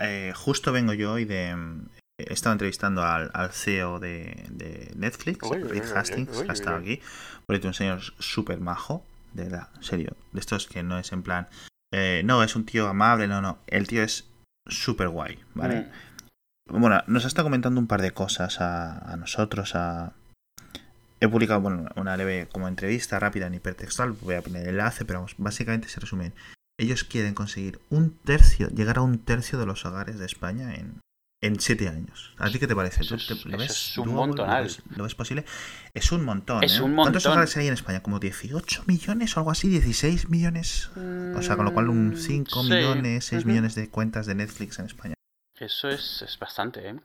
eh, 0.00 0.32
justo 0.34 0.72
vengo 0.72 0.92
yo 0.92 1.12
hoy 1.12 1.24
de... 1.24 1.56
He 2.18 2.32
estado 2.32 2.52
entrevistando 2.52 3.02
al, 3.02 3.30
CEO 3.52 3.98
de, 3.98 4.90
Netflix, 4.94 5.48
Reed 5.48 5.84
Hastings, 5.94 6.42
que 6.42 6.50
ha 6.50 6.52
estado 6.52 6.76
aquí. 6.76 7.00
Porque 7.46 7.60
es 7.60 7.64
un 7.64 7.74
señor 7.74 8.00
súper 8.18 8.58
majo, 8.58 9.04
de 9.32 9.44
verdad, 9.44 9.68
serio. 9.80 10.16
De 10.32 10.40
estos 10.40 10.66
que 10.66 10.82
no 10.82 10.98
es 10.98 11.12
en 11.12 11.22
plan, 11.22 11.48
eh, 11.92 12.22
no, 12.24 12.42
es 12.42 12.56
un 12.56 12.64
tío 12.64 12.88
amable, 12.88 13.28
no, 13.28 13.40
no. 13.40 13.58
El 13.66 13.86
tío 13.86 14.02
es 14.02 14.28
súper 14.66 15.08
guay, 15.08 15.38
¿vale? 15.54 15.82
Mm. 16.68 16.80
Bueno, 16.80 17.02
nos 17.06 17.24
ha 17.24 17.28
estado 17.28 17.46
comentando 17.46 17.80
un 17.80 17.86
par 17.86 18.02
de 18.02 18.10
cosas 18.10 18.60
a, 18.60 19.12
a 19.12 19.16
nosotros, 19.16 19.74
a... 19.74 20.12
He 21.20 21.28
publicado 21.28 21.60
bueno, 21.60 21.88
una 21.96 22.16
leve 22.16 22.48
como 22.52 22.68
entrevista 22.68 23.18
rápida 23.18 23.46
en 23.46 23.54
hipertextual, 23.54 24.12
voy 24.12 24.34
a 24.34 24.42
poner 24.42 24.62
el 24.62 24.70
enlace, 24.70 25.04
pero 25.04 25.20
vamos, 25.20 25.34
básicamente 25.38 25.88
se 25.88 26.00
resume. 26.00 26.26
en, 26.26 26.34
Ellos 26.78 27.04
quieren 27.04 27.34
conseguir 27.34 27.80
un 27.88 28.18
tercio, 28.18 28.68
llegar 28.68 28.98
a 28.98 29.02
un 29.02 29.18
tercio 29.18 29.58
de 29.58 29.66
los 29.66 29.86
hogares 29.86 30.18
de 30.18 30.26
España 30.26 30.74
en, 30.74 31.00
en 31.46 31.58
siete 31.60 31.88
años. 31.88 32.34
¿A 32.38 32.50
ti 32.50 32.58
qué 32.58 32.66
te 32.66 32.74
parece? 32.76 33.04
¿Tú 33.04 33.16
te- 33.16 33.48
¿Lo 33.48 33.56
ves 33.58 33.70
es 33.70 33.98
un 33.98 34.12
montonal. 34.14 34.58
¿Lo 34.64 34.68
ves, 34.68 34.82
lo 34.96 35.04
ves 35.04 35.14
posible? 35.14 35.44
Es 35.94 36.12
un 36.12 36.24
montón. 36.24 36.62
Es 36.64 36.78
¿eh? 36.78 36.82
un 36.82 36.94
¿Cuántos 36.94 37.24
montón. 37.24 37.32
hogares 37.32 37.56
hay 37.56 37.68
en 37.68 37.74
España? 37.74 38.02
¿Como 38.02 38.18
18 38.18 38.84
millones 38.86 39.36
o 39.36 39.40
algo 39.40 39.50
así? 39.50 39.68
¿16 39.68 40.28
millones? 40.28 40.90
O 41.36 41.42
sea, 41.42 41.56
con 41.56 41.64
lo 41.64 41.72
cual 41.72 41.88
un 41.88 42.16
5 42.16 42.62
Mm, 42.62 42.66
Sí, 42.66 42.72
millones, 42.74 43.24
6 43.24 43.40
ujú. 43.42 43.48
millones 43.50 43.74
de 43.74 43.88
cuentas 43.88 44.26
de 44.26 44.34
Netflix 44.34 44.78
en 44.78 44.86
España. 44.86 45.14
Eso 45.58 45.88
es, 45.88 46.22
es 46.22 46.38
bastante, 46.38 46.88
¿eh? 46.90 46.96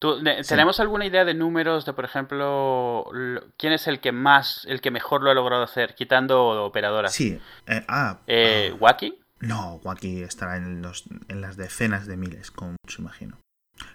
¿Tú- 0.00 0.18
de- 0.22 0.42
Sí. 0.42 0.48
¿Tenemos 0.48 0.80
alguna 0.80 1.04
idea 1.04 1.24
de 1.26 1.34
números 1.34 1.84
de, 1.84 1.92
por 1.92 2.06
ejemplo, 2.06 3.04
lo- 3.12 3.42
quién 3.58 3.72
es 3.74 3.86
el 3.86 4.00
que 4.00 4.12
más, 4.12 4.64
el 4.66 4.80
que 4.80 4.90
mejor 4.90 5.22
lo 5.22 5.30
ha 5.30 5.34
logrado 5.34 5.62
hacer, 5.62 5.94
quitando 5.94 6.64
operadoras? 6.64 7.12
Sí. 7.12 7.38
eh, 7.66 7.84
ah, 7.86 8.18
Eh, 8.26 8.70
ah, 8.72 8.76
¿Wacky? 8.80 9.14
no, 9.40 9.74
Wacky 9.84 10.22
estará 10.22 10.56
en, 10.56 10.80
los, 10.82 11.04
en 11.28 11.40
las 11.42 11.56
decenas 11.58 12.06
de 12.06 12.16
miles, 12.16 12.50
como 12.50 12.76
mucho 12.82 13.02
imagino. 13.02 13.38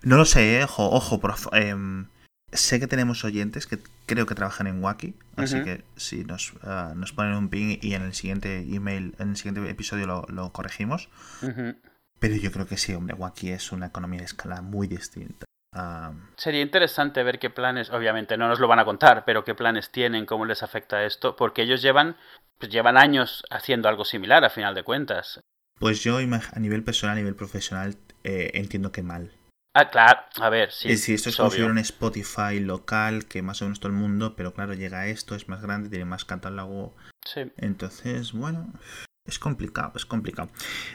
No 0.03 0.17
lo 0.17 0.25
sé, 0.25 0.59
eh, 0.59 0.63
ojo, 0.63 0.89
ojo, 0.91 1.19
fa- 1.19 1.57
em, 1.59 2.07
sé 2.51 2.79
que 2.79 2.87
tenemos 2.87 3.23
oyentes 3.25 3.67
que 3.67 3.79
creo 4.05 4.25
que 4.25 4.35
trabajan 4.35 4.67
en 4.67 4.83
Wacky, 4.83 5.15
así 5.35 5.55
que 5.63 5.83
si 5.95 6.23
nos, 6.23 6.53
ah, 6.63 6.93
nos 6.95 7.11
ponen 7.13 7.33
un 7.35 7.49
ping 7.49 7.77
y 7.81 7.93
en 7.93 8.03
el 8.03 8.13
siguiente 8.13 8.59
email, 8.73 9.15
en 9.19 9.29
el 9.31 9.35
siguiente 9.37 9.67
episodio 9.69 10.05
lo, 10.07 10.25
lo 10.29 10.51
corregimos. 10.51 11.09
Pero 12.19 12.35
yo 12.35 12.51
creo 12.51 12.65
que 12.67 12.77
sí, 12.77 12.93
hombre, 12.93 13.15
Wacky 13.15 13.51
es 13.51 13.71
una 13.71 13.87
economía 13.87 14.19
de 14.19 14.25
escala 14.25 14.61
muy 14.61 14.87
distinta. 14.87 15.45
Sería 16.37 16.61
interesante 16.61 17.21
ver 17.23 17.37
qué 17.39 17.49
planes, 17.49 17.89
obviamente 17.89 18.37
no 18.37 18.47
nos 18.47 18.59
lo 18.59 18.67
van 18.67 18.79
a 18.79 18.85
contar, 18.85 19.25
pero 19.25 19.43
qué 19.43 19.53
planes 19.55 19.91
tienen, 19.91 20.25
cómo 20.25 20.45
les 20.45 20.63
afecta 20.63 21.03
esto, 21.03 21.35
porque 21.35 21.63
ellos 21.63 21.81
llevan, 21.81 22.15
pues 22.57 22.71
llevan 22.71 22.95
años 22.97 23.43
haciendo 23.51 23.89
algo 23.89 24.05
similar 24.05 24.45
a 24.45 24.49
final 24.49 24.73
de 24.73 24.83
cuentas. 24.83 25.41
pues 25.77 26.01
yo 26.01 26.17
a 26.17 26.59
nivel 26.59 26.83
personal, 26.83 27.17
a 27.17 27.19
nivel 27.19 27.35
profesional, 27.35 27.97
eh, 28.23 28.51
entiendo 28.53 28.93
que 28.93 29.03
mal. 29.03 29.31
Ah, 29.77 29.89
claro, 29.89 30.21
a 30.39 30.49
ver, 30.49 30.71
sí. 30.71 30.87
es 30.89 31.01
decir, 31.01 31.15
esto 31.15 31.27
es 31.27 31.35
es 31.35 31.37
como 31.37 31.51
si 31.51 31.61
un 31.61 31.77
Spotify 31.77 32.61
local 32.61 33.25
que 33.25 33.41
más 33.41 33.61
o 33.61 33.65
menos 33.65 33.81
todo 33.81 33.91
el 33.91 33.97
mundo, 33.97 34.33
pero 34.37 34.53
claro, 34.53 34.73
llega 34.73 35.01
a 35.01 35.07
esto, 35.07 35.35
es 35.35 35.49
más 35.49 35.61
grande, 35.61 35.89
tiene 35.89 36.05
más 36.05 36.23
catálogo. 36.23 36.95
Sí. 37.25 37.41
Entonces, 37.57 38.31
bueno, 38.31 38.71
es 39.25 39.37
complicado, 39.37 39.91
es 39.97 40.05
complicado. 40.05 40.49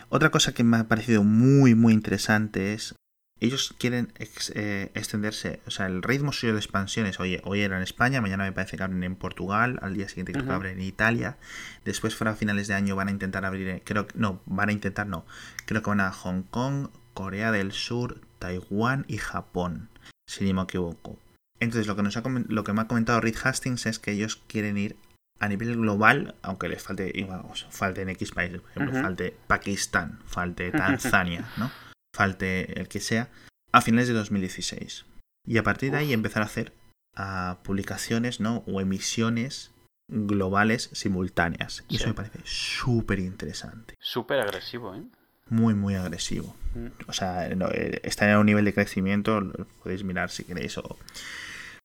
Otra 0.08 0.30
cosa 0.30 0.54
que 0.54 0.64
me 0.64 0.78
ha 0.78 0.88
parecido 0.88 1.22
muy, 1.24 1.74
muy 1.74 1.92
interesante 1.92 2.72
es, 2.72 2.94
ellos 3.38 3.74
quieren 3.78 4.14
ex- 4.16 4.50
eh, 4.56 4.90
extenderse, 4.94 5.60
o 5.66 5.70
sea, 5.70 5.84
el 5.84 6.02
ritmo 6.02 6.32
suyo 6.32 6.54
de 6.54 6.60
expansiones, 6.60 7.20
hoy, 7.20 7.38
hoy 7.44 7.60
era 7.60 7.76
en 7.76 7.82
España, 7.82 8.22
mañana 8.22 8.44
me 8.44 8.52
parece 8.52 8.78
que 8.78 8.82
abren 8.82 9.02
en 9.04 9.14
Portugal, 9.16 9.78
al 9.82 9.92
día 9.92 10.08
siguiente 10.08 10.32
creo 10.32 10.46
que 10.46 10.52
abren 10.52 10.78
en 10.78 10.86
Italia, 10.86 11.36
después 11.84 12.14
fuera 12.14 12.30
a 12.30 12.34
finales 12.34 12.66
de 12.66 12.74
año 12.74 12.96
van 12.96 13.08
a 13.08 13.10
intentar 13.10 13.44
abrir, 13.44 13.82
creo 13.84 14.06
que, 14.06 14.18
no, 14.18 14.40
van 14.46 14.70
a 14.70 14.72
intentar, 14.72 15.06
no, 15.06 15.26
creo 15.66 15.82
que 15.82 15.90
van 15.90 16.00
a 16.00 16.12
Hong 16.12 16.44
Kong, 16.44 16.88
Corea 17.12 17.52
del 17.52 17.72
Sur, 17.72 18.22
Taiwán 18.40 19.04
y 19.06 19.18
Japón, 19.18 19.88
si 20.28 20.44
no 20.48 20.54
me 20.54 20.62
equivoco. 20.64 21.16
Entonces, 21.60 21.86
lo 21.86 21.94
que, 21.94 22.02
nos 22.02 22.16
ha, 22.16 22.22
comen- 22.24 22.46
lo 22.48 22.64
que 22.64 22.72
me 22.72 22.80
ha 22.80 22.88
comentado 22.88 23.20
Reed 23.20 23.36
Hastings 23.44 23.86
es 23.86 23.98
que 24.00 24.10
ellos 24.10 24.36
quieren 24.48 24.76
ir 24.78 24.96
a 25.38 25.48
nivel 25.48 25.76
global, 25.76 26.34
aunque 26.42 26.68
les 26.68 26.82
falte, 26.82 27.12
vamos, 27.28 27.66
falte 27.70 28.02
en 28.02 28.08
X 28.10 28.32
países, 28.32 28.60
por 28.60 28.70
ejemplo, 28.70 29.00
falte 29.00 29.36
Pakistán, 29.46 30.18
falte 30.26 30.70
Tanzania, 30.72 31.48
¿no? 31.56 31.70
Falte 32.14 32.78
el 32.80 32.88
que 32.88 33.00
sea, 33.00 33.28
a 33.72 33.80
finales 33.82 34.08
de 34.08 34.14
2016. 34.14 35.06
Y 35.46 35.58
a 35.58 35.62
partir 35.62 35.92
de 35.92 35.98
ahí 35.98 36.12
empezar 36.12 36.42
a 36.42 36.46
hacer 36.46 36.72
ah, 37.16 37.58
publicaciones, 37.62 38.40
¿no? 38.40 38.64
O 38.66 38.80
emisiones 38.80 39.70
globales 40.08 40.90
simultáneas. 40.92 41.84
Y 41.88 41.96
Sí. 41.96 42.02
eso 42.02 42.08
me 42.08 42.14
parece 42.14 42.40
súper 42.44 43.18
interesante. 43.20 43.94
Súper 44.00 44.40
agresivo, 44.40 44.94
¿eh? 44.94 45.04
Muy, 45.50 45.74
muy 45.74 45.96
agresivo. 45.96 46.56
Mm. 46.74 46.86
O 47.08 47.12
sea, 47.12 47.48
eh, 47.48 48.00
está 48.04 48.30
en 48.30 48.38
un 48.38 48.46
nivel 48.46 48.64
de 48.64 48.72
crecimiento, 48.72 49.40
lo 49.40 49.66
podéis 49.82 50.04
mirar 50.04 50.30
si 50.30 50.44
queréis, 50.44 50.78
o 50.78 50.96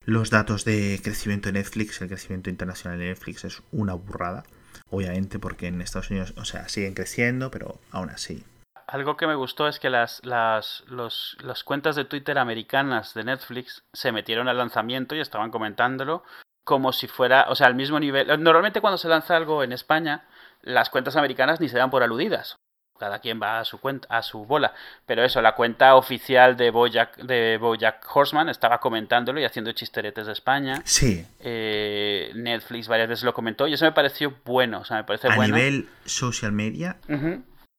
los 0.06 0.30
datos 0.30 0.64
de 0.64 1.00
crecimiento 1.02 1.48
de 1.48 1.54
Netflix, 1.54 2.00
el 2.00 2.08
crecimiento 2.08 2.48
internacional 2.48 2.98
de 2.98 3.06
Netflix 3.06 3.44
es 3.44 3.62
una 3.72 3.94
burrada, 3.94 4.44
obviamente, 4.88 5.40
porque 5.40 5.66
en 5.66 5.82
Estados 5.82 6.10
Unidos, 6.10 6.32
o 6.36 6.44
sea, 6.44 6.68
siguen 6.68 6.94
creciendo, 6.94 7.50
pero 7.50 7.80
aún 7.90 8.10
así. 8.10 8.44
Algo 8.86 9.16
que 9.16 9.26
me 9.26 9.34
gustó 9.34 9.66
es 9.66 9.80
que 9.80 9.90
las, 9.90 10.24
las, 10.24 10.84
los, 10.86 11.36
las 11.40 11.64
cuentas 11.64 11.96
de 11.96 12.04
Twitter 12.04 12.38
americanas 12.38 13.14
de 13.14 13.24
Netflix 13.24 13.82
se 13.92 14.12
metieron 14.12 14.46
al 14.46 14.58
lanzamiento 14.58 15.16
y 15.16 15.20
estaban 15.20 15.50
comentándolo 15.50 16.22
como 16.62 16.92
si 16.92 17.08
fuera, 17.08 17.46
o 17.48 17.56
sea, 17.56 17.66
al 17.66 17.74
mismo 17.74 17.98
nivel. 17.98 18.28
Normalmente 18.42 18.80
cuando 18.80 18.98
se 18.98 19.08
lanza 19.08 19.36
algo 19.36 19.64
en 19.64 19.72
España, 19.72 20.28
las 20.62 20.88
cuentas 20.88 21.16
americanas 21.16 21.60
ni 21.60 21.68
se 21.68 21.78
dan 21.78 21.90
por 21.90 22.04
aludidas. 22.04 22.56
Cada 22.98 23.18
quien 23.20 23.40
va 23.40 23.60
a 23.60 23.64
su 23.64 23.78
cuenta, 23.78 24.08
a 24.08 24.22
su 24.22 24.44
bola. 24.44 24.72
Pero 25.06 25.22
eso, 25.24 25.40
la 25.42 25.54
cuenta 25.54 25.94
oficial 25.96 26.56
de 26.56 26.70
Bojack, 26.70 27.16
de 27.18 27.58
Bojack 27.58 28.04
Horseman 28.14 28.48
estaba 28.48 28.78
comentándolo 28.78 29.40
y 29.40 29.44
haciendo 29.44 29.72
chisteretes 29.72 30.26
de 30.26 30.32
España. 30.32 30.82
Sí, 30.84 31.24
Eh, 31.40 32.32
Netflix 32.34 32.88
varias 32.88 33.08
veces 33.08 33.24
lo 33.24 33.34
comentó 33.34 33.66
y 33.66 33.74
eso 33.74 33.84
me 33.84 33.92
pareció 33.92 34.34
bueno. 34.44 34.80
O 34.80 34.84
sea, 34.84 34.96
me 34.98 35.04
parece 35.04 35.28
a 35.28 35.36
bueno. 35.36 35.56
nivel 35.56 35.88
social 36.04 36.52
media. 36.52 36.96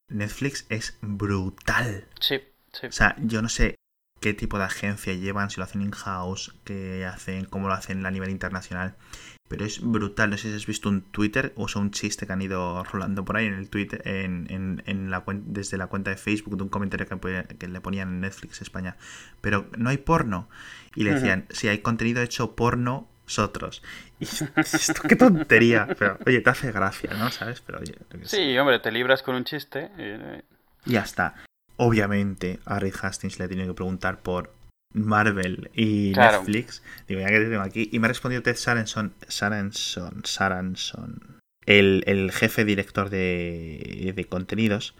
Netflix 0.09 0.65
es 0.69 0.97
brutal. 1.01 2.05
Sí, 2.19 2.41
sí. 2.71 2.87
O 2.87 2.91
sea, 2.91 3.15
yo 3.19 3.41
no 3.41 3.49
sé 3.49 3.75
qué 4.19 4.33
tipo 4.33 4.57
de 4.57 4.63
agencia 4.65 5.13
llevan, 5.13 5.49
si 5.49 5.57
lo 5.57 5.63
hacen 5.65 5.81
in-house, 5.81 6.53
qué 6.63 7.05
hacen, 7.05 7.45
cómo 7.45 7.67
lo 7.67 7.73
hacen 7.73 8.05
a 8.05 8.11
nivel 8.11 8.29
internacional. 8.29 8.95
Pero 9.47 9.65
es 9.65 9.81
brutal. 9.81 10.29
No 10.29 10.37
sé 10.37 10.49
si 10.49 10.55
has 10.55 10.65
visto 10.65 10.89
un 10.89 11.01
Twitter 11.01 11.53
o 11.55 11.67
sea, 11.67 11.81
un 11.81 11.91
chiste 11.91 12.27
que 12.27 12.33
han 12.33 12.41
ido 12.41 12.83
rolando 12.83 13.23
por 13.23 13.37
ahí 13.37 13.45
en 13.45 13.53
el 13.53 13.69
Twitter, 13.69 14.01
en, 14.05 14.47
en, 14.49 14.83
en 14.85 15.09
la 15.09 15.23
desde 15.27 15.77
la 15.77 15.87
cuenta 15.87 16.11
de 16.11 16.17
Facebook, 16.17 16.57
de 16.57 16.63
un 16.63 16.69
comentario 16.69 17.07
que, 17.07 17.67
le 17.67 17.81
ponían 17.81 18.09
en 18.09 18.21
Netflix 18.21 18.61
España. 18.61 18.97
Pero 19.41 19.67
no 19.77 19.89
hay 19.89 19.97
porno. 19.97 20.49
Y 20.95 21.03
le 21.03 21.13
decían, 21.13 21.45
si 21.49 21.67
hay 21.67 21.79
contenido 21.79 22.21
hecho 22.21 22.55
porno, 22.55 23.07
nosotros. 23.25 23.83
Y 24.19 24.25
esto, 24.55 25.01
qué 25.07 25.15
tontería. 25.15 25.87
Pero 25.97 26.17
oye, 26.25 26.41
te 26.41 26.49
hace 26.49 26.71
gracia, 26.71 27.11
¿no? 27.17 27.29
¿Sabes? 27.31 27.61
Pero 27.61 27.79
oye, 27.79 27.95
sé. 28.23 28.37
Sí, 28.37 28.57
hombre, 28.57 28.79
te 28.79 28.91
libras 28.91 29.23
con 29.23 29.35
un 29.35 29.43
chiste. 29.43 29.91
eh, 29.97 30.41
Ya 30.85 31.01
está. 31.01 31.35
Obviamente 31.77 32.59
a 32.65 32.79
Reed 32.79 32.95
Hastings 33.01 33.37
le 33.39 33.47
tenido 33.47 33.67
que 33.67 33.73
preguntar 33.75 34.19
por 34.19 34.56
Marvel 34.93 35.69
y 35.73 36.13
Claro. 36.13 36.39
Netflix. 36.39 36.81
Digo, 37.07 37.21
ya 37.21 37.27
que 37.27 37.39
te 37.39 37.49
tengo 37.49 37.61
aquí. 37.61 37.89
Y 37.91 37.99
me 37.99 38.07
ha 38.07 38.09
respondido 38.09 38.41
Ted 38.41 38.55
Saranson, 38.55 39.13
Saranson, 39.27 40.21
Saranson 40.25 41.39
el, 41.65 42.03
el 42.07 42.31
jefe 42.31 42.63
director 42.65 43.09
de, 43.09 44.13
de 44.15 44.25
contenidos. 44.25 44.95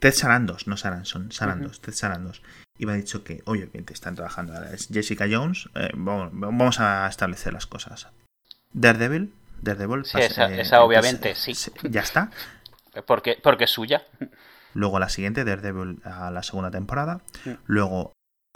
Ted 0.00 0.12
Sarandos, 0.12 0.66
no 0.68 0.76
Saranson, 0.76 1.32
Sarandos, 1.32 1.80
Ted 1.80 1.92
Sarandos. 1.92 2.42
Y 2.78 2.86
me 2.86 2.92
ha 2.92 2.94
dicho 2.96 3.24
que, 3.24 3.42
obviamente, 3.46 3.92
están 3.92 4.14
trabajando 4.14 4.54
ahora. 4.54 4.72
Es 4.72 4.86
Jessica 4.92 5.26
Jones. 5.28 5.68
eh, 5.74 5.90
vamos, 5.94 6.30
vamos 6.32 6.78
a 6.80 7.08
establecer 7.08 7.52
las 7.52 7.66
cosas. 7.66 8.06
Daredevil. 8.72 9.32
Daredevil. 9.60 10.04
Sí, 10.04 10.12
pasa- 10.12 10.26
esa- 10.26 10.50
eh, 10.54 10.60
esa 10.60 10.82
obviamente, 10.82 11.34
sí. 11.34 11.52
Ya 11.90 12.02
está. 12.02 12.30
porque, 13.06 13.36
porque 13.42 13.64
es 13.64 13.70
suya. 13.70 14.02
Luego 14.74 15.00
la 15.00 15.08
siguiente, 15.08 15.44
Daredevil 15.44 16.00
a 16.04 16.30
la 16.30 16.44
segunda 16.44 16.70
temporada. 16.70 17.20
Mm. 17.44 17.50
Luego 17.66 18.12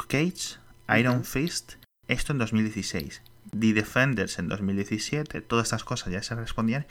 Cage, 0.07 0.59
Iron. 0.99 1.25
Fist, 1.25 1.75
esto 2.09 2.33
en 2.33 2.39
2016. 2.39 3.23
The 3.59 3.73
Defenders 3.73 4.39
en 4.39 4.49
2017. 4.49 5.41
Todas 5.43 5.67
estas 5.67 5.85
cosas 5.85 6.13
ya 6.13 6.23
se 6.23 6.35
respondían. 6.35 6.87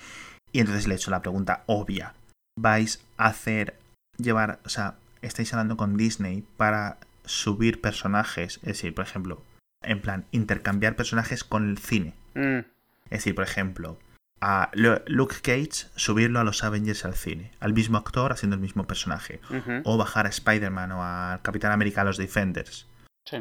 Y 0.51 0.59
entonces 0.59 0.87
le 0.87 0.95
he 0.95 0.97
hecho 0.97 1.11
la 1.11 1.21
pregunta 1.21 1.63
obvia. 1.65 2.13
¿Vais 2.59 3.01
a 3.17 3.27
hacer, 3.27 3.77
llevar, 4.17 4.59
o 4.65 4.69
sea, 4.69 4.95
estáis 5.21 5.53
hablando 5.53 5.77
con 5.77 5.95
Disney 5.97 6.43
para 6.57 6.97
subir 7.25 7.79
personajes? 7.81 8.55
Es 8.57 8.67
decir, 8.67 8.93
por 8.93 9.05
ejemplo, 9.05 9.41
en 9.83 10.01
plan, 10.01 10.25
intercambiar 10.31 10.95
personajes 10.95 11.43
con 11.43 11.69
el 11.69 11.77
cine. 11.77 12.13
Mm, 12.35 12.59
Es 13.05 13.09
decir, 13.19 13.35
por 13.35 13.43
ejemplo, 13.45 13.97
a 14.41 14.69
Lu- 14.73 15.01
Luke 15.07 15.35
Cage, 15.41 15.87
subirlo 15.95 16.39
a 16.39 16.43
los 16.43 16.63
Avengers 16.63 17.05
al 17.05 17.15
cine. 17.15 17.51
Al 17.59 17.73
mismo 17.73 17.97
actor 17.97 18.31
haciendo 18.31 18.55
el 18.55 18.61
mismo 18.61 18.85
personaje. 18.87 19.39
O 19.85 19.97
bajar 19.97 20.25
a 20.25 20.29
Spider-Man 20.29 20.91
o 20.91 21.03
al 21.03 21.41
Capitán 21.41 21.71
América 21.71 22.01
a 22.01 22.05
los 22.05 22.17
Defenders. 22.17 22.87
Sí. 23.25 23.37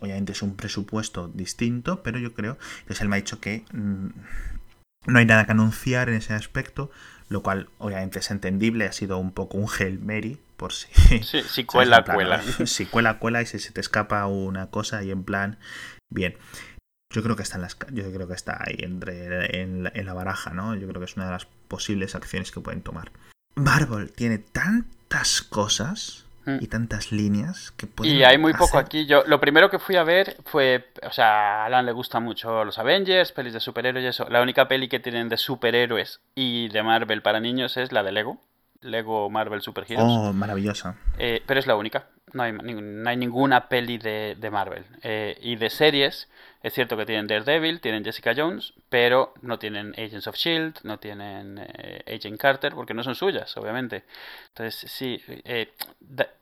Obviamente 0.00 0.32
es 0.32 0.42
un 0.42 0.56
presupuesto 0.56 1.28
distinto, 1.28 2.02
pero 2.02 2.18
yo 2.18 2.32
creo. 2.32 2.56
Entonces 2.80 3.02
él 3.02 3.08
me 3.08 3.16
ha 3.16 3.20
dicho 3.20 3.38
que 3.38 3.64
mm, 3.72 4.08
no 5.06 5.18
hay 5.18 5.26
nada 5.26 5.44
que 5.44 5.52
anunciar 5.52 6.08
en 6.08 6.16
ese 6.16 6.32
aspecto, 6.32 6.90
lo 7.28 7.42
cual 7.42 7.68
obviamente 7.78 8.18
es 8.18 8.30
entendible. 8.30 8.86
Ha 8.86 8.92
sido 8.92 9.18
un 9.18 9.32
poco 9.32 9.58
un 9.58 9.68
Hail 9.68 9.98
Mary, 9.98 10.40
por 10.56 10.72
si. 10.72 10.88
Sí, 11.22 11.42
si 11.42 11.64
cuela, 11.66 12.02
plan, 12.04 12.16
cuela. 12.16 12.42
Si 12.66 12.86
cuela, 12.86 13.18
cuela 13.18 13.42
y 13.42 13.46
si 13.46 13.58
se 13.58 13.72
te 13.72 13.80
escapa 13.80 14.26
una 14.26 14.70
cosa 14.70 15.02
y 15.02 15.10
en 15.10 15.24
plan. 15.24 15.58
Bien. 16.10 16.36
Yo 17.12 17.24
creo 17.24 17.34
que 17.34 17.42
está 17.42 17.56
en 17.56 17.62
las, 17.62 17.76
yo 17.92 18.12
creo 18.12 18.28
que 18.28 18.34
está 18.34 18.62
ahí 18.64 18.76
entre 18.78 19.60
en 19.60 19.82
la, 19.82 19.92
en 19.92 20.06
la 20.06 20.14
baraja, 20.14 20.54
¿no? 20.54 20.76
Yo 20.76 20.86
creo 20.86 21.00
que 21.00 21.06
es 21.06 21.16
una 21.16 21.26
de 21.26 21.32
las 21.32 21.46
posibles 21.66 22.14
acciones 22.14 22.52
que 22.52 22.60
pueden 22.60 22.82
tomar. 22.82 23.10
Marvel 23.56 24.12
tiene 24.12 24.38
tantas 24.38 25.42
cosas 25.42 26.26
y 26.46 26.66
tantas 26.68 27.12
líneas 27.12 27.70
que 27.72 27.86
pueden 27.86 28.16
Y 28.16 28.24
hay 28.24 28.38
muy 28.38 28.52
poco 28.54 28.78
aquí. 28.78 29.06
Yo 29.06 29.22
lo 29.26 29.40
primero 29.40 29.70
que 29.70 29.78
fui 29.78 29.96
a 29.96 30.04
ver 30.04 30.36
fue, 30.44 30.90
o 31.06 31.12
sea, 31.12 31.62
a 31.62 31.66
Alan 31.66 31.86
le 31.86 31.92
gustan 31.92 32.22
mucho 32.22 32.64
los 32.64 32.78
Avengers, 32.78 33.32
pelis 33.32 33.52
de 33.52 33.60
superhéroes 33.60 34.04
y 34.04 34.08
eso. 34.08 34.28
La 34.28 34.42
única 34.42 34.68
peli 34.68 34.88
que 34.88 35.00
tienen 35.00 35.28
de 35.28 35.36
superhéroes 35.36 36.20
y 36.34 36.68
de 36.68 36.82
Marvel 36.82 37.22
para 37.22 37.40
niños 37.40 37.76
es 37.76 37.92
la 37.92 38.02
de 38.02 38.12
Lego. 38.12 38.40
Lego 38.82 39.28
Marvel 39.28 39.60
Super 39.60 39.84
Heroes. 39.86 40.06
Oh, 40.08 40.32
maravillosa. 40.32 40.96
Eh, 41.18 41.42
pero 41.46 41.60
es 41.60 41.66
la 41.66 41.76
única. 41.76 42.06
No 42.32 42.42
hay, 42.42 42.52
ninguna 43.16 43.68
peli 43.68 43.98
de, 43.98 44.36
de 44.38 44.50
Marvel. 44.50 44.84
Eh, 45.02 45.36
y 45.40 45.56
de 45.56 45.70
series, 45.70 46.28
es 46.62 46.72
cierto 46.72 46.96
que 46.96 47.06
tienen 47.06 47.26
Daredevil, 47.26 47.80
tienen 47.80 48.04
Jessica 48.04 48.32
Jones, 48.36 48.74
pero 48.88 49.34
no 49.42 49.58
tienen 49.58 49.92
Agents 49.94 50.26
of 50.26 50.36
Shield, 50.36 50.80
no 50.84 50.98
tienen 50.98 51.58
eh, 51.58 52.04
Agent 52.06 52.40
Carter, 52.40 52.74
porque 52.74 52.94
no 52.94 53.02
son 53.02 53.14
suyas, 53.14 53.56
obviamente. 53.56 54.04
Entonces, 54.48 54.90
sí, 54.90 55.22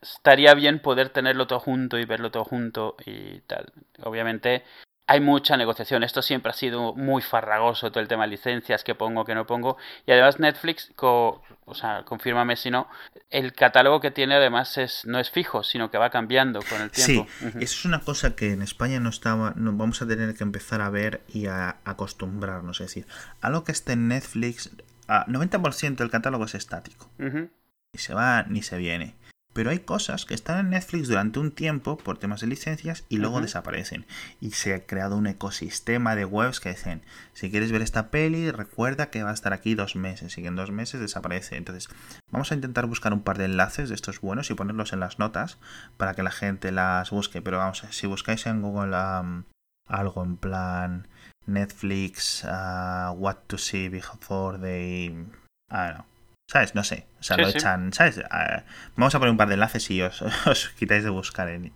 estaría 0.03 0.55
bien 0.55 0.81
poder 0.81 1.09
tenerlo 1.11 1.47
todo 1.47 1.61
junto 1.61 1.99
y 1.99 2.05
verlo 2.05 2.31
todo 2.31 2.45
junto 2.45 2.97
y 3.07 3.41
tal. 3.41 3.73
Obviamente, 4.03 4.65
hay 5.09 5.21
mucha 5.21 5.57
negociación. 5.57 6.03
Esto 6.03 6.21
siempre 6.21 6.51
ha 6.51 6.55
sido 6.55 6.95
muy 6.95 7.23
farragoso, 7.23 7.91
todo 7.91 8.01
el 8.01 8.09
tema 8.09 8.25
de 8.25 8.31
licencias, 8.31 8.85
que 8.85 8.95
pongo, 8.95 9.25
que 9.25 9.35
no 9.35 9.47
pongo. 9.47 9.79
Y 10.07 10.13
además 10.13 10.39
Netflix, 10.39 10.93
o 10.99 11.41
sea, 11.73 12.05
confírmame 12.05 12.57
si 12.57 12.71
no, 12.71 12.89
el 13.31 13.55
catálogo 13.55 14.01
que 14.01 14.11
tiene 14.11 14.35
además 14.35 14.77
es 14.77 15.07
no 15.07 15.19
es 15.19 15.31
fijo, 15.31 15.65
sino 15.65 15.91
que 15.91 15.97
va 15.97 16.11
cambiando 16.11 16.61
con 16.61 16.83
el 16.83 16.91
tiempo. 16.91 17.27
Sí, 17.39 17.47
eso 17.47 17.61
es 17.61 17.85
una 17.87 18.01
cosa 18.01 18.37
que 18.37 18.53
en 18.53 18.61
España 18.61 19.01
no 19.01 19.09
estaba, 19.09 19.55
no, 19.57 19.73
vamos 19.73 20.03
a 20.03 20.07
tener 20.07 20.35
que 20.35 20.45
empezar 20.45 20.83
a 20.83 20.91
ver 20.91 21.23
y 21.29 21.47
a 21.47 21.77
acostumbrarnos. 21.87 22.83
Es 22.83 22.89
decir, 22.89 23.07
algo 23.41 23.65
que 23.65 23.73
esté 23.73 23.95
en 23.95 24.09
Netflix, 24.09 24.71
a 25.09 25.25
90% 25.27 25.97
del 25.97 26.11
catálogo 26.11 26.45
es 26.45 26.55
estático. 26.55 27.11
Ni 27.19 27.99
se 27.99 28.13
va 28.13 28.43
ni 28.43 28.61
se 28.61 28.77
viene. 28.77 29.15
Pero 29.59 29.71
hay 29.71 29.81
cosas 29.81 30.25
que 30.25 30.35
están 30.35 30.61
en 30.61 30.71
Netflix 30.71 31.09
durante 31.09 31.41
un 31.41 31.51
tiempo 31.51 31.99
por 31.99 32.17
temas 32.17 32.41
de 32.41 32.47
licencias 32.47 33.03
y 33.09 33.17
luego 33.17 33.41
desaparecen. 33.41 34.07
Y 34.41 34.53
se 34.53 34.73
ha 34.73 34.87
creado 34.87 35.17
un 35.17 35.27
ecosistema 35.27 36.15
de 36.15 36.25
webs 36.25 36.61
que 36.61 36.69
dicen, 36.69 37.03
si 37.33 37.51
quieres 37.51 37.73
ver 37.73 37.83
esta 37.83 38.09
peli, 38.13 38.53
recuerda 38.53 39.11
que 39.11 39.25
va 39.25 39.31
a 39.31 39.35
estar 39.35 39.53
aquí 39.53 39.75
dos 39.75 39.97
meses 39.97 40.39
y 40.39 40.43
que 40.43 40.47
en 40.47 40.55
dos 40.55 40.71
meses 40.71 41.01
desaparece. 41.01 41.57
Entonces, 41.57 41.89
vamos 42.31 42.53
a 42.53 42.55
intentar 42.55 42.87
buscar 42.87 43.13
un 43.13 43.23
par 43.23 43.37
de 43.37 43.47
enlaces 43.47 43.89
de 43.89 43.97
estos 43.97 44.21
buenos 44.21 44.49
y 44.49 44.55
ponerlos 44.55 44.93
en 44.93 45.01
las 45.01 45.19
notas 45.19 45.59
para 45.97 46.15
que 46.15 46.23
la 46.23 46.31
gente 46.31 46.71
las 46.71 47.11
busque. 47.11 47.43
Pero 47.43 47.59
vamos, 47.59 47.83
si 47.91 48.07
buscáis 48.07 48.47
en 48.47 48.63
Google 48.63 48.95
algo 49.89 50.23
en 50.23 50.37
plan 50.37 51.09
Netflix, 51.47 52.45
uh, 52.45 53.11
What 53.11 53.39
to 53.49 53.59
See 53.59 53.89
Before 53.89 54.57
They... 54.57 55.09
I 55.71 55.89
don't 55.89 55.97
know 55.97 56.08
¿Sabes? 56.49 56.75
No 56.75 56.83
sé. 56.83 57.07
O 57.21 57.23
sea, 57.23 57.37
lo 57.37 57.47
echan. 57.47 57.93
¿Sabes? 57.93 58.23
Ah, 58.31 58.65
vamos 58.97 59.15
a 59.15 59.19
poner 59.19 59.33
un 59.33 59.37
par 59.37 59.49
de 59.49 59.55
enlaces 59.55 59.91
y 59.91 60.01
os, 60.01 60.23
os 60.47 60.71
quitáis 60.71 61.05
de 61.05 61.11
buscar 61.11 61.49
en, 61.51 61.71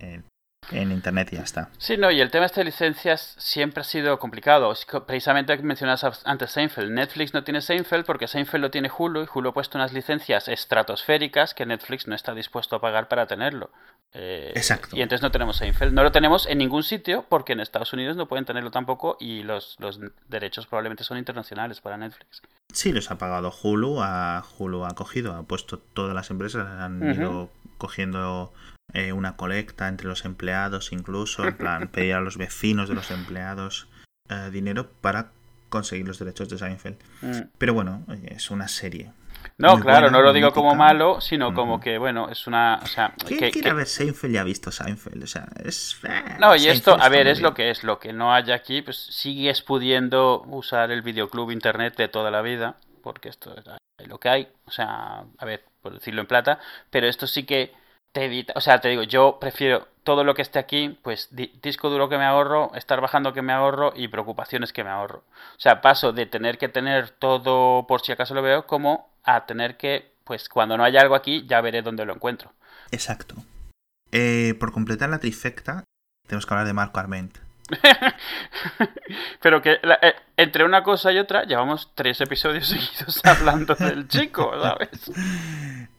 en, 0.71 0.91
internet 0.91 1.29
y 1.31 1.35
ya 1.35 1.43
está. 1.43 1.69
Sí, 1.77 1.95
no, 1.95 2.09
y 2.09 2.19
el 2.19 2.31
tema 2.31 2.47
este 2.47 2.61
de 2.61 2.65
licencias 2.65 3.35
siempre 3.37 3.81
ha 3.81 3.83
sido 3.83 4.17
complicado. 4.17 4.73
Precisamente 5.05 5.55
mencionabas 5.57 6.23
antes 6.25 6.51
Seinfeld. 6.51 6.91
Netflix 6.91 7.35
no 7.35 7.43
tiene 7.43 7.61
Seinfeld 7.61 8.05
porque 8.05 8.27
Seinfeld 8.27 8.63
lo 8.63 8.71
tiene 8.71 8.89
Hulu 8.95 9.21
y 9.23 9.27
Hulu 9.31 9.49
ha 9.49 9.53
puesto 9.53 9.77
unas 9.77 9.93
licencias 9.93 10.47
estratosféricas 10.47 11.53
que 11.53 11.67
Netflix 11.67 12.07
no 12.07 12.15
está 12.15 12.33
dispuesto 12.33 12.75
a 12.75 12.81
pagar 12.81 13.07
para 13.07 13.27
tenerlo. 13.27 13.71
Eh, 14.13 14.51
Exacto. 14.55 14.95
Y 14.95 15.01
entonces 15.01 15.23
no 15.23 15.31
tenemos 15.31 15.57
Seinfeld. 15.57 15.93
No 15.93 16.03
lo 16.03 16.11
tenemos 16.11 16.45
en 16.47 16.59
ningún 16.59 16.83
sitio 16.83 17.25
porque 17.27 17.53
en 17.53 17.59
Estados 17.59 17.93
Unidos 17.93 18.15
no 18.15 18.27
pueden 18.27 18.45
tenerlo 18.45 18.69
tampoco 18.71 19.17
y 19.19 19.43
los, 19.43 19.75
los 19.79 19.99
derechos 20.27 20.67
probablemente 20.67 21.03
son 21.03 21.17
internacionales 21.17 21.81
para 21.81 21.97
Netflix. 21.97 22.41
Sí, 22.71 22.91
los 22.91 23.09
ha 23.11 23.17
pagado 23.17 23.53
Hulu, 23.63 24.01
a 24.01 24.43
Hulu 24.57 24.85
ha 24.85 24.95
cogido, 24.95 25.35
ha 25.35 25.43
puesto 25.43 25.79
todas 25.79 26.13
las 26.13 26.29
empresas, 26.29 26.67
han 26.67 27.15
ido 27.15 27.49
cogiendo 27.77 28.53
eh, 28.93 29.13
una 29.13 29.35
colecta 29.35 29.87
entre 29.87 30.07
los 30.07 30.25
empleados 30.25 30.91
incluso, 30.91 31.45
en 31.45 31.57
plan 31.57 31.87
pedir 31.91 32.13
a 32.13 32.21
los 32.21 32.37
vecinos 32.37 32.89
de 32.89 32.95
los 32.95 33.11
empleados 33.11 33.87
eh, 34.29 34.49
dinero 34.51 34.89
para 35.01 35.31
conseguir 35.69 36.07
los 36.07 36.19
derechos 36.19 36.49
de 36.49 36.59
Seinfeld. 36.59 36.97
Mm. 37.21 37.49
Pero 37.57 37.73
bueno, 37.73 38.05
es 38.25 38.51
una 38.51 38.67
serie. 38.67 39.11
No, 39.57 39.79
claro, 39.79 40.09
no 40.09 40.21
lo 40.21 40.33
digo 40.33 40.51
como 40.51 40.75
malo, 40.75 41.21
sino 41.21 41.53
como 41.53 41.79
que, 41.79 41.97
bueno, 41.97 42.29
es 42.29 42.47
una... 42.47 42.79
O 42.81 42.87
sea, 42.87 43.13
¿Quién 43.25 43.39
que, 43.39 43.51
quiere 43.51 43.73
ver 43.73 43.87
Seinfeld 43.87 44.33
y 44.33 44.37
ha 44.37 44.43
visto 44.43 44.71
Seinfeld? 44.71 45.23
O 45.23 45.27
sea, 45.27 45.47
es... 45.63 45.99
Eh, 46.03 46.37
no, 46.39 46.55
y 46.55 46.67
esto, 46.67 46.97
a 46.99 47.09
ver, 47.09 47.27
es 47.27 47.41
lo 47.41 47.53
que 47.53 47.69
es. 47.69 47.83
Lo 47.83 47.99
que 47.99 48.13
no 48.13 48.33
haya 48.33 48.55
aquí, 48.55 48.81
pues 48.81 48.97
sigues 48.97 49.61
pudiendo 49.61 50.41
usar 50.47 50.91
el 50.91 51.01
videoclub 51.01 51.51
internet 51.51 51.95
de 51.97 52.07
toda 52.07 52.31
la 52.31 52.41
vida, 52.41 52.77
porque 53.03 53.29
esto 53.29 53.55
es 53.55 54.07
lo 54.07 54.19
que 54.19 54.29
hay. 54.29 54.47
O 54.65 54.71
sea, 54.71 55.23
a 55.37 55.45
ver, 55.45 55.63
por 55.81 55.93
decirlo 55.93 56.21
en 56.21 56.27
plata, 56.27 56.59
pero 56.89 57.07
esto 57.07 57.27
sí 57.27 57.43
que 57.43 57.73
te 58.11 58.25
evita... 58.25 58.53
O 58.55 58.61
sea, 58.61 58.81
te 58.81 58.89
digo, 58.89 59.03
yo 59.03 59.37
prefiero 59.39 59.87
todo 60.03 60.23
lo 60.23 60.33
que 60.33 60.41
esté 60.41 60.59
aquí, 60.59 60.97
pues 61.01 61.29
disco 61.31 61.89
duro 61.89 62.09
que 62.09 62.17
me 62.17 62.25
ahorro, 62.25 62.71
estar 62.75 62.99
bajando 63.01 63.33
que 63.33 63.41
me 63.41 63.53
ahorro 63.53 63.93
y 63.95 64.07
preocupaciones 64.07 64.73
que 64.73 64.83
me 64.83 64.89
ahorro. 64.89 65.23
O 65.57 65.59
sea, 65.59 65.81
paso 65.81 66.11
de 66.11 66.25
tener 66.25 66.57
que 66.57 66.69
tener 66.69 67.09
todo 67.11 67.87
por 67.87 68.01
si 68.01 68.11
acaso 68.11 68.33
lo 68.33 68.41
veo 68.41 68.67
como 68.67 69.12
a 69.23 69.45
tener 69.45 69.77
que, 69.77 70.13
pues 70.23 70.49
cuando 70.49 70.77
no 70.77 70.83
haya 70.83 71.01
algo 71.01 71.15
aquí, 71.15 71.45
ya 71.47 71.61
veré 71.61 71.81
dónde 71.81 72.05
lo 72.05 72.13
encuentro. 72.13 72.53
Exacto. 72.91 73.35
Eh, 74.11 74.55
por 74.59 74.71
completar 74.71 75.09
la 75.09 75.19
trifecta, 75.19 75.83
tenemos 76.27 76.45
que 76.45 76.53
hablar 76.53 76.67
de 76.67 76.73
Marco 76.73 76.99
Arment. 76.99 77.37
Pero 79.41 79.61
que 79.61 79.79
eh, 79.81 80.13
entre 80.37 80.65
una 80.65 80.83
cosa 80.83 81.11
y 81.11 81.17
otra 81.17 81.43
llevamos 81.45 81.91
tres 81.95 82.19
episodios 82.21 82.67
seguidos 82.69 83.21
hablando 83.23 83.73
del 83.75 84.07
chico, 84.07 84.51
¿sabes? 84.61 84.89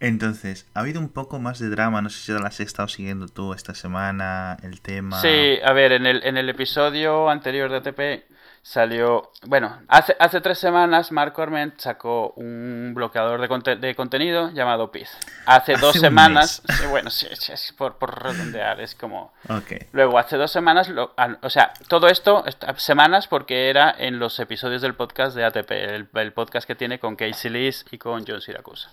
Entonces, 0.00 0.68
ha 0.74 0.80
habido 0.80 1.00
un 1.00 1.08
poco 1.08 1.38
más 1.40 1.58
de 1.58 1.70
drama, 1.70 2.02
no 2.02 2.10
sé 2.10 2.20
si 2.20 2.32
las 2.32 2.44
has 2.44 2.60
estado 2.60 2.88
siguiendo 2.88 3.26
tú 3.28 3.54
esta 3.54 3.74
semana, 3.74 4.58
el 4.62 4.80
tema... 4.80 5.20
Sí, 5.20 5.58
a 5.64 5.72
ver, 5.72 5.92
en 5.92 6.06
el, 6.06 6.22
en 6.24 6.36
el 6.36 6.48
episodio 6.48 7.30
anterior 7.30 7.70
de 7.70 7.76
ATP 7.78 8.34
salió, 8.64 9.30
bueno, 9.46 9.82
hace, 9.88 10.16
hace 10.18 10.40
tres 10.40 10.58
semanas 10.58 11.12
Marco 11.12 11.42
Arment 11.42 11.78
sacó 11.78 12.30
un 12.30 12.92
bloqueador 12.94 13.38
de, 13.38 13.76
de 13.76 13.94
contenido 13.94 14.50
llamado 14.52 14.90
Peace. 14.90 15.14
Hace, 15.44 15.74
dos 15.74 15.96
semanas, 16.00 16.62
bueno, 16.88 17.10
sí, 17.10 17.26
por, 17.76 17.98
por, 17.98 18.22
redondear, 18.22 18.80
es 18.80 18.94
como... 18.94 19.34
Luego, 19.92 20.18
hace 20.18 20.38
dos 20.38 20.50
semanas, 20.50 20.90
o 21.42 21.50
sea, 21.50 21.74
todo 21.88 22.08
esto, 22.08 22.42
semanas 22.78 23.28
porque 23.28 23.68
era 23.68 23.94
en 23.98 24.18
los 24.18 24.40
episodios 24.40 24.80
del 24.80 24.94
podcast 24.94 25.36
de 25.36 25.44
ATP, 25.44 25.70
el, 25.70 26.32
podcast 26.32 26.66
que 26.66 26.74
tiene 26.74 26.98
con 26.98 27.16
Casey 27.16 27.50
Lees 27.50 27.84
y 27.90 27.98
con 27.98 28.24
John 28.26 28.40
Siracusa. 28.40 28.90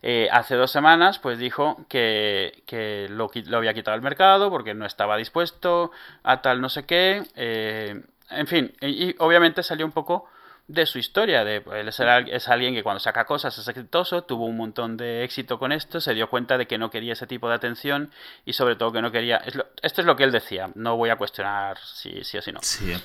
Eh, 0.00 0.28
hace 0.32 0.54
dos 0.54 0.70
semanas, 0.70 1.18
pues 1.18 1.38
dijo 1.38 1.84
que, 1.90 2.62
que 2.64 3.06
lo, 3.10 3.30
lo, 3.34 3.56
había 3.58 3.74
quitado 3.74 3.94
al 3.94 4.00
mercado 4.00 4.48
porque 4.48 4.72
no 4.72 4.86
estaba 4.86 5.18
dispuesto 5.18 5.90
a 6.22 6.40
tal 6.40 6.62
no 6.62 6.70
sé 6.70 6.86
qué. 6.86 7.22
Eh, 7.36 8.00
en 8.30 8.46
fin, 8.46 8.72
y, 8.80 9.14
obviamente 9.18 9.62
salió 9.62 9.86
un 9.86 9.92
poco 9.92 10.28
de 10.68 10.86
su 10.86 10.98
historia, 10.98 11.42
de 11.42 11.64
él 11.74 11.88
es, 11.88 12.48
alguien 12.48 12.74
que 12.74 12.84
cuando 12.84 13.00
saca 13.00 13.24
cosas 13.24 13.58
es 13.58 13.66
exitoso, 13.66 14.22
tuvo 14.22 14.46
un 14.46 14.56
montón 14.56 14.96
de 14.96 15.24
éxito 15.24 15.58
con 15.58 15.72
esto, 15.72 16.00
se 16.00 16.14
dio 16.14 16.30
cuenta 16.30 16.58
de 16.58 16.66
que 16.66 16.78
no 16.78 16.90
quería 16.90 17.14
ese 17.14 17.26
tipo 17.26 17.48
de 17.48 17.56
atención 17.56 18.12
y 18.44 18.52
sobre 18.52 18.76
todo 18.76 18.92
que 18.92 19.02
no 19.02 19.10
quería, 19.10 19.42
esto 19.82 20.00
es 20.00 20.06
lo 20.06 20.14
que 20.14 20.22
él 20.22 20.30
decía, 20.30 20.70
no 20.76 20.96
voy 20.96 21.10
a 21.10 21.16
cuestionar 21.16 21.76
si 21.78 22.22
sí 22.22 22.38
o 22.38 22.42
si 22.42 22.52
no. 22.52 22.60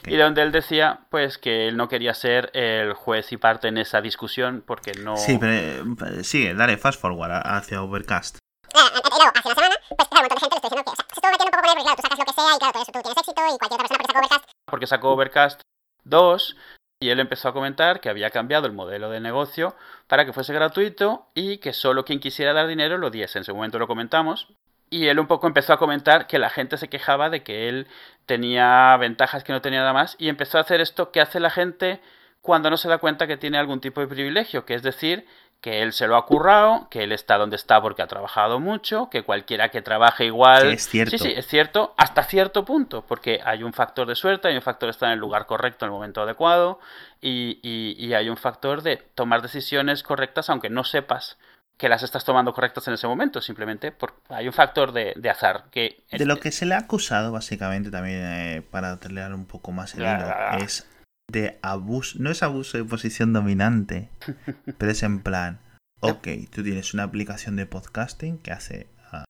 Y 0.05 0.15
donde 0.15 0.43
él 0.43 0.51
decía 0.51 0.99
pues 1.09 1.39
que 1.39 1.67
él 1.67 1.76
no 1.76 1.89
quería 1.89 2.13
ser 2.13 2.51
el 2.53 2.93
juez 2.93 3.32
y 3.32 3.38
parte 3.38 3.67
en 3.67 3.80
esa 3.80 3.99
discusión 3.99 4.63
porque 4.65 4.91
no... 5.01 5.17
Sí, 5.17 5.38
pero 5.39 5.53
eh, 5.53 6.23
sigue, 6.23 6.53
dale 6.53 6.78
fast 6.78 7.01
forward 7.01 7.32
hacia 7.32 7.82
Overcast. 7.82 8.45
Semana, 8.76 10.28
gente 10.39 10.55
diciendo 10.61 10.84
que, 10.84 10.91
un 10.91 10.95
poco 10.95 11.21
porque 11.21 11.38
tú 11.38 11.45
lo 11.45 12.26
que 12.26 12.34
sea 12.34 12.55
y 12.55 12.59
claro, 12.59 12.73
todo 12.73 12.84
eso 12.84 12.91
tú 12.91 13.01
tienes 13.01 13.17
éxito 13.17 13.41
y 13.47 13.57
cualquier 13.57 13.80
persona 13.80 14.03
sacó 14.05 14.19
Overcast 14.19 14.45
porque 14.65 14.88
sacó 14.88 15.11
Overcast 15.11 15.61
2 16.03 16.55
y 16.99 17.09
él 17.09 17.19
empezó 17.19 17.49
a 17.49 17.53
comentar 17.53 18.01
que 18.01 18.09
había 18.09 18.30
cambiado 18.32 18.67
el 18.67 18.73
modelo 18.73 19.09
de 19.09 19.19
negocio 19.19 19.76
para 20.07 20.26
que 20.26 20.34
fuese 20.34 20.53
gratuito 20.53 21.28
y 21.34 21.59
que 21.59 21.73
solo 21.73 22.03
quien 22.03 22.19
quisiera 22.19 22.53
dar 22.53 22.67
dinero 22.67 22.97
lo 22.97 23.09
diese. 23.09 23.38
En 23.38 23.43
ese 23.43 23.53
momento 23.53 23.80
lo 23.80 23.88
comentamos. 23.88 24.47
Y 24.89 25.07
él 25.07 25.19
un 25.19 25.28
poco 25.28 25.47
empezó 25.47 25.73
a 25.73 25.80
comentar 25.80 26.28
que 26.28 26.39
la 26.39 26.49
gente 26.49 26.78
se 26.78 26.89
quejaba 26.89 27.30
de 27.30 27.43
que 27.43 27.67
él 27.67 27.88
tenía 28.26 28.95
ventajas 28.97 29.43
que 29.43 29.51
no 29.51 29.61
tenía 29.61 29.80
nada 29.80 29.93
más 29.93 30.15
y 30.19 30.30
empezó 30.30 30.57
a 30.57 30.61
hacer 30.61 30.80
esto 30.80 31.11
que 31.11 31.21
hace 31.21 31.39
la 31.39 31.49
gente 31.49 32.01
cuando 32.41 32.69
no 32.69 32.78
se 32.78 32.88
da 32.88 32.99
cuenta 32.99 33.26
que 33.26 33.38
tiene 33.38 33.57
algún 33.57 33.82
tipo 33.82 33.99
de 33.99 34.07
privilegio, 34.07 34.65
que 34.65 34.76
es 34.76 34.84
decir, 34.84 35.26
que 35.66 35.82
él 35.82 35.93
se 35.93 36.05
lo 36.05 36.16
ha 36.16 36.28
currado, 36.28 36.88
que 36.91 37.03
él 37.03 37.11
está 37.11 37.39
donde 37.39 37.55
está 37.55 37.82
porque 37.82 38.03
ha 38.03 38.05
trabajado 38.05 38.59
mucho, 38.59 39.09
que 39.09 39.24
cualquiera 39.24 39.70
que 39.70 39.82
trabaje 39.82 40.26
igual... 40.26 40.72
es 40.72 40.88
cierto. 40.88 41.18
Sí, 41.18 41.18
sí, 41.18 41.34
es 41.36 41.47
cierto, 41.47 41.95
hasta 41.97 42.22
cierto 42.22 42.63
punto, 42.63 43.03
porque 43.07 43.39
hay 43.43 43.63
un 43.63 43.74
factor 43.74 44.07
de 44.07 44.13
suerte, 44.13 44.47
hay 44.47 44.55
un 44.55 44.61
factor 44.61 44.86
de 44.86 44.91
estar 44.91 45.09
en 45.09 45.13
el 45.13 45.20
lugar 45.20 45.47
correcto 45.47 45.84
en 45.84 45.89
el 45.89 45.93
momento 45.93 46.22
adecuado 46.22 46.80
y, 47.20 47.57
y, 47.63 48.13
hay 48.13 48.30
un 48.30 48.38
factor 48.38 48.84
de 48.84 48.97
tomar 49.16 49.41
decisiones 49.41 50.03
correctas 50.03 50.51
aunque 50.51 50.70
no 50.70 50.84
sepas 50.84 51.39
que 51.78 51.89
las 51.89 52.03
estás 52.03 52.24
tomando 52.24 52.53
correctas 52.53 52.88
en 52.88 52.93
ese 52.93 53.07
momento, 53.07 53.41
simplemente 53.41 53.91
porque 53.91 54.18
hay 54.30 54.45
un 54.45 54.53
factor 54.53 54.91
de, 54.91 55.13
de 55.16 55.30
azar. 55.32 55.63
que 55.72 56.03
De 56.11 56.28
lo 56.28 56.39
que 56.39 56.51
se 56.51 56.68
le 56.68 56.76
ha 56.76 56.82
acusado, 56.82 57.32
básicamente, 57.32 57.89
también 57.89 58.22
eh, 58.24 58.61
para 58.70 58.99
tener 58.99 59.34
un 59.34 59.47
poco 59.47 59.72
más 59.72 59.95
el 59.95 60.01
hilo, 60.01 60.32
es 60.59 60.88
de 61.32 61.57
abuso, 61.61 62.17
no 62.19 62.30
es 62.30 62.43
abuso 62.43 62.78
de 62.78 62.86
posición 62.86 63.34
dominante, 63.34 64.09
pero 64.78 64.91
es 64.91 65.03
en 65.03 65.19
plan, 65.21 65.59
Ok, 66.01 66.28
tú 66.51 66.63
tienes 66.63 66.93
una 66.93 67.03
aplicación 67.03 67.55
de 67.55 67.65
podcasting 67.65 68.38
que 68.38 68.51
hace 68.51 68.88
uh, 69.11 69.23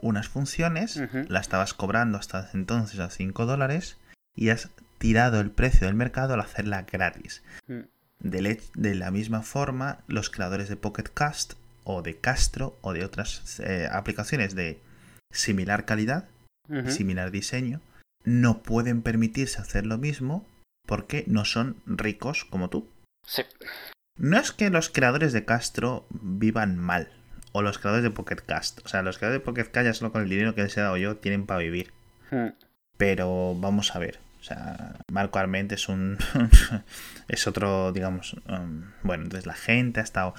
unas 0.00 0.28
funciones, 0.28 1.00
la 1.28 1.40
estabas 1.40 1.74
cobrando 1.74 2.18
hasta 2.18 2.50
entonces 2.54 2.98
a 2.98 3.10
5 3.10 3.46
dólares 3.46 3.98
y 4.34 4.48
has 4.48 4.70
tirado 4.98 5.40
el 5.40 5.50
precio 5.50 5.86
del 5.86 5.94
mercado 5.94 6.34
al 6.34 6.40
hacerla 6.40 6.82
gratis. 6.82 7.42
Mm. 7.68 7.80
De, 8.20 8.94
la 8.94 9.10
misma 9.10 9.42
forma, 9.42 9.98
los 10.06 10.30
creadores 10.30 10.68
de 10.68 10.76
Pocket 10.76 11.08
Cast 11.12 11.54
o 11.84 12.02
de 12.02 12.16
Castro 12.16 12.78
o 12.80 12.92
de 12.92 13.04
otras 13.04 13.60
eh, 13.60 13.88
aplicaciones 13.90 14.54
de 14.54 14.80
similar 15.30 15.84
calidad, 15.84 16.28
Ujú. 16.68 16.90
similar 16.90 17.32
diseño, 17.32 17.80
no 18.24 18.62
pueden 18.62 19.02
permitirse 19.02 19.60
hacer 19.60 19.86
lo 19.86 19.98
mismo 19.98 20.46
porque 20.86 21.24
no 21.26 21.44
son 21.44 21.76
ricos 21.86 22.44
como 22.44 22.68
tú. 22.70 22.88
Sí. 23.26 23.42
No 24.18 24.38
es 24.38 24.52
que 24.52 24.70
los 24.70 24.90
creadores 24.90 25.32
de 25.32 25.44
Castro 25.44 26.06
vivan 26.10 26.76
mal, 26.78 27.10
o 27.52 27.62
los 27.62 27.78
creadores 27.78 28.02
de 28.02 28.10
Pocket 28.10 28.36
Cast. 28.36 28.84
O 28.84 28.88
sea, 28.88 29.02
los 29.02 29.18
creadores 29.18 29.40
de 29.40 29.44
Pocket 29.44 29.70
Cast 29.70 29.86
ya 29.86 29.94
solo 29.94 30.12
con 30.12 30.22
el 30.22 30.28
dinero 30.28 30.54
que 30.54 30.62
les 30.62 30.76
he 30.76 30.80
dado 30.80 30.96
yo 30.96 31.16
tienen 31.16 31.46
para 31.46 31.60
vivir. 31.60 31.92
Mm. 32.30 32.48
Pero 32.96 33.54
vamos 33.58 33.94
a 33.94 33.98
ver. 33.98 34.20
O 34.40 34.44
sea, 34.44 34.96
Marco 35.10 35.38
Arment 35.38 35.70
es 35.72 35.88
un. 35.88 36.18
es 37.28 37.46
otro, 37.46 37.92
digamos. 37.92 38.34
um, 38.48 38.90
bueno, 39.02 39.24
entonces 39.24 39.46
la 39.46 39.54
gente 39.54 40.00
ha 40.00 40.02
estado 40.02 40.34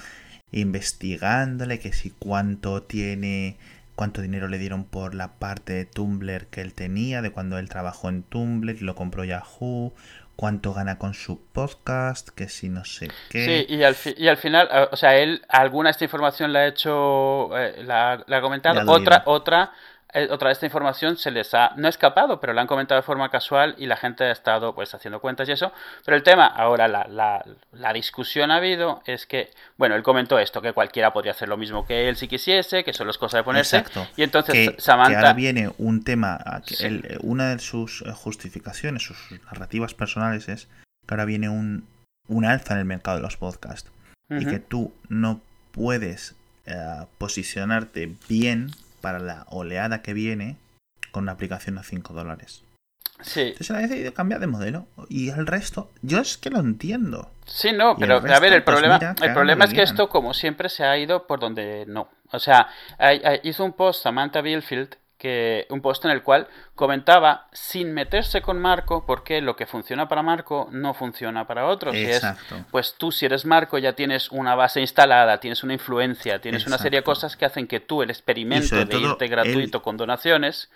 investigándole 0.51 1.79
que 1.79 1.93
si 1.93 2.09
cuánto 2.11 2.83
tiene. 2.83 3.57
cuánto 3.95 4.21
dinero 4.21 4.47
le 4.47 4.57
dieron 4.57 4.83
por 4.83 5.15
la 5.15 5.33
parte 5.33 5.73
de 5.73 5.85
Tumblr 5.85 6.47
que 6.47 6.61
él 6.61 6.73
tenía, 6.73 7.21
de 7.21 7.31
cuando 7.31 7.57
él 7.57 7.69
trabajó 7.69 8.09
en 8.09 8.23
Tumblr 8.23 8.75
y 8.75 8.83
lo 8.83 8.95
compró 8.95 9.23
Yahoo. 9.23 9.93
Cuánto 10.36 10.73
gana 10.73 10.97
con 10.97 11.13
su 11.13 11.39
podcast, 11.53 12.29
que 12.29 12.49
si 12.49 12.67
no 12.67 12.84
sé 12.86 13.09
qué. 13.29 13.65
Sí, 13.67 13.75
y 13.75 13.84
al, 13.84 13.93
fi- 13.93 14.15
y 14.17 14.27
al 14.27 14.38
final, 14.38 14.67
o 14.91 14.95
sea, 14.95 15.15
él 15.17 15.43
alguna 15.47 15.89
de 15.89 15.91
esta 15.91 16.05
información 16.05 16.51
la 16.51 16.59
ha 16.59 16.67
hecho, 16.67 17.55
eh, 17.57 17.84
la, 17.84 18.23
la 18.25 18.38
ha 18.38 18.41
comentado, 18.41 18.73
otra, 18.91 19.23
otra, 19.27 19.71
otra 20.30 20.49
de 20.49 20.53
esta 20.53 20.66
información 20.66 21.18
se 21.18 21.32
les 21.32 21.53
ha, 21.53 21.72
no 21.76 21.88
escapado, 21.88 22.39
pero 22.39 22.53
la 22.53 22.61
han 22.61 22.68
comentado 22.68 23.01
de 23.01 23.05
forma 23.05 23.30
casual 23.30 23.76
y 23.78 23.88
la 23.88 23.97
gente 23.97 24.24
ha 24.26 24.32
estado 24.32 24.76
pues 24.76 24.93
haciendo 24.93 25.20
cuentas 25.20 25.49
y 25.49 25.53
eso. 25.53 25.72
Pero 26.05 26.16
el 26.18 26.24
tema, 26.24 26.45
ahora 26.45 26.88
la, 26.88 27.05
la, 27.07 27.43
la 27.72 27.93
discusión 27.93 28.51
ha 28.51 28.57
habido 28.57 29.01
es 29.05 29.26
que, 29.26 29.51
bueno, 29.78 29.95
él 29.95 30.03
comentó 30.03 30.38
esto, 30.39 30.61
que 30.61 30.74
cualquiera 30.74 31.14
podría 31.14 31.32
hacer 31.32 31.49
lo 31.49 31.57
mismo 31.57 31.86
que 31.86 32.09
él 32.09 32.16
si 32.16 32.28
quisiese, 32.28 32.84
que 32.84 32.93
solo 32.93 33.11
es 33.11 33.18
cosa 33.18 33.38
de 33.38 33.43
ponerse. 33.43 33.78
Exacto. 33.78 34.07
Y 34.16 34.24
entonces 34.24 34.53
que, 34.53 34.76
que 34.76 34.82
Samantha... 34.82 35.18
ahora 35.18 35.34
viene 35.34 35.72
un 35.78 36.03
tema, 36.03 36.39
que 36.66 36.76
Sí. 36.76 36.86
él- 36.86 37.18
una 37.22 37.49
de 37.55 37.59
sus 37.59 38.01
eh, 38.03 38.11
justificaciones, 38.11 39.03
sus 39.03 39.18
narrativas 39.45 39.93
personales 39.93 40.47
es 40.49 40.68
que 41.07 41.14
ahora 41.14 41.26
viene 41.26 41.49
un, 41.49 41.88
un 42.28 42.45
alza 42.45 42.74
en 42.76 42.80
el 42.80 42.86
mercado 42.86 43.18
de 43.18 43.24
los 43.24 43.38
podcasts 43.38 43.89
y 44.30 44.45
que 44.45 44.59
tú 44.59 44.93
no 45.09 45.41
puedes 45.72 46.36
eh, 46.66 47.05
posicionarte 47.18 48.16
bien 48.30 48.72
para 49.04 49.20
la 49.20 49.45
oleada 49.49 50.01
que 50.01 50.14
viene 50.14 50.56
con 51.12 51.24
una 51.24 51.34
aplicación 51.34 51.78
a 51.78 51.84
5 51.84 52.14
dólares. 52.14 52.64
Sí, 53.20 53.41
Entonces 53.41 53.70
él 53.70 53.76
ha 53.76 53.80
decidido 53.82 54.14
cambiar 54.14 54.39
de 54.39 54.47
modelo 54.47 54.88
y 55.10 55.30
el 55.30 55.45
resto, 55.45 55.91
yo 56.01 56.20
es 56.20 56.38
que 56.38 56.49
lo 56.49 56.60
entiendo. 56.60 57.30
Sí, 57.45 57.74
no, 57.74 57.97
pero 57.97 58.16
a 58.16 58.39
ver, 58.39 58.54
el 58.54 58.64
pues 58.64 58.76
problema, 58.76 58.97
mira, 58.97 59.16
el 59.22 59.34
problema 59.34 59.66
es 59.66 59.74
que 59.74 59.84
esto, 59.84 60.08
como 60.08 60.34
siempre, 60.34 60.70
se 60.70 60.86
ha 60.86 60.97
ido 60.97 61.28
por 61.28 61.41
donde 61.41 61.86
no. 61.86 62.10
O 62.32 62.39
sea, 62.39 62.70
hizo 63.43 63.66
un 63.66 63.74
post 63.74 64.04
Samantha 64.04 64.41
Billfield, 64.41 64.95
que, 65.24 65.65
un 65.69 65.80
post 65.80 66.03
en 66.03 66.11
el 66.11 66.21
cual 66.21 66.49
comentaba, 66.76 67.47
sin 67.53 67.93
meterse 67.93 68.41
con 68.41 68.59
Marco, 68.59 69.05
por 69.05 69.24
qué 69.24 69.39
lo 69.39 69.55
que 69.55 69.65
funciona 69.65 70.09
para 70.09 70.21
Marco 70.21 70.67
no 70.74 70.93
funciona 70.93 71.47
para 71.47 71.65
otros. 71.65 71.95
Y 71.95 72.03
es, 72.03 72.17
Exacto. 72.17 72.65
pues 72.71 72.95
tú, 72.97 73.09
si 73.13 73.26
eres 73.26 73.45
Marco, 73.45 73.78
ya 73.78 73.93
tienes 73.93 74.30
una 74.32 74.53
base 74.55 74.82
instalada, 74.82 75.39
tienes 75.39 75.63
una 75.63 75.71
influencia, 75.71 76.41
tienes 76.41 76.67
una 76.67 76.78
serie 76.78 76.97
de 76.97 77.03
Exacto. 77.03 77.11
cosas 77.11 77.38
que 77.38 77.45
hacen 77.45 77.67
que 77.67 77.80
tú, 77.80 78.01
el 78.01 78.09
experimento 78.09 78.76
de 78.76 78.97
irte 78.99 79.28
gratuito 79.30 79.82
con 79.82 79.95
donaciones, 79.95 80.69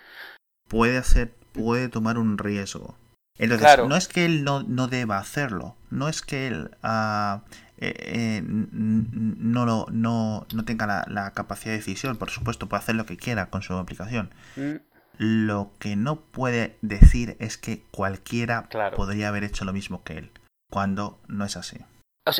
puede 0.66 0.96
hacer, 0.96 1.34
puede 1.52 1.90
tomar 1.90 2.16
un 2.16 2.38
riesgo. 2.38 2.96
Entonces, 3.36 3.66
Claro. 3.66 3.86
no 3.86 3.96
es 3.96 4.08
que 4.08 4.24
él 4.24 4.44
no, 4.44 4.62
no 4.62 4.88
deba 4.88 5.18
hacerlo, 5.18 5.76
no 5.90 6.08
es 6.08 6.22
que 6.22 6.46
él 6.48 6.70
ah, 6.82 7.42
eh, 7.80 7.94
eh, 7.98 8.42
no, 8.44 9.64
lo, 9.66 9.86
no, 9.90 10.46
no 10.54 10.64
tenga 10.64 10.86
la, 10.86 11.04
la 11.08 11.32
capacidad 11.32 11.72
de 11.72 11.78
decisión, 11.78 12.16
por 12.16 12.30
supuesto, 12.30 12.68
puede 12.68 12.82
hacer 12.82 12.94
lo 12.94 13.06
que 13.06 13.16
quiera 13.16 13.50
con 13.50 13.62
su 13.62 13.74
aplicación. 13.74 14.30
mm, 14.56 14.74
Lo 15.18 15.70
que 15.78 15.96
no 15.96 16.20
puede 16.20 16.76
decir 16.82 17.36
es 17.40 17.58
que 17.58 17.82
cualquiera 17.90 18.66
Claro. 18.68 18.96
podría 18.96 19.28
haber 19.28 19.44
hecho 19.44 19.64
lo 19.64 19.72
mismo 19.72 20.02
que 20.04 20.18
él, 20.18 20.30
cuando 20.70 21.18
no 21.28 21.44
es 21.44 21.56
así. 21.56 21.78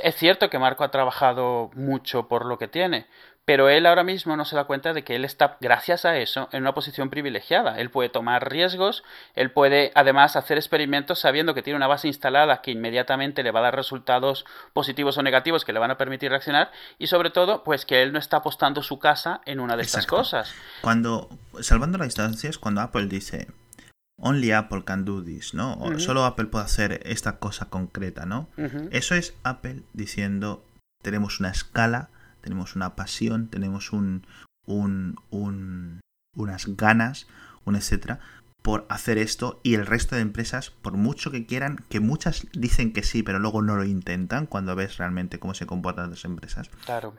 Es 0.02 0.16
cierto 0.16 0.50
que 0.50 0.58
Marco 0.58 0.84
ha 0.84 0.90
trabajado 0.90 1.70
mucho 1.74 2.28
por 2.28 2.44
lo 2.44 2.58
que 2.58 2.68
tiene, 2.68 3.06
pero 3.48 3.70
él 3.70 3.86
ahora 3.86 4.04
mismo 4.04 4.36
no 4.36 4.44
se 4.44 4.56
da 4.56 4.64
cuenta 4.64 4.92
de 4.92 5.04
que 5.04 5.16
él 5.16 5.24
está, 5.24 5.56
gracias 5.62 6.04
a 6.04 6.18
eso, 6.18 6.50
en 6.52 6.60
una 6.60 6.74
posición 6.74 7.08
privilegiada. 7.08 7.80
Él 7.80 7.88
puede 7.88 8.10
tomar 8.10 8.50
riesgos, 8.50 9.04
él 9.34 9.50
puede 9.50 9.90
además 9.94 10.36
hacer 10.36 10.58
experimentos 10.58 11.20
sabiendo 11.20 11.54
que 11.54 11.62
tiene 11.62 11.78
una 11.78 11.86
base 11.86 12.08
instalada 12.08 12.60
que 12.60 12.72
inmediatamente 12.72 13.42
le 13.42 13.50
va 13.50 13.60
a 13.60 13.62
dar 13.62 13.74
resultados 13.74 14.44
positivos 14.74 15.16
o 15.16 15.22
negativos 15.22 15.64
que 15.64 15.72
le 15.72 15.78
van 15.78 15.90
a 15.90 15.96
permitir 15.96 16.28
reaccionar 16.28 16.70
y 16.98 17.06
sobre 17.06 17.30
todo, 17.30 17.64
pues 17.64 17.86
que 17.86 18.02
él 18.02 18.12
no 18.12 18.18
está 18.18 18.36
apostando 18.36 18.82
su 18.82 18.98
casa 18.98 19.40
en 19.46 19.60
una 19.60 19.78
de 19.78 19.84
estas 19.84 20.06
cosas. 20.06 20.52
Cuando, 20.82 21.30
salvando 21.62 21.96
las 21.96 22.08
distancias, 22.08 22.58
cuando 22.58 22.82
Apple 22.82 23.06
dice 23.06 23.48
Only 24.20 24.52
Apple 24.52 24.84
can 24.84 25.06
do 25.06 25.24
this, 25.24 25.54
¿no? 25.54 25.72
O. 25.80 25.98
Solo 25.98 26.26
Apple 26.26 26.48
puede 26.48 26.66
hacer 26.66 27.00
esta 27.06 27.38
cosa 27.38 27.70
concreta, 27.70 28.26
¿no? 28.26 28.50
Eso 28.90 29.14
es 29.14 29.32
Apple 29.42 29.84
diciendo 29.94 30.66
tenemos 31.02 31.40
una 31.40 31.48
escala, 31.48 32.10
tenemos 32.48 32.74
una 32.76 32.96
pasión, 32.96 33.48
tenemos 33.48 33.92
un, 33.92 34.26
un, 34.66 35.16
un- 35.30 36.00
unas 36.36 36.66
ganas, 36.76 37.26
un 37.64 37.76
etcétera, 37.76 38.20
por 38.62 38.86
hacer 38.88 39.18
esto 39.18 39.60
y 39.62 39.74
el 39.74 39.86
resto 39.86 40.16
de 40.16 40.22
empresas, 40.22 40.70
por 40.70 40.94
mucho 40.94 41.30
que 41.30 41.46
quieran, 41.46 41.76
que 41.88 42.00
muchas 42.00 42.46
dicen 42.52 42.92
que 42.92 43.02
sí, 43.02 43.22
pero 43.22 43.38
luego 43.38 43.62
no 43.62 43.76
lo 43.76 43.84
intentan 43.84 44.46
cuando 44.46 44.74
ves 44.74 44.96
realmente 44.96 45.38
cómo 45.38 45.54
se 45.54 45.66
comportan 45.66 46.10
las 46.10 46.24
empresas. 46.24 46.68
Claro. 46.84 47.14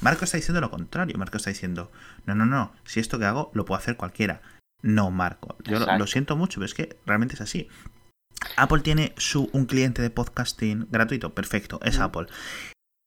Marco 0.00 0.24
está 0.24 0.36
diciendo 0.36 0.60
lo 0.60 0.70
contrario. 0.70 1.16
Marco 1.18 1.36
está 1.36 1.50
diciendo, 1.50 1.90
no, 2.26 2.34
no, 2.34 2.44
no, 2.46 2.72
si 2.84 3.00
esto 3.00 3.18
que 3.18 3.24
hago 3.26 3.50
lo 3.54 3.64
puede 3.64 3.80
hacer 3.82 3.96
cualquiera. 3.96 4.40
No, 4.82 5.10
Marco. 5.10 5.56
Yo 5.64 5.78
lo, 5.78 6.06
siento 6.06 6.36
mucho, 6.36 6.56
pero 6.60 6.66
es 6.66 6.74
que 6.74 6.98
realmente 7.06 7.34
es 7.34 7.40
así. 7.40 7.68
Apple 8.56 8.80
tiene 8.80 9.14
su, 9.16 9.48
un 9.52 9.64
cliente 9.66 10.02
de 10.02 10.10
podcasting 10.10 10.88
gratuito, 10.90 11.34
perfecto, 11.34 11.80
es 11.82 11.98
Mm. 11.98 12.02
Apple. 12.02 12.26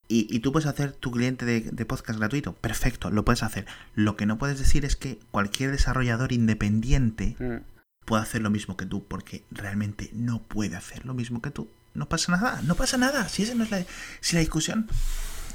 Y, 0.09 0.27
y 0.33 0.39
tú 0.39 0.51
puedes 0.53 0.67
hacer 0.67 0.93
tu 0.93 1.11
cliente 1.11 1.45
de, 1.45 1.61
de 1.61 1.85
podcast 1.85 2.17
gratuito, 2.17 2.53
perfecto, 2.53 3.09
lo 3.11 3.25
puedes 3.25 3.43
hacer. 3.43 3.65
Lo 3.93 4.15
que 4.15 4.25
no 4.25 4.37
puedes 4.37 4.57
decir 4.57 4.85
es 4.85 4.95
que 4.95 5.19
cualquier 5.31 5.71
desarrollador 5.71 6.31
independiente 6.31 7.35
Mm. 7.39 7.57
puede 8.05 8.23
hacer 8.23 8.41
lo 8.41 8.49
mismo 8.49 8.77
que 8.77 8.85
tú, 8.85 9.03
porque 9.05 9.43
realmente 9.51 10.09
no 10.13 10.41
puede 10.43 10.75
hacer 10.77 11.05
lo 11.05 11.13
mismo 11.13 11.41
que 11.41 11.51
tú. 11.51 11.69
No 11.93 12.07
pasa 12.07 12.31
nada, 12.31 12.61
no 12.63 12.75
pasa 12.75 12.97
nada. 12.97 13.27
Si 13.27 13.43
esa 13.43 13.55
no 13.55 13.63
es 13.65 13.71
la, 13.71 13.83
si 14.21 14.35
la 14.35 14.39
discusión. 14.39 14.87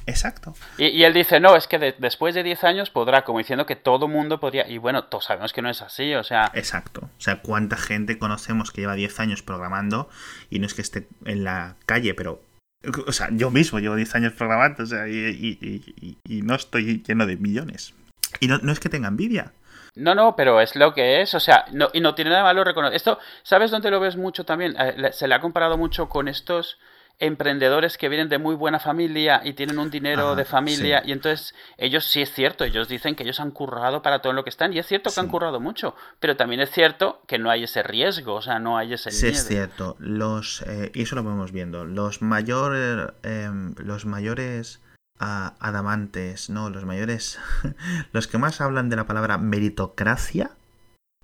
Exacto. 0.07 0.55
Y, 0.79 0.87
y 0.89 1.05
él 1.05 1.15
dice, 1.15 1.39
no, 1.39 1.55
es 1.57 1.69
que 1.69 1.79
de- 1.79 1.95
después 1.99 2.35
de 2.35 2.43
10 2.43 2.65
años 2.65 2.91
podrá, 2.91 3.23
como 3.23 3.39
diciendo 3.39 3.67
que 3.67 3.77
todo 3.77 4.09
mundo 4.09 4.41
podría... 4.41 4.69
Y 4.69 4.79
bueno, 4.79 5.05
todos 5.05 5.27
sabemos 5.27 5.53
que 5.53 5.63
no 5.63 5.71
es 5.71 5.81
así, 5.81 6.13
o 6.15 6.25
sea... 6.25 6.51
Exacto. 6.55 7.03
O 7.17 7.21
sea, 7.21 7.41
cuánta 7.41 7.77
gente 7.77 8.19
conocemos 8.19 8.73
que 8.73 8.81
lleva 8.81 8.95
10 8.97 9.21
años 9.21 9.43
programando 9.43 10.09
y 10.51 10.59
no 10.59 10.67
es 10.67 10.75
que 10.75 10.83
esté 10.83 11.07
en 11.25 11.45
la 11.45 11.77
calle, 11.87 12.15
pero. 12.15 12.43
O 13.07 13.13
sea, 13.13 13.29
yo 13.33 13.51
mismo 13.51 13.79
llevo 13.79 13.95
10 13.97 14.15
años 14.17 14.33
programando, 14.33 14.83
o 14.83 14.87
sea, 14.87 15.09
y, 15.09 15.13
y- 15.15 16.17
y- 16.29 16.43
no 16.43 16.55
estoy 16.55 17.03
lleno 17.07 17.27
de 17.27 17.37
millones. 17.37 17.95
Y 18.41 18.49
no, 18.49 18.59
no 18.59 18.73
es 18.73 18.81
que 18.81 18.89
tenga 18.89 19.09
envidia. 19.09 19.53
No, 19.95 20.15
no, 20.15 20.35
pero 20.37 20.61
es 20.61 20.75
lo 20.75 20.95
que 20.95 21.21
es, 21.21 21.35
o 21.35 21.41
sea, 21.41 21.67
no, 21.73 21.91
y 21.93 22.01
no 22.01 22.15
tiene 22.15 22.31
nada 22.31 22.43
malo 22.45 22.65
reconocer. 22.65 22.97
Esto, 22.97 23.19
¿sabes 23.43 23.71
dónde 23.71 23.91
lo 23.91 24.01
ves 24.01 24.17
mucho 24.17 24.45
también? 24.45 24.75
Eh, 24.79 25.11
se 25.13 25.29
le 25.29 25.35
ha 25.35 25.41
comparado 25.41 25.77
mucho 25.77 26.09
con 26.09 26.29
estos 26.29 26.79
emprendedores 27.19 27.99
que 27.99 28.09
vienen 28.09 28.29
de 28.29 28.39
muy 28.39 28.55
buena 28.55 28.81
familia 28.81 29.41
y 29.45 29.53
tienen 29.53 29.79
un 29.79 29.91
dinero 29.91 30.29
Ajá, 30.29 30.35
de 30.37 30.45
familia 30.45 31.03
sí. 31.03 31.09
y 31.09 31.13
entonces 31.13 31.55
ellos 31.79 32.05
sí 32.05 32.21
es 32.23 32.33
cierto, 32.33 32.65
ellos 32.65 32.89
dicen 32.89 33.15
que 33.15 33.23
ellos 33.23 33.39
han 33.41 33.51
currado 33.53 34.03
para 34.03 34.21
todo 34.21 34.33
lo 34.33 34.43
que 34.45 34.51
están 34.51 34.73
y 34.73 34.79
es 34.79 34.87
cierto 34.87 35.11
que 35.13 35.21
han 35.21 35.29
currado 35.29 35.61
mucho, 35.61 35.95
pero 36.19 36.37
también 36.37 36.61
es 36.61 36.71
cierto 36.71 37.23
que 37.27 37.39
no 37.39 37.51
hay 37.51 37.65
ese 37.65 37.83
riesgo, 37.83 38.35
o 38.35 38.43
sea, 38.43 38.59
no 38.59 38.77
hay 38.79 38.95
ese 38.95 39.11
Sí, 39.11 39.27
miedo. 39.27 39.39
es 39.39 39.47
cierto. 39.47 39.97
Los, 40.01 40.63
eh, 40.63 40.91
y 40.95 41.03
eso 41.03 41.15
lo 41.15 41.23
vamos 41.23 41.53
viendo. 41.53 41.85
Los 41.85 42.23
mayores, 42.23 43.13
em, 43.23 43.75
los 43.79 44.05
mayores 44.07 44.81
ah, 45.21 45.55
adamantes, 45.61 46.51
¿no? 46.51 46.71
Los 46.71 46.85
mayores, 46.85 47.39
los 48.13 48.27
que 48.27 48.39
más 48.39 48.61
hablan 48.61 48.89
de 48.89 48.97
la 48.97 49.07
palabra 49.07 49.39
meritocracia, 49.39 50.51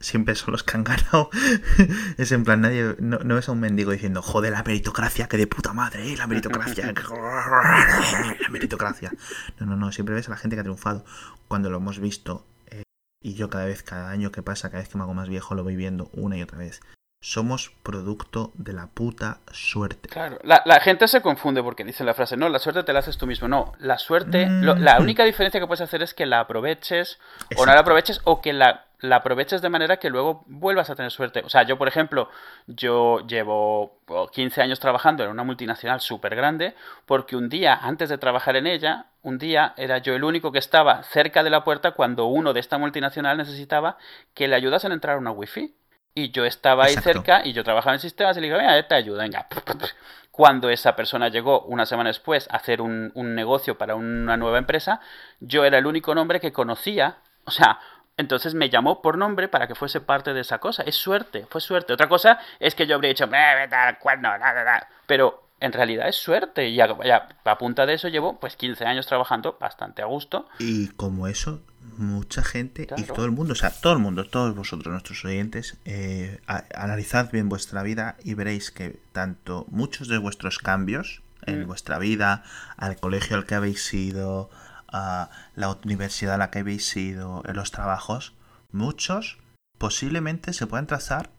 siempre 0.00 0.34
son 0.34 0.52
los 0.52 0.62
que 0.62 0.76
han 0.76 0.84
ganado. 0.84 1.30
es 2.18 2.32
en 2.32 2.44
plan, 2.44 2.60
nadie, 2.60 2.94
no, 3.00 3.18
no 3.18 3.34
ves 3.34 3.48
a 3.48 3.52
un 3.52 3.60
mendigo 3.60 3.90
diciendo, 3.92 4.22
joder, 4.22 4.52
la 4.52 4.62
meritocracia, 4.62 5.28
que 5.28 5.36
de 5.36 5.46
puta 5.46 5.72
madre, 5.72 6.12
¿eh? 6.12 6.16
la 6.16 6.26
meritocracia, 6.26 6.92
la 6.92 8.48
meritocracia. 8.50 9.12
No, 9.58 9.66
no, 9.66 9.76
no, 9.76 9.92
siempre 9.92 10.14
ves 10.14 10.28
a 10.28 10.32
la 10.32 10.36
gente 10.36 10.56
que 10.56 10.60
ha 10.60 10.64
triunfado. 10.64 11.04
Cuando 11.48 11.70
lo 11.70 11.78
hemos 11.78 11.98
visto, 11.98 12.46
eh, 12.70 12.82
y 13.22 13.34
yo 13.34 13.48
cada 13.50 13.64
vez, 13.66 13.82
cada 13.82 14.10
año 14.10 14.30
que 14.32 14.42
pasa, 14.42 14.68
cada 14.70 14.80
vez 14.82 14.88
que 14.88 14.98
me 14.98 15.04
hago 15.04 15.14
más 15.14 15.28
viejo, 15.28 15.54
lo 15.54 15.64
voy 15.64 15.76
viendo 15.76 16.10
una 16.12 16.36
y 16.36 16.42
otra 16.42 16.58
vez. 16.58 16.80
somos 17.20 17.72
producto 17.82 18.52
de 18.54 18.72
la 18.72 18.86
puta 18.86 19.40
suerte. 19.50 20.08
Claro, 20.08 20.38
la, 20.44 20.62
la 20.64 20.78
gente 20.78 21.08
se 21.08 21.20
confunde 21.20 21.64
porque 21.64 21.82
dice 21.82 22.04
la 22.04 22.14
frase, 22.14 22.36
no, 22.36 22.48
la 22.48 22.60
suerte 22.60 22.84
te 22.84 22.92
la 22.92 23.00
haces 23.00 23.18
tú 23.18 23.26
mismo. 23.26 23.48
No, 23.48 23.72
la 23.80 23.98
suerte, 23.98 24.46
lo- 24.48 24.76
la 24.76 25.00
Mm. 25.00 25.02
única 25.02 25.24
diferencia 25.24 25.58
que 25.58 25.66
puedes 25.66 25.80
hacer 25.80 26.00
es 26.04 26.14
que 26.14 26.26
la 26.26 26.38
aproveches 26.38 27.18
o 27.56 27.66
no 27.66 27.72
la 27.74 27.80
aproveches 27.80 28.20
o 28.22 28.40
que 28.40 28.52
la, 28.52 28.84
la 29.00 29.16
aproveches 29.16 29.62
de 29.62 29.68
manera 29.68 29.98
que 29.98 30.10
luego 30.10 30.44
vuelvas 30.46 30.90
a 30.90 30.96
tener 30.96 31.10
suerte. 31.10 31.42
O 31.44 31.48
sea, 31.48 31.62
yo, 31.62 31.78
por 31.78 31.88
ejemplo, 31.88 32.28
yo 32.66 33.24
llevo 33.26 34.00
oh, 34.08 34.28
15 34.28 34.60
años 34.60 34.80
trabajando 34.80 35.22
en 35.24 35.30
una 35.30 35.44
multinacional 35.44 36.00
súper 36.00 36.34
grande 36.34 36.74
porque 37.06 37.36
un 37.36 37.48
día, 37.48 37.78
antes 37.80 38.08
de 38.08 38.18
trabajar 38.18 38.56
en 38.56 38.66
ella, 38.66 39.06
un 39.22 39.38
día 39.38 39.74
era 39.76 39.98
yo 39.98 40.14
el 40.14 40.24
único 40.24 40.50
que 40.50 40.58
estaba 40.58 41.02
cerca 41.04 41.42
de 41.44 41.50
la 41.50 41.62
puerta 41.62 41.92
cuando 41.92 42.26
uno 42.26 42.52
de 42.52 42.60
esta 42.60 42.78
multinacional 42.78 43.36
necesitaba 43.36 43.98
que 44.34 44.48
le 44.48 44.56
ayudasen 44.56 44.90
a 44.90 44.94
entrar 44.94 45.16
a 45.16 45.20
una 45.20 45.30
wifi. 45.30 45.74
Y 46.14 46.30
yo 46.32 46.44
estaba 46.44 46.84
ahí 46.84 46.94
Exacto. 46.94 47.12
cerca 47.12 47.46
y 47.46 47.52
yo 47.52 47.62
trabajaba 47.62 47.94
en 47.94 48.00
sistemas 48.00 48.36
y 48.36 48.40
le 48.40 48.48
digo, 48.48 48.58
mira, 48.58 48.88
te 48.88 48.94
ayuda, 48.96 49.22
venga. 49.22 49.46
Cuando 50.32 50.68
esa 50.70 50.96
persona 50.96 51.28
llegó 51.28 51.62
una 51.62 51.86
semana 51.86 52.08
después 52.08 52.48
a 52.50 52.56
hacer 52.56 52.80
un, 52.80 53.12
un 53.14 53.36
negocio 53.36 53.78
para 53.78 53.94
una 53.94 54.36
nueva 54.36 54.58
empresa, 54.58 55.00
yo 55.38 55.64
era 55.64 55.78
el 55.78 55.86
único 55.86 56.16
nombre 56.16 56.40
que 56.40 56.52
conocía. 56.52 57.18
O 57.44 57.50
sea, 57.52 57.78
entonces 58.18 58.52
me 58.54 58.68
llamó 58.68 59.00
por 59.00 59.16
nombre 59.16 59.48
para 59.48 59.66
que 59.66 59.74
fuese 59.74 60.00
parte 60.02 60.34
de 60.34 60.42
esa 60.42 60.58
cosa. 60.58 60.82
Es 60.82 60.96
suerte, 60.96 61.46
fue 61.48 61.60
suerte. 61.62 61.94
Otra 61.94 62.08
cosa 62.08 62.38
es 62.60 62.74
que 62.74 62.86
yo 62.86 62.96
habría 62.96 63.08
dicho, 63.08 63.24
"Eh, 63.24 63.96
cuerno, 64.00 64.28
da, 64.30 64.52
da, 64.52 64.64
da". 64.64 64.88
pero 65.06 65.48
en 65.60 65.72
realidad 65.72 66.06
es 66.08 66.16
suerte. 66.16 66.68
Y 66.68 66.80
a, 66.80 66.84
a- 66.84 67.28
a 67.50 67.58
punta 67.58 67.86
de 67.86 67.94
eso 67.94 68.08
llevo 68.08 68.38
pues 68.38 68.54
15 68.56 68.84
años 68.84 69.06
trabajando 69.06 69.56
bastante 69.58 70.02
a 70.02 70.04
gusto. 70.04 70.46
Y 70.58 70.88
como 70.88 71.26
eso, 71.26 71.60
mucha 71.96 72.44
gente 72.44 72.86
y 72.96 73.02
todo 73.04 73.24
el 73.24 73.32
mundo, 73.32 73.54
o 73.54 73.56
sea, 73.56 73.70
todo 73.70 73.92
el 73.94 73.98
mundo, 73.98 74.24
todos 74.28 74.54
vosotros, 74.54 74.92
nuestros 74.92 75.24
oyentes, 75.24 75.78
eh, 75.84 76.40
analizad 76.74 77.30
bien 77.32 77.48
vuestra 77.48 77.82
vida 77.82 78.16
y 78.22 78.34
veréis 78.34 78.70
que 78.70 79.00
tanto 79.12 79.64
muchos 79.68 80.06
de 80.08 80.18
vuestros 80.18 80.58
cambios 80.58 81.22
en 81.46 81.62
Mm. 81.62 81.66
vuestra 81.66 81.98
vida, 81.98 82.42
al 82.76 82.96
colegio 83.00 83.36
al 83.36 83.46
que 83.46 83.54
habéis 83.54 83.92
ido, 83.94 84.50
a 84.92 85.30
la 85.54 85.70
universidad 85.84 86.34
a 86.34 86.38
la 86.38 86.50
que 86.50 86.60
habéis 86.60 86.96
ido, 86.96 87.42
en 87.46 87.56
los 87.56 87.70
trabajos, 87.70 88.34
muchos 88.72 89.38
posiblemente 89.78 90.52
se 90.52 90.66
puedan 90.66 90.86
trazar 90.86 91.30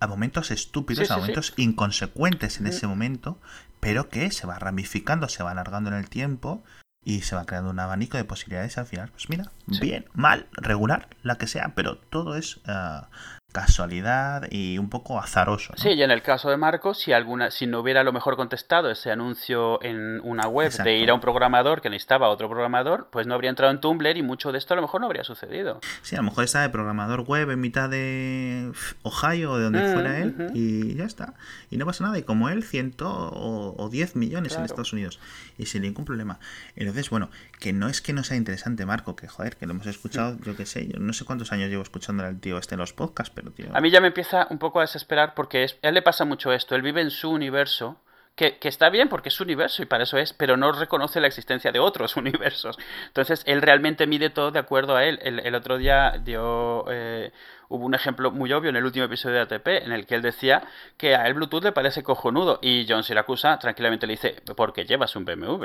a 0.00 0.06
momentos 0.06 0.50
estúpidos, 0.50 1.06
Sí, 1.06 1.12
a 1.12 1.14
sí, 1.14 1.14
sí. 1.14 1.20
momentos 1.20 1.54
inconsecuentes 1.56 2.58
en 2.58 2.66
ese 2.66 2.86
momento, 2.86 3.38
pero 3.78 4.08
que 4.08 4.30
se 4.32 4.46
va 4.46 4.58
ramificando, 4.58 5.28
se 5.28 5.42
va 5.42 5.52
alargando 5.52 5.90
en 5.90 5.96
el 5.96 6.08
tiempo 6.08 6.62
y 7.04 7.22
se 7.22 7.36
va 7.36 7.44
creando 7.46 7.70
un 7.70 7.78
abanico 7.80 8.16
de 8.16 8.24
posibilidades 8.24 8.78
al 8.78 8.86
final. 8.86 9.10
Pues 9.10 9.28
mira, 9.28 9.50
bien, 9.66 10.06
mal, 10.14 10.46
regular, 10.52 11.08
la 11.22 11.36
que 11.36 11.46
sea, 11.46 11.72
pero 11.74 11.98
todo 11.98 12.36
es 12.36 12.60
ah, 12.66 13.08
casualidad 13.52 14.48
y 14.50 14.78
un 14.78 14.88
poco 14.88 15.18
azaroso. 15.18 15.72
¿no? 15.76 15.82
Sí, 15.82 15.90
y 15.90 16.02
en 16.02 16.10
el 16.10 16.22
caso 16.22 16.50
de 16.50 16.56
Marco, 16.56 16.94
si 16.94 17.12
alguna, 17.12 17.50
si 17.50 17.66
no 17.66 17.80
hubiera 17.80 18.00
a 18.00 18.04
lo 18.04 18.12
mejor 18.12 18.36
contestado 18.36 18.90
ese 18.90 19.10
anuncio 19.10 19.82
en 19.82 20.20
una 20.24 20.48
web 20.48 20.66
Exacto. 20.68 20.88
de 20.90 20.96
ir 20.96 21.10
a 21.10 21.14
un 21.14 21.20
programador 21.20 21.80
que 21.80 21.90
necesitaba 21.90 22.26
a 22.26 22.30
otro 22.30 22.48
programador, 22.48 23.08
pues 23.10 23.26
no 23.26 23.34
habría 23.34 23.50
entrado 23.50 23.70
en 23.72 23.80
Tumblr 23.80 24.16
y 24.16 24.22
mucho 24.22 24.52
de 24.52 24.58
esto 24.58 24.74
a 24.74 24.76
lo 24.76 24.82
mejor 24.82 25.00
no 25.00 25.06
habría 25.06 25.24
sucedido. 25.24 25.80
Sí, 26.02 26.16
a 26.16 26.18
lo 26.18 26.24
mejor 26.24 26.44
está 26.44 26.62
de 26.62 26.70
programador 26.70 27.20
web 27.22 27.50
en 27.50 27.60
mitad 27.60 27.88
de 27.90 28.72
Ohio 29.02 29.52
o 29.52 29.56
de 29.58 29.64
donde 29.64 29.82
Mm, 29.82 29.92
fuera 29.92 30.18
él 30.18 30.34
ujú. 30.38 30.50
y 30.54 30.94
ya 30.94 31.04
está. 31.04 31.34
Y 31.70 31.76
no 31.76 31.86
pasa 31.86 32.04
nada. 32.04 32.18
Y 32.18 32.22
como 32.22 32.48
él, 32.48 32.62
ciento 32.62 33.08
o, 33.10 33.88
10 33.90 34.16
millones 34.16 34.56
en. 34.56 34.64
Estados 34.64 34.92
Unidos. 34.92 35.18
Y 35.58 35.66
sin 35.66 35.82
ningún 35.82 36.04
problema. 36.04 36.38
Entonces, 36.76 37.10
bueno, 37.10 37.30
que 37.58 37.72
no 37.72 37.88
es 37.88 38.00
que 38.00 38.12
no 38.12 38.22
sea 38.24 38.36
interesante, 38.36 38.86
Marco, 38.86 39.16
que 39.16 39.28
joder, 39.28 39.56
que 39.56 39.66
lo 39.66 39.72
hemos 39.72 39.86
escuchado, 39.86 40.38
yo 40.44 40.56
qué 40.56 40.66
sé, 40.66 40.86
yo 40.88 40.98
no 40.98 41.12
sé 41.12 41.24
cuántos 41.24 41.52
años 41.52 41.68
llevo 41.68 41.82
escuchando 41.82 42.24
al 42.24 42.38
tío 42.38 42.58
este 42.58 42.74
en 42.76 42.78
los 42.80 42.92
podcasts, 42.92 43.32
pero 43.34 43.41
A 43.72 43.80
mí 43.80 43.90
ya 43.90 44.00
me 44.00 44.08
empieza 44.08 44.46
un 44.50 44.58
poco 44.58 44.78
a 44.78 44.82
desesperar 44.82 45.34
porque 45.34 45.66
a 45.82 45.88
él 45.88 45.94
le 45.94 46.02
pasa 46.02 46.24
mucho 46.24 46.52
esto, 46.52 46.74
él 46.74 46.82
vive 46.82 47.00
en 47.00 47.10
su 47.10 47.30
universo, 47.30 48.00
que, 48.34 48.58
está 48.62 48.88
bien 48.88 49.08
porque 49.08 49.28
es 49.28 49.34
su 49.34 49.42
universo 49.42 49.82
y 49.82 49.86
para 49.86 50.04
eso 50.04 50.16
es, 50.18 50.32
pero 50.32 50.56
no 50.56 50.72
reconoce 50.72 51.20
la 51.20 51.26
existencia 51.26 51.72
de 51.72 51.78
otros 51.78 52.16
universos. 52.16 52.78
Entonces 53.06 53.42
él 53.46 53.62
realmente 53.62 54.06
mide 54.06 54.30
todo 54.30 54.50
de 54.50 54.58
acuerdo 54.58 54.96
a 54.96 55.04
él. 55.04 55.18
El, 55.22 55.40
el 55.40 55.54
otro 55.54 55.78
día 55.78 56.18
dio... 56.22 56.84
eh, 56.90 57.32
hubo 57.72 57.86
un 57.86 57.94
ejemplo 57.94 58.30
muy 58.30 58.52
obvio 58.52 58.70
en 58.70 58.76
el 58.76 58.84
último 58.84 59.06
episodio 59.06 59.36
de 59.36 59.42
ATP 59.42 59.66
en 59.84 59.92
el 59.92 60.06
que 60.06 60.14
él 60.14 60.22
decía 60.22 60.62
que 60.96 61.16
a 61.16 61.26
él 61.26 61.34
Bluetooth 61.34 61.64
le 61.64 61.72
parece 61.72 62.02
cojonudo 62.02 62.58
y 62.60 62.86
John 62.88 63.02
Siracusa 63.02 63.58
tranquilamente 63.58 64.06
le 64.06 64.12
dice 64.12 64.36
porque 64.54 64.84
llevas 64.84 65.16
un 65.16 65.24
BMW. 65.24 65.64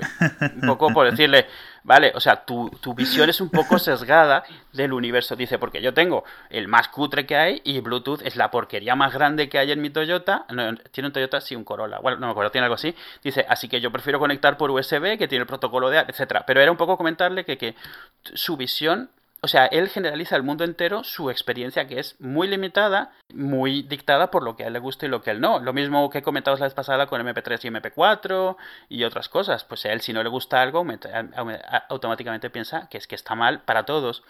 Un 0.55 0.61
poco 0.65 0.89
por 0.93 1.09
decirle, 1.09 1.47
vale, 1.83 2.13
o 2.15 2.19
sea, 2.19 2.45
tu, 2.45 2.69
tu 2.81 2.93
visión 2.93 3.29
es 3.29 3.41
un 3.41 3.49
poco 3.49 3.77
sesgada 3.77 4.43
del 4.71 4.93
universo. 4.93 5.35
Dice, 5.35 5.59
porque 5.59 5.81
yo 5.81 5.93
tengo 5.93 6.23
el 6.49 6.67
más 6.67 6.87
cutre 6.87 7.25
que 7.25 7.35
hay 7.35 7.61
y 7.65 7.81
Bluetooth 7.81 8.21
es 8.23 8.37
la 8.37 8.49
porquería 8.49 8.95
más 8.95 9.13
grande 9.13 9.49
que 9.49 9.59
hay 9.59 9.71
en 9.71 9.81
mi 9.81 9.89
Toyota. 9.89 10.45
Tiene 10.91 11.07
un 11.07 11.13
Toyota, 11.13 11.41
sí, 11.41 11.55
un 11.55 11.65
Corolla. 11.65 11.99
Bueno, 11.99 12.19
no 12.19 12.27
me 12.27 12.31
acuerdo, 12.31 12.51
tiene 12.51 12.65
algo 12.65 12.75
así. 12.75 12.95
Dice, 13.21 13.45
así 13.49 13.67
que 13.67 13.81
yo 13.81 13.91
prefiero 13.91 14.19
conectar 14.19 14.57
por 14.57 14.71
USB 14.71 15.17
que 15.17 15.27
tiene 15.27 15.41
el 15.41 15.47
protocolo 15.47 15.89
de, 15.89 15.99
etcétera. 15.99 16.45
Pero 16.47 16.61
era 16.61 16.71
un 16.71 16.77
poco 16.77 16.95
comentarle 16.95 17.43
que, 17.43 17.57
que 17.57 17.75
su 18.33 18.55
visión 18.55 19.09
o 19.41 19.47
sea, 19.47 19.67
él 19.67 19.89
generaliza 19.89 20.35
al 20.35 20.43
mundo 20.43 20.63
entero 20.63 21.03
su 21.03 21.29
experiencia 21.29 21.87
que 21.87 21.99
es 21.99 22.19
muy 22.19 22.47
limitada, 22.47 23.13
muy 23.33 23.83
dictada 23.83 24.31
por 24.31 24.43
lo 24.43 24.55
que 24.55 24.63
a 24.63 24.67
él 24.67 24.73
le 24.73 24.79
gusta 24.79 25.05
y 25.05 25.09
lo 25.09 25.21
que 25.21 25.29
a 25.29 25.33
él 25.33 25.41
no. 25.41 25.59
Lo 25.59 25.73
mismo 25.73 26.09
que 26.09 26.23
comentamos 26.23 26.59
la 26.59 26.65
vez 26.65 26.73
pasada 26.73 27.05
con 27.05 27.21
MP3 27.21 27.65
y 27.65 27.69
MP4 27.69 28.57
y 28.89 29.03
otras 29.03 29.29
cosas. 29.29 29.63
Pues 29.63 29.85
a 29.85 29.91
él 29.91 30.01
si 30.01 30.11
no 30.11 30.23
le 30.23 30.29
gusta 30.29 30.61
algo, 30.61 30.85
automáticamente 31.89 32.49
piensa 32.49 32.89
que 32.89 32.97
es 32.97 33.07
que 33.07 33.15
está 33.15 33.35
mal 33.35 33.61
para 33.61 33.83
todos. 33.83 34.23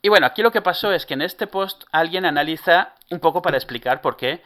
Y 0.00 0.08
bueno, 0.08 0.26
aquí 0.26 0.42
lo 0.42 0.52
que 0.52 0.62
pasó 0.62 0.92
es 0.92 1.06
que 1.06 1.14
en 1.14 1.22
este 1.22 1.48
post 1.48 1.84
alguien 1.90 2.24
analiza 2.24 2.94
un 3.10 3.18
poco 3.18 3.42
para 3.42 3.56
explicar 3.56 4.00
por 4.00 4.16
qué 4.16 4.42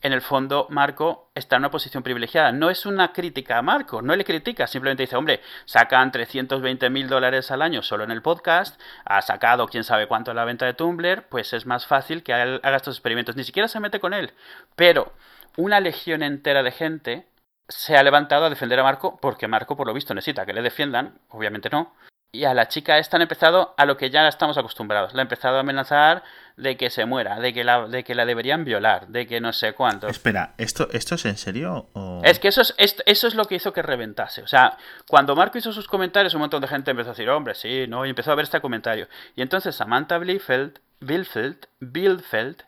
en 0.00 0.12
el 0.12 0.20
fondo 0.20 0.66
Marco 0.70 1.30
está 1.34 1.56
en 1.56 1.62
una 1.62 1.70
posición 1.70 2.02
privilegiada. 2.02 2.52
No 2.52 2.70
es 2.70 2.86
una 2.86 3.12
crítica 3.12 3.58
a 3.58 3.62
Marco, 3.62 4.02
no 4.02 4.16
le 4.16 4.24
critica, 4.24 4.66
simplemente 4.66 5.02
dice, 5.02 5.16
hombre, 5.16 5.40
sacan 5.64 6.10
320 6.10 6.90
mil 6.90 7.08
dólares 7.08 7.50
al 7.50 7.62
año 7.62 7.82
solo 7.82 8.04
en 8.04 8.10
el 8.10 8.22
podcast, 8.22 8.80
ha 9.04 9.22
sacado 9.22 9.68
quién 9.68 9.84
sabe 9.84 10.06
cuánto 10.06 10.30
en 10.30 10.36
la 10.36 10.44
venta 10.44 10.66
de 10.66 10.74
Tumblr, 10.74 11.24
pues 11.28 11.52
es 11.52 11.66
más 11.66 11.86
fácil 11.86 12.22
que 12.22 12.32
haga 12.32 12.76
estos 12.76 12.96
experimentos. 12.96 13.36
Ni 13.36 13.44
siquiera 13.44 13.68
se 13.68 13.80
mete 13.80 14.00
con 14.00 14.14
él. 14.14 14.32
Pero 14.76 15.12
una 15.56 15.80
legión 15.80 16.22
entera 16.22 16.62
de 16.62 16.72
gente 16.72 17.26
se 17.68 17.96
ha 17.96 18.02
levantado 18.02 18.44
a 18.44 18.50
defender 18.50 18.78
a 18.80 18.82
Marco 18.82 19.18
porque 19.20 19.48
Marco, 19.48 19.76
por 19.76 19.86
lo 19.86 19.94
visto, 19.94 20.14
necesita 20.14 20.46
que 20.46 20.52
le 20.52 20.62
defiendan, 20.62 21.18
obviamente 21.28 21.70
no, 21.70 21.94
y 22.34 22.44
a 22.44 22.54
la 22.54 22.66
chica 22.66 22.96
esta 22.96 23.16
han 23.16 23.22
empezado 23.22 23.74
a 23.76 23.84
lo 23.84 23.98
que 23.98 24.08
ya 24.08 24.26
estamos 24.26 24.56
acostumbrados. 24.56 25.12
La 25.12 25.20
ha 25.20 25.22
empezado 25.24 25.58
a 25.58 25.60
amenazar 25.60 26.22
de 26.56 26.78
que 26.78 26.88
se 26.88 27.04
muera, 27.04 27.38
de 27.38 27.52
que 27.52 27.62
la, 27.62 27.86
de 27.86 28.04
que 28.04 28.14
la 28.14 28.24
deberían 28.24 28.64
violar, 28.64 29.08
de 29.08 29.26
que 29.26 29.40
no 29.40 29.52
sé 29.52 29.74
cuánto. 29.74 30.08
Espera, 30.08 30.54
¿esto, 30.56 30.88
esto 30.92 31.16
es 31.16 31.26
en 31.26 31.36
serio? 31.36 31.90
O... 31.92 32.22
Es 32.24 32.38
que 32.38 32.48
eso 32.48 32.62
es, 32.62 32.74
esto, 32.78 33.02
eso 33.04 33.26
es 33.26 33.34
lo 33.34 33.44
que 33.44 33.56
hizo 33.56 33.74
que 33.74 33.82
reventase. 33.82 34.42
O 34.42 34.46
sea, 34.46 34.78
cuando 35.06 35.36
Marco 35.36 35.58
hizo 35.58 35.72
sus 35.72 35.86
comentarios, 35.86 36.32
un 36.32 36.40
montón 36.40 36.62
de 36.62 36.68
gente 36.68 36.90
empezó 36.90 37.10
a 37.10 37.12
decir, 37.12 37.28
hombre, 37.28 37.54
sí, 37.54 37.86
no, 37.86 38.06
y 38.06 38.10
empezó 38.10 38.32
a 38.32 38.34
ver 38.34 38.44
este 38.44 38.62
comentario. 38.62 39.08
Y 39.36 39.42
entonces 39.42 39.76
Samantha 39.76 40.16
Bielfeld, 40.16 40.78
Bielfeld, 41.00 41.66
Bielfeld 41.80 42.62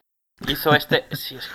hizo 0.46 0.74
este, 0.74 1.06
sí, 1.12 1.36
es, 1.36 1.50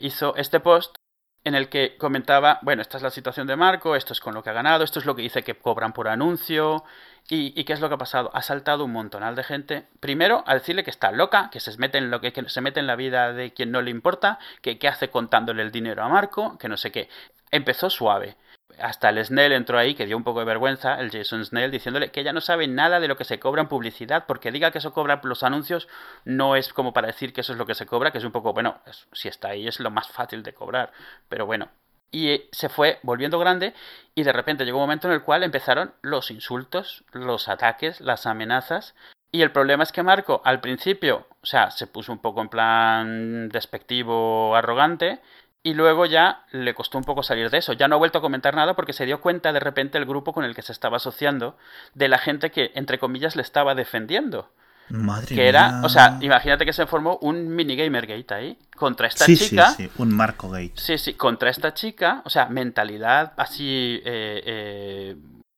hizo 0.00 0.34
este 0.36 0.58
post 0.58 0.96
en 1.44 1.54
el 1.54 1.68
que 1.68 1.96
comentaba, 1.98 2.58
bueno, 2.62 2.82
esta 2.82 2.96
es 2.96 3.02
la 3.02 3.10
situación 3.10 3.46
de 3.46 3.56
Marco, 3.56 3.96
esto 3.96 4.14
es 4.14 4.20
con 4.20 4.34
lo 4.34 4.42
que 4.42 4.50
ha 4.50 4.54
ganado, 4.54 4.82
esto 4.82 4.98
es 4.98 5.04
lo 5.04 5.14
que 5.14 5.22
dice 5.22 5.42
que 5.42 5.54
cobran 5.54 5.92
por 5.92 6.08
anuncio, 6.08 6.84
y, 7.28 7.64
qué 7.64 7.72
es 7.72 7.80
lo 7.80 7.88
que 7.88 7.94
ha 7.94 7.98
pasado. 7.98 8.30
Ha 8.34 8.42
saltado 8.42 8.84
un 8.84 8.92
montonal 8.92 9.34
de 9.34 9.44
gente, 9.44 9.86
primero 10.00 10.44
a 10.46 10.54
decirle 10.54 10.84
que 10.84 10.90
está 10.90 11.10
loca, 11.10 11.48
que 11.50 11.60
se 11.60 11.76
mete 11.78 11.98
en 11.98 12.10
lo 12.10 12.20
que, 12.20 12.32
que 12.32 12.48
se 12.48 12.60
mete 12.60 12.80
en 12.80 12.86
la 12.86 12.96
vida 12.96 13.32
de 13.32 13.52
quien 13.52 13.70
no 13.70 13.82
le 13.82 13.90
importa, 13.90 14.38
que 14.60 14.78
qué 14.78 14.88
hace 14.88 15.08
contándole 15.08 15.62
el 15.62 15.72
dinero 15.72 16.02
a 16.02 16.08
Marco, 16.08 16.58
que 16.58 16.68
no 16.68 16.76
sé 16.76 16.92
qué. 16.92 17.08
Empezó 17.50 17.88
suave. 17.88 18.36
Hasta 18.80 19.08
el 19.08 19.24
Snell 19.24 19.52
entró 19.52 19.78
ahí, 19.78 19.94
que 19.94 20.06
dio 20.06 20.16
un 20.16 20.24
poco 20.24 20.40
de 20.40 20.46
vergüenza, 20.46 21.00
el 21.00 21.10
Jason 21.10 21.44
Snell, 21.44 21.70
diciéndole 21.70 22.10
que 22.10 22.20
ella 22.20 22.32
no 22.32 22.40
sabe 22.40 22.66
nada 22.66 23.00
de 23.00 23.08
lo 23.08 23.16
que 23.16 23.24
se 23.24 23.38
cobra 23.38 23.62
en 23.62 23.68
publicidad, 23.68 24.24
porque 24.26 24.50
diga 24.50 24.70
que 24.70 24.78
eso 24.78 24.92
cobra 24.92 25.20
los 25.22 25.42
anuncios, 25.42 25.88
no 26.24 26.56
es 26.56 26.72
como 26.72 26.92
para 26.92 27.06
decir 27.06 27.32
que 27.32 27.42
eso 27.42 27.52
es 27.52 27.58
lo 27.58 27.66
que 27.66 27.74
se 27.74 27.86
cobra, 27.86 28.10
que 28.10 28.18
es 28.18 28.24
un 28.24 28.32
poco, 28.32 28.52
bueno, 28.52 28.80
si 29.12 29.28
está 29.28 29.48
ahí 29.48 29.68
es 29.68 29.80
lo 29.80 29.90
más 29.90 30.08
fácil 30.08 30.42
de 30.42 30.54
cobrar, 30.54 30.92
pero 31.28 31.46
bueno. 31.46 31.68
Y 32.10 32.48
se 32.52 32.68
fue 32.68 33.00
volviendo 33.02 33.40
grande 33.40 33.74
y 34.14 34.22
de 34.22 34.32
repente 34.32 34.64
llegó 34.64 34.78
un 34.78 34.84
momento 34.84 35.08
en 35.08 35.14
el 35.14 35.22
cual 35.22 35.42
empezaron 35.42 35.94
los 36.00 36.30
insultos, 36.30 37.04
los 37.12 37.48
ataques, 37.48 38.00
las 38.00 38.26
amenazas. 38.26 38.94
Y 39.32 39.42
el 39.42 39.50
problema 39.50 39.82
es 39.82 39.90
que 39.90 40.04
Marco 40.04 40.40
al 40.44 40.60
principio, 40.60 41.26
o 41.42 41.46
sea, 41.46 41.72
se 41.72 41.88
puso 41.88 42.12
un 42.12 42.20
poco 42.20 42.40
en 42.40 42.48
plan 42.48 43.48
despectivo, 43.48 44.54
arrogante, 44.54 45.20
y 45.64 45.72
luego 45.72 46.04
ya 46.04 46.44
le 46.52 46.74
costó 46.74 46.98
un 46.98 47.04
poco 47.04 47.22
salir 47.22 47.48
de 47.48 47.58
eso. 47.58 47.72
Ya 47.72 47.88
no 47.88 47.96
ha 47.96 47.98
vuelto 47.98 48.18
a 48.18 48.20
comentar 48.20 48.54
nada 48.54 48.74
porque 48.74 48.92
se 48.92 49.06
dio 49.06 49.22
cuenta 49.22 49.50
de 49.50 49.60
repente 49.60 49.96
el 49.96 50.04
grupo 50.04 50.34
con 50.34 50.44
el 50.44 50.54
que 50.54 50.60
se 50.60 50.72
estaba 50.72 50.98
asociando 50.98 51.56
de 51.94 52.08
la 52.08 52.18
gente 52.18 52.50
que, 52.50 52.70
entre 52.74 52.98
comillas, 52.98 53.34
le 53.34 53.40
estaba 53.40 53.74
defendiendo. 53.74 54.50
Madre 54.90 55.34
que 55.34 55.48
era, 55.48 55.80
o 55.82 55.88
sea, 55.88 56.18
imagínate 56.20 56.66
que 56.66 56.74
se 56.74 56.86
formó 56.86 57.16
un 57.22 57.48
minigamer 57.48 58.06
gate 58.06 58.34
ahí 58.34 58.58
contra 58.76 59.08
esta 59.08 59.24
sí, 59.24 59.38
chica. 59.38 59.70
Sí, 59.70 59.84
sí, 59.84 59.90
un 59.96 60.14
Marco 60.14 60.50
Gate. 60.50 60.74
Sí, 60.74 60.98
sí, 60.98 61.14
contra 61.14 61.48
esta 61.48 61.72
chica, 61.72 62.20
o 62.26 62.30
sea, 62.30 62.46
mentalidad 62.50 63.32
así, 63.38 64.02
eh, 64.04 64.42
eh, 64.44 65.16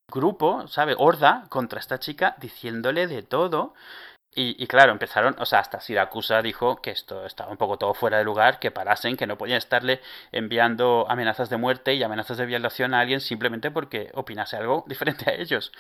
grupo, 0.09 0.69
¿sabe? 0.69 0.95
Horda 0.97 1.47
contra 1.49 1.81
esta 1.81 1.99
chica 1.99 2.37
diciéndole 2.41 3.09
de 3.09 3.25
todo 3.25 3.75
Y, 4.39 4.62
y, 4.62 4.66
claro, 4.66 4.93
empezaron, 4.93 5.34
o 5.39 5.47
sea, 5.47 5.61
hasta 5.61 5.80
Siracusa 5.80 6.43
dijo 6.43 6.76
que 6.82 6.91
esto 6.91 7.24
estaba 7.24 7.51
un 7.51 7.57
poco 7.57 7.78
todo 7.78 7.95
fuera 7.95 8.18
de 8.18 8.24
lugar, 8.24 8.59
que 8.59 8.70
parasen, 8.70 9.16
que 9.16 9.26
no 9.26 9.39
podían 9.39 9.57
estarle 9.57 10.03
enviando 10.30 11.07
amenazas 11.09 11.49
de 11.49 11.57
muerte 11.57 11.95
y 11.95 12.03
amenazas 12.03 12.37
de 12.37 12.45
violación 12.45 12.93
a 12.93 13.01
alguien 13.01 13.22
simplemente 13.22 13.70
porque 13.70 14.11
opinase 14.12 14.59
algo 14.59 14.84
diferente 14.89 15.30
a 15.30 15.34
ellos. 15.34 15.72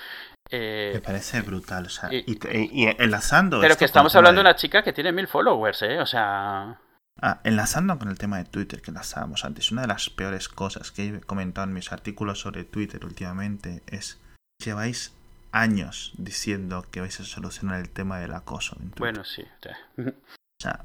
Eh, 0.50 0.92
Me 0.94 1.00
parece 1.02 1.42
brutal, 1.42 1.84
o 1.84 1.90
sea, 1.90 2.08
y, 2.10 2.24
y, 2.26 2.38
y 2.50 2.96
enlazando. 2.98 3.60
Pero 3.60 3.76
que 3.76 3.84
estamos 3.84 4.16
hablando 4.16 4.40
de 4.40 4.48
una 4.48 4.56
chica 4.56 4.82
que 4.82 4.94
tiene 4.94 5.12
mil 5.12 5.26
followers, 5.26 5.82
¿eh? 5.82 6.00
O 6.00 6.06
sea. 6.06 6.80
Ah, 7.20 7.40
enlazando 7.44 7.98
con 7.98 8.08
el 8.08 8.16
tema 8.16 8.38
de 8.38 8.44
Twitter 8.44 8.80
que 8.80 8.90
enlazábamos 8.90 9.44
antes, 9.44 9.70
una 9.70 9.82
de 9.82 9.88
las 9.88 10.08
peores 10.08 10.48
cosas 10.48 10.92
que 10.92 11.08
he 11.08 11.20
comentado 11.20 11.66
en 11.66 11.74
mis 11.74 11.92
artículos 11.92 12.40
sobre 12.40 12.64
Twitter 12.64 13.04
últimamente 13.04 13.82
es 13.86 14.18
lleváis 14.62 15.15
años 15.56 16.12
diciendo 16.18 16.86
que 16.90 17.00
vais 17.00 17.18
a 17.20 17.24
solucionar 17.24 17.80
el 17.80 17.88
tema 17.88 18.18
del 18.18 18.34
acoso. 18.34 18.76
En 18.80 18.90
bueno, 18.96 19.24
sí. 19.24 19.42
o 19.98 20.12
sea, 20.60 20.84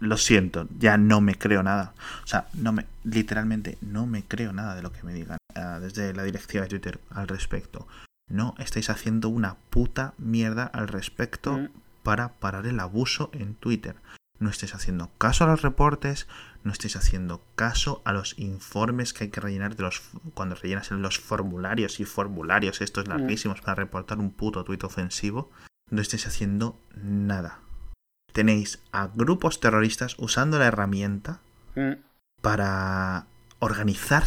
lo 0.00 0.16
siento, 0.16 0.68
ya 0.78 0.96
no 0.96 1.20
me 1.20 1.36
creo 1.36 1.62
nada. 1.62 1.94
O 2.24 2.26
sea, 2.26 2.48
no 2.54 2.72
me, 2.72 2.86
literalmente 3.04 3.78
no 3.80 4.06
me 4.06 4.24
creo 4.24 4.52
nada 4.52 4.74
de 4.74 4.82
lo 4.82 4.92
que 4.92 5.02
me 5.02 5.12
digan 5.12 5.38
uh, 5.56 5.80
desde 5.80 6.14
la 6.14 6.22
directiva 6.22 6.62
de 6.62 6.70
Twitter 6.70 7.00
al 7.10 7.28
respecto. 7.28 7.86
No 8.28 8.54
estáis 8.58 8.90
haciendo 8.90 9.28
una 9.28 9.56
puta 9.70 10.14
mierda 10.18 10.64
al 10.64 10.88
respecto 10.88 11.58
mm. 11.58 11.68
para 12.02 12.28
parar 12.28 12.66
el 12.66 12.80
abuso 12.80 13.30
en 13.32 13.54
Twitter 13.54 13.96
no 14.38 14.50
estéis 14.50 14.74
haciendo 14.74 15.10
caso 15.18 15.44
a 15.44 15.46
los 15.46 15.62
reportes, 15.62 16.26
no 16.62 16.72
estéis 16.72 16.96
haciendo 16.96 17.42
caso 17.54 18.02
a 18.04 18.12
los 18.12 18.38
informes 18.38 19.12
que 19.12 19.24
hay 19.24 19.30
que 19.30 19.40
rellenar 19.40 19.76
de 19.76 19.82
los 19.82 20.02
cuando 20.34 20.54
rellenas 20.54 20.90
en 20.90 21.02
los 21.02 21.18
formularios 21.18 22.00
y 22.00 22.04
formularios 22.04 22.80
estos 22.80 23.06
mm. 23.06 23.10
larguísimos 23.10 23.60
para 23.60 23.76
reportar 23.76 24.18
un 24.18 24.30
puto 24.30 24.64
tuit 24.64 24.84
ofensivo, 24.84 25.50
no 25.90 26.00
estéis 26.00 26.26
haciendo 26.26 26.78
nada. 26.96 27.60
Tenéis 28.32 28.80
a 28.92 29.06
grupos 29.06 29.60
terroristas 29.60 30.16
usando 30.18 30.58
la 30.58 30.66
herramienta 30.66 31.40
mm. 31.74 31.92
para 32.42 33.26
organizar, 33.58 34.24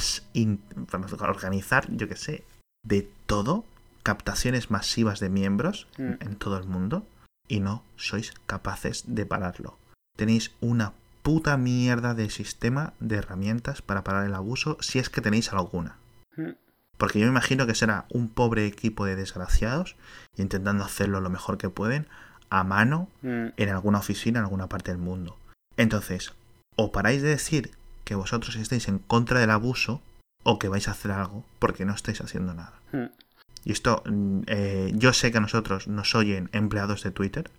para 0.89 1.31
organizar, 1.31 1.87
yo 1.91 2.07
que 2.07 2.15
sé, 2.15 2.45
de 2.83 3.07
todo, 3.27 3.65
captaciones 4.01 4.71
masivas 4.71 5.19
de 5.19 5.29
miembros 5.29 5.87
mm. 5.97 6.13
en 6.21 6.35
todo 6.35 6.57
el 6.57 6.65
mundo 6.65 7.05
y 7.47 7.59
no 7.59 7.83
sois 7.95 8.33
capaces 8.47 9.03
de 9.07 9.25
pararlo 9.25 9.78
tenéis 10.19 10.51
una 10.59 10.91
puta 11.23 11.55
mierda 11.55 12.13
de 12.13 12.29
sistema 12.29 12.91
de 12.99 13.15
herramientas 13.15 13.81
para 13.81 14.03
parar 14.03 14.25
el 14.25 14.35
abuso 14.35 14.75
si 14.81 14.99
es 14.99 15.09
que 15.09 15.21
tenéis 15.21 15.53
alguna. 15.53 15.95
Mm. 16.35 16.51
Porque 16.97 17.19
yo 17.19 17.25
me 17.25 17.31
imagino 17.31 17.65
que 17.65 17.73
será 17.73 18.05
un 18.09 18.27
pobre 18.27 18.65
equipo 18.65 19.05
de 19.05 19.15
desgraciados 19.15 19.95
intentando 20.35 20.83
hacerlo 20.83 21.21
lo 21.21 21.29
mejor 21.29 21.57
que 21.57 21.69
pueden 21.69 22.05
a 22.49 22.65
mano 22.65 23.07
mm. 23.21 23.47
en 23.55 23.69
alguna 23.69 23.99
oficina 23.99 24.39
en 24.39 24.45
alguna 24.45 24.67
parte 24.67 24.91
del 24.91 24.99
mundo. 24.99 25.37
Entonces, 25.77 26.33
o 26.75 26.91
paráis 26.91 27.21
de 27.21 27.29
decir 27.29 27.71
que 28.03 28.15
vosotros 28.15 28.57
estáis 28.57 28.89
en 28.89 28.99
contra 28.99 29.39
del 29.39 29.51
abuso 29.51 30.01
o 30.43 30.59
que 30.59 30.67
vais 30.67 30.89
a 30.89 30.91
hacer 30.91 31.11
algo 31.11 31.45
porque 31.59 31.85
no 31.85 31.93
estáis 31.93 32.19
haciendo 32.19 32.53
nada. 32.53 32.73
Mm. 32.91 33.05
Y 33.63 33.71
esto, 33.71 34.03
eh, 34.47 34.91
yo 34.95 35.13
sé 35.13 35.31
que 35.31 35.37
a 35.37 35.41
nosotros 35.41 35.87
nos 35.87 36.13
oyen 36.13 36.49
empleados 36.51 37.03
de 37.03 37.11
Twitter. 37.11 37.49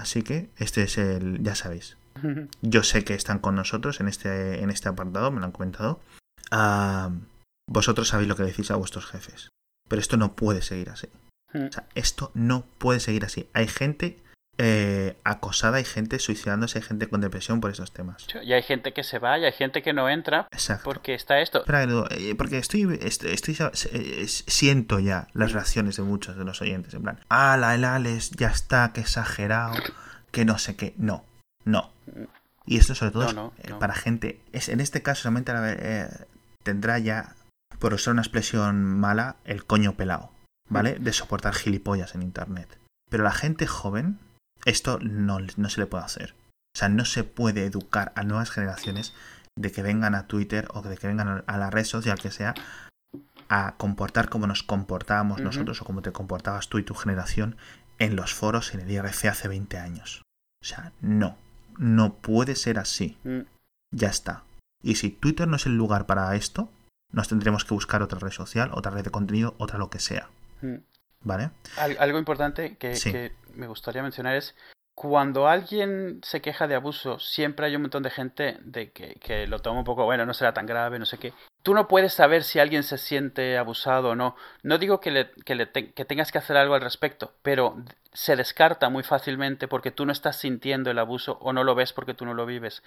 Así 0.00 0.22
que 0.22 0.50
este 0.56 0.82
es 0.82 0.98
el, 0.98 1.42
ya 1.42 1.54
sabéis. 1.54 1.96
Yo 2.62 2.82
sé 2.82 3.04
que 3.04 3.14
están 3.14 3.38
con 3.38 3.54
nosotros 3.54 4.00
en 4.00 4.08
este, 4.08 4.62
en 4.62 4.70
este 4.70 4.88
apartado, 4.88 5.30
me 5.30 5.40
lo 5.40 5.46
han 5.46 5.52
comentado. 5.52 6.00
Ah, 6.50 7.10
vosotros 7.68 8.08
sabéis 8.08 8.28
lo 8.28 8.36
que 8.36 8.42
decís 8.42 8.70
a 8.70 8.76
vuestros 8.76 9.06
jefes. 9.06 9.48
Pero 9.88 10.00
esto 10.00 10.16
no 10.16 10.34
puede 10.34 10.62
seguir 10.62 10.90
así. 10.90 11.08
O 11.54 11.70
sea, 11.70 11.86
esto 11.94 12.32
no 12.34 12.64
puede 12.78 13.00
seguir 13.00 13.24
así. 13.24 13.48
Hay 13.52 13.68
gente 13.68 14.18
eh, 14.56 15.16
acosada, 15.24 15.78
hay 15.78 15.84
gente 15.84 16.20
suicidándose, 16.20 16.78
hay 16.78 16.84
gente 16.84 17.08
con 17.08 17.20
depresión 17.20 17.60
por 17.60 17.72
esos 17.72 17.92
temas. 17.92 18.24
Y 18.44 18.52
hay 18.52 18.62
gente 18.62 18.92
que 18.92 19.02
se 19.02 19.18
va 19.18 19.36
y 19.38 19.44
hay 19.44 19.52
gente 19.52 19.82
que 19.82 19.92
no 19.92 20.08
entra 20.08 20.46
Exacto. 20.52 20.84
porque 20.84 21.14
está 21.14 21.40
esto. 21.40 21.64
Eh, 22.10 22.34
porque 22.36 22.58
estoy, 22.58 22.98
estoy, 23.02 23.56
eh, 23.92 24.24
siento 24.28 25.00
ya 25.00 25.26
las 25.32 25.52
reacciones 25.52 25.96
de 25.96 26.04
muchos 26.04 26.36
de 26.36 26.44
los 26.44 26.62
oyentes, 26.62 26.94
en 26.94 27.02
plan, 27.02 27.18
ah, 27.28 27.56
la 27.56 27.74
el 27.74 27.84
Alex 27.84 28.30
ya 28.30 28.48
está, 28.48 28.92
que 28.92 29.00
exagerado, 29.00 29.74
que 30.30 30.44
no 30.44 30.56
sé 30.58 30.76
qué. 30.76 30.94
No, 30.98 31.24
no. 31.64 31.90
Y 32.64 32.78
esto 32.78 32.94
sobre 32.94 33.10
todo 33.10 33.52
para 33.80 33.94
gente, 33.94 34.40
es, 34.52 34.68
en 34.68 34.80
este 34.80 35.02
caso 35.02 35.22
solamente 35.22 35.52
tendrá 36.62 37.00
ya, 37.00 37.34
por 37.80 37.92
usar 37.92 38.12
una 38.12 38.22
expresión 38.22 38.84
mala, 38.84 39.34
el 39.44 39.64
coño 39.64 39.96
pelado, 39.96 40.30
¿vale? 40.68 40.94
De 41.00 41.12
soportar 41.12 41.54
gilipollas 41.54 42.14
en 42.14 42.22
Internet. 42.22 42.78
Pero 43.10 43.24
la 43.24 43.32
gente 43.32 43.66
joven 43.66 44.18
esto 44.64 44.98
no, 45.00 45.38
no 45.56 45.68
se 45.68 45.80
le 45.80 45.86
puede 45.86 46.04
hacer. 46.04 46.34
O 46.74 46.78
sea, 46.78 46.88
no 46.88 47.04
se 47.04 47.24
puede 47.24 47.66
educar 47.66 48.12
a 48.16 48.24
nuevas 48.24 48.50
generaciones 48.50 49.14
de 49.56 49.70
que 49.70 49.82
vengan 49.82 50.14
a 50.14 50.26
Twitter 50.26 50.66
o 50.74 50.82
de 50.82 50.96
que 50.96 51.06
vengan 51.06 51.44
a 51.46 51.58
la 51.58 51.70
red 51.70 51.84
social 51.84 52.18
que 52.18 52.30
sea 52.30 52.54
a 53.48 53.74
comportar 53.76 54.28
como 54.28 54.46
nos 54.46 54.62
comportábamos 54.62 55.40
nosotros 55.40 55.80
o 55.80 55.84
como 55.84 56.02
te 56.02 56.12
comportabas 56.12 56.68
tú 56.68 56.78
y 56.78 56.82
tu 56.82 56.94
generación 56.94 57.56
en 57.98 58.16
los 58.16 58.34
foros 58.34 58.74
en 58.74 58.80
el 58.80 58.90
IRC 58.90 59.26
hace 59.26 59.48
20 59.48 59.78
años. 59.78 60.22
O 60.62 60.66
sea, 60.66 60.92
no, 61.00 61.36
no 61.78 62.14
puede 62.14 62.56
ser 62.56 62.78
así. 62.78 63.16
Mm. 63.24 63.40
Ya 63.92 64.08
está. 64.08 64.42
Y 64.82 64.96
si 64.96 65.10
Twitter 65.10 65.46
no 65.46 65.56
es 65.56 65.66
el 65.66 65.76
lugar 65.76 66.06
para 66.06 66.34
esto, 66.34 66.70
nos 67.12 67.28
tendremos 67.28 67.64
que 67.64 67.74
buscar 67.74 68.02
otra 68.02 68.18
red 68.18 68.32
social, 68.32 68.70
otra 68.72 68.90
red 68.90 69.04
de 69.04 69.10
contenido, 69.10 69.54
otra 69.58 69.78
lo 69.78 69.90
que 69.90 70.00
sea. 70.00 70.28
Mm. 70.62 70.76
¿Vale? 71.24 71.50
algo 71.76 72.18
importante 72.18 72.76
que, 72.76 73.32
me 73.54 73.66
gustaría 73.66 74.02
mencionar 74.02 74.36
es 74.36 74.54
cuando 74.94 75.48
alguien 75.48 76.20
se 76.22 76.40
queja 76.40 76.68
de 76.68 76.76
abuso, 76.76 77.18
siempre 77.18 77.66
hay 77.66 77.74
un 77.74 77.82
montón 77.82 78.04
de 78.04 78.10
gente 78.10 78.58
de 78.62 78.92
que, 78.92 79.46
lo 79.48 79.58
toma 79.58 79.80
un 79.80 79.84
poco, 79.84 80.04
bueno, 80.04 80.24
no 80.24 80.34
será 80.34 80.54
tan 80.54 80.66
grave, 80.66 80.98
no 80.98 81.06
sé 81.06 81.18
qué. 81.18 81.32
Tú 81.62 81.74
no 81.74 81.88
puedes 81.88 82.12
saber 82.12 82.44
si 82.44 82.60
alguien 82.60 82.82
se 82.82 82.98
siente 82.98 83.58
abusado 83.58 84.10
o 84.10 84.14
no. 84.14 84.36
No 84.62 84.78
digo 84.78 85.00
que, 85.00 85.10
le, 85.10 85.30
que, 85.44 85.54
le 85.54 85.70
que 85.72 86.04
tengas 86.04 86.30
que 86.30 86.38
hacer 86.38 86.56
algo 86.56 86.74
al 86.74 86.82
respecto, 86.82 87.32
pero 87.42 87.76
se 88.12 88.36
descarta 88.36 88.88
muy 88.88 89.02
fácilmente 89.02 89.66
porque 89.66 89.90
tú 89.90 90.06
no 90.06 90.12
estás 90.12 90.36
sintiendo 90.36 90.90
el 90.90 90.98
abuso 90.98 91.38
o 91.40 91.52
no 91.52 91.64
lo 91.64 91.74
ves 91.74 91.92
porque 91.92 92.14
tú 92.14 92.24
no 92.24 92.34
lo 92.34 92.46
vives. 92.46 92.82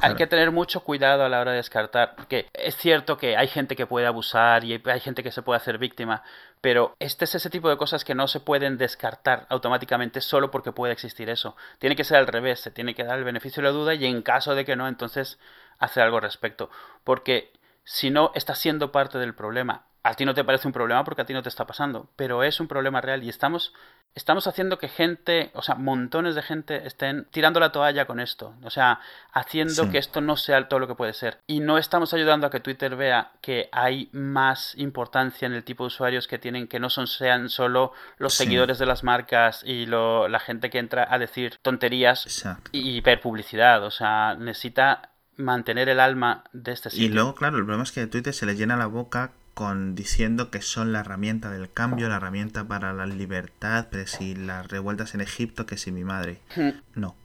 Hay 0.00 0.14
que 0.14 0.26
tener 0.26 0.50
mucho 0.50 0.80
cuidado 0.80 1.24
a 1.24 1.28
la 1.28 1.40
hora 1.40 1.50
de 1.52 1.58
descartar, 1.58 2.14
porque 2.16 2.48
es 2.54 2.76
cierto 2.76 3.16
que 3.16 3.36
hay 3.36 3.48
gente 3.48 3.76
que 3.76 3.86
puede 3.86 4.06
abusar 4.06 4.64
y 4.64 4.80
hay 4.84 5.00
gente 5.00 5.22
que 5.22 5.30
se 5.30 5.42
puede 5.42 5.58
hacer 5.58 5.78
víctima, 5.78 6.22
pero 6.60 6.96
este 6.98 7.24
es 7.24 7.34
ese 7.34 7.50
tipo 7.50 7.68
de 7.68 7.76
cosas 7.76 8.04
que 8.04 8.14
no 8.14 8.26
se 8.26 8.40
pueden 8.40 8.78
descartar 8.78 9.46
automáticamente 9.48 10.20
solo 10.20 10.50
porque 10.50 10.72
puede 10.72 10.92
existir 10.92 11.28
eso. 11.28 11.56
Tiene 11.78 11.96
que 11.96 12.04
ser 12.04 12.18
al 12.18 12.26
revés, 12.26 12.60
se 12.60 12.70
tiene 12.70 12.94
que 12.94 13.04
dar 13.04 13.18
el 13.18 13.24
beneficio 13.24 13.62
de 13.62 13.68
la 13.68 13.74
duda 13.74 13.94
y 13.94 14.06
en 14.06 14.22
caso 14.22 14.54
de 14.54 14.64
que 14.64 14.76
no, 14.76 14.88
entonces 14.88 15.38
hacer 15.78 16.02
algo 16.02 16.16
al 16.16 16.22
respecto. 16.22 16.70
Porque 17.04 17.52
si 17.84 18.10
no, 18.10 18.32
estás 18.34 18.58
siendo 18.58 18.92
parte 18.92 19.18
del 19.18 19.34
problema. 19.34 19.86
A 20.02 20.14
ti 20.14 20.24
no 20.24 20.34
te 20.34 20.44
parece 20.44 20.66
un 20.66 20.72
problema 20.72 21.04
porque 21.04 21.22
a 21.22 21.26
ti 21.26 21.34
no 21.34 21.42
te 21.42 21.50
está 21.50 21.66
pasando, 21.66 22.10
pero 22.16 22.42
es 22.42 22.58
un 22.58 22.68
problema 22.68 23.00
real 23.00 23.22
y 23.22 23.28
estamos 23.28 23.74
estamos 24.14 24.46
haciendo 24.46 24.78
que 24.78 24.88
gente, 24.88 25.50
o 25.54 25.62
sea, 25.62 25.76
montones 25.76 26.34
de 26.34 26.42
gente 26.42 26.86
estén 26.86 27.26
tirando 27.30 27.60
la 27.60 27.70
toalla 27.70 28.06
con 28.06 28.18
esto. 28.20 28.54
O 28.64 28.70
sea, 28.70 29.00
haciendo 29.32 29.90
que 29.90 29.98
esto 29.98 30.20
no 30.20 30.36
sea 30.36 30.68
todo 30.68 30.80
lo 30.80 30.88
que 30.88 30.94
puede 30.94 31.12
ser. 31.12 31.38
Y 31.46 31.60
no 31.60 31.78
estamos 31.78 32.12
ayudando 32.12 32.46
a 32.46 32.50
que 32.50 32.60
Twitter 32.60 32.96
vea 32.96 33.32
que 33.40 33.68
hay 33.72 34.08
más 34.12 34.74
importancia 34.76 35.46
en 35.46 35.52
el 35.52 35.64
tipo 35.64 35.84
de 35.84 35.88
usuarios 35.88 36.26
que 36.26 36.38
tienen, 36.38 36.66
que 36.66 36.80
no 36.80 36.90
son, 36.90 37.06
sean 37.06 37.48
solo 37.48 37.92
los 38.18 38.34
seguidores 38.34 38.78
de 38.78 38.86
las 38.86 39.04
marcas 39.04 39.62
y 39.64 39.86
lo, 39.86 40.28
la 40.28 40.40
gente 40.40 40.70
que 40.70 40.78
entra 40.78 41.06
a 41.08 41.18
decir 41.18 41.58
tonterías 41.62 42.44
y 42.72 43.00
ver 43.00 43.20
publicidad. 43.20 43.84
O 43.84 43.90
sea, 43.90 44.34
necesita 44.34 45.10
mantener 45.40 45.88
el 45.88 46.00
alma 46.00 46.44
de 46.52 46.72
este 46.72 46.90
sitio. 46.90 47.06
Y 47.06 47.08
luego, 47.08 47.34
claro, 47.34 47.56
el 47.56 47.64
problema 47.64 47.84
es 47.84 47.92
que 47.92 48.06
Twitter 48.06 48.32
se 48.32 48.46
le 48.46 48.56
llena 48.56 48.76
la 48.76 48.86
boca 48.86 49.32
con 49.54 49.94
diciendo 49.94 50.50
que 50.50 50.62
son 50.62 50.92
la 50.92 51.00
herramienta 51.00 51.50
del 51.50 51.70
cambio, 51.70 52.08
la 52.08 52.16
herramienta 52.16 52.66
para 52.66 52.92
la 52.92 53.06
libertad, 53.06 53.88
pero 53.90 54.06
si 54.06 54.34
las 54.34 54.68
revueltas 54.68 55.14
en 55.14 55.20
Egipto, 55.20 55.66
que 55.66 55.76
si 55.76 55.92
mi 55.92 56.04
madre. 56.04 56.40
Hmm. 56.56 56.70
No. 56.94 57.16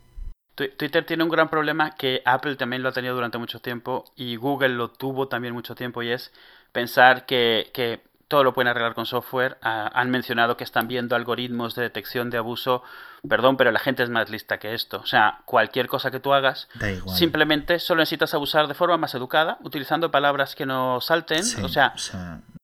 Twitter 0.55 1.05
tiene 1.05 1.23
un 1.23 1.29
gran 1.29 1.49
problema 1.49 1.95
que 1.95 2.21
Apple 2.25 2.55
también 2.55 2.81
lo 2.81 2.89
ha 2.89 2.93
tenido 2.93 3.13
durante 3.13 3.37
mucho 3.37 3.59
tiempo 3.59 4.05
y 4.15 4.37
Google 4.37 4.69
lo 4.69 4.89
tuvo 4.89 5.27
también 5.27 5.53
mucho 5.53 5.75
tiempo 5.75 6.01
y 6.01 6.11
es 6.11 6.31
pensar 6.71 7.25
que, 7.25 7.69
que 7.73 8.01
todo 8.35 8.43
lo 8.43 8.53
pueden 8.53 8.67
arreglar 8.67 8.95
con 8.95 9.05
software. 9.05 9.57
Ah, 9.61 9.89
han 9.93 10.11
mencionado 10.11 10.57
que 10.57 10.65
están 10.65 10.89
viendo 10.89 11.15
algoritmos 11.15 11.73
de 11.73 11.83
detección 11.83 12.29
de 12.29 12.37
abuso. 12.37 12.83
Perdón, 13.25 13.55
pero 13.55 13.71
la 13.71 13.79
gente 13.79 14.03
es 14.03 14.09
más 14.09 14.29
lista 14.29 14.57
que 14.57 14.73
esto. 14.73 14.99
O 14.99 15.05
sea, 15.05 15.39
cualquier 15.45 15.87
cosa 15.87 16.11
que 16.11 16.19
tú 16.19 16.33
hagas, 16.33 16.67
simplemente 17.15 17.79
solo 17.79 17.99
necesitas 17.99 18.33
abusar 18.33 18.67
de 18.67 18.73
forma 18.73 18.97
más 18.97 19.15
educada, 19.15 19.57
utilizando 19.63 20.11
palabras 20.11 20.53
que 20.53 20.65
no 20.65 20.99
salten. 20.99 21.43
o 21.63 21.69
sea, 21.69 21.93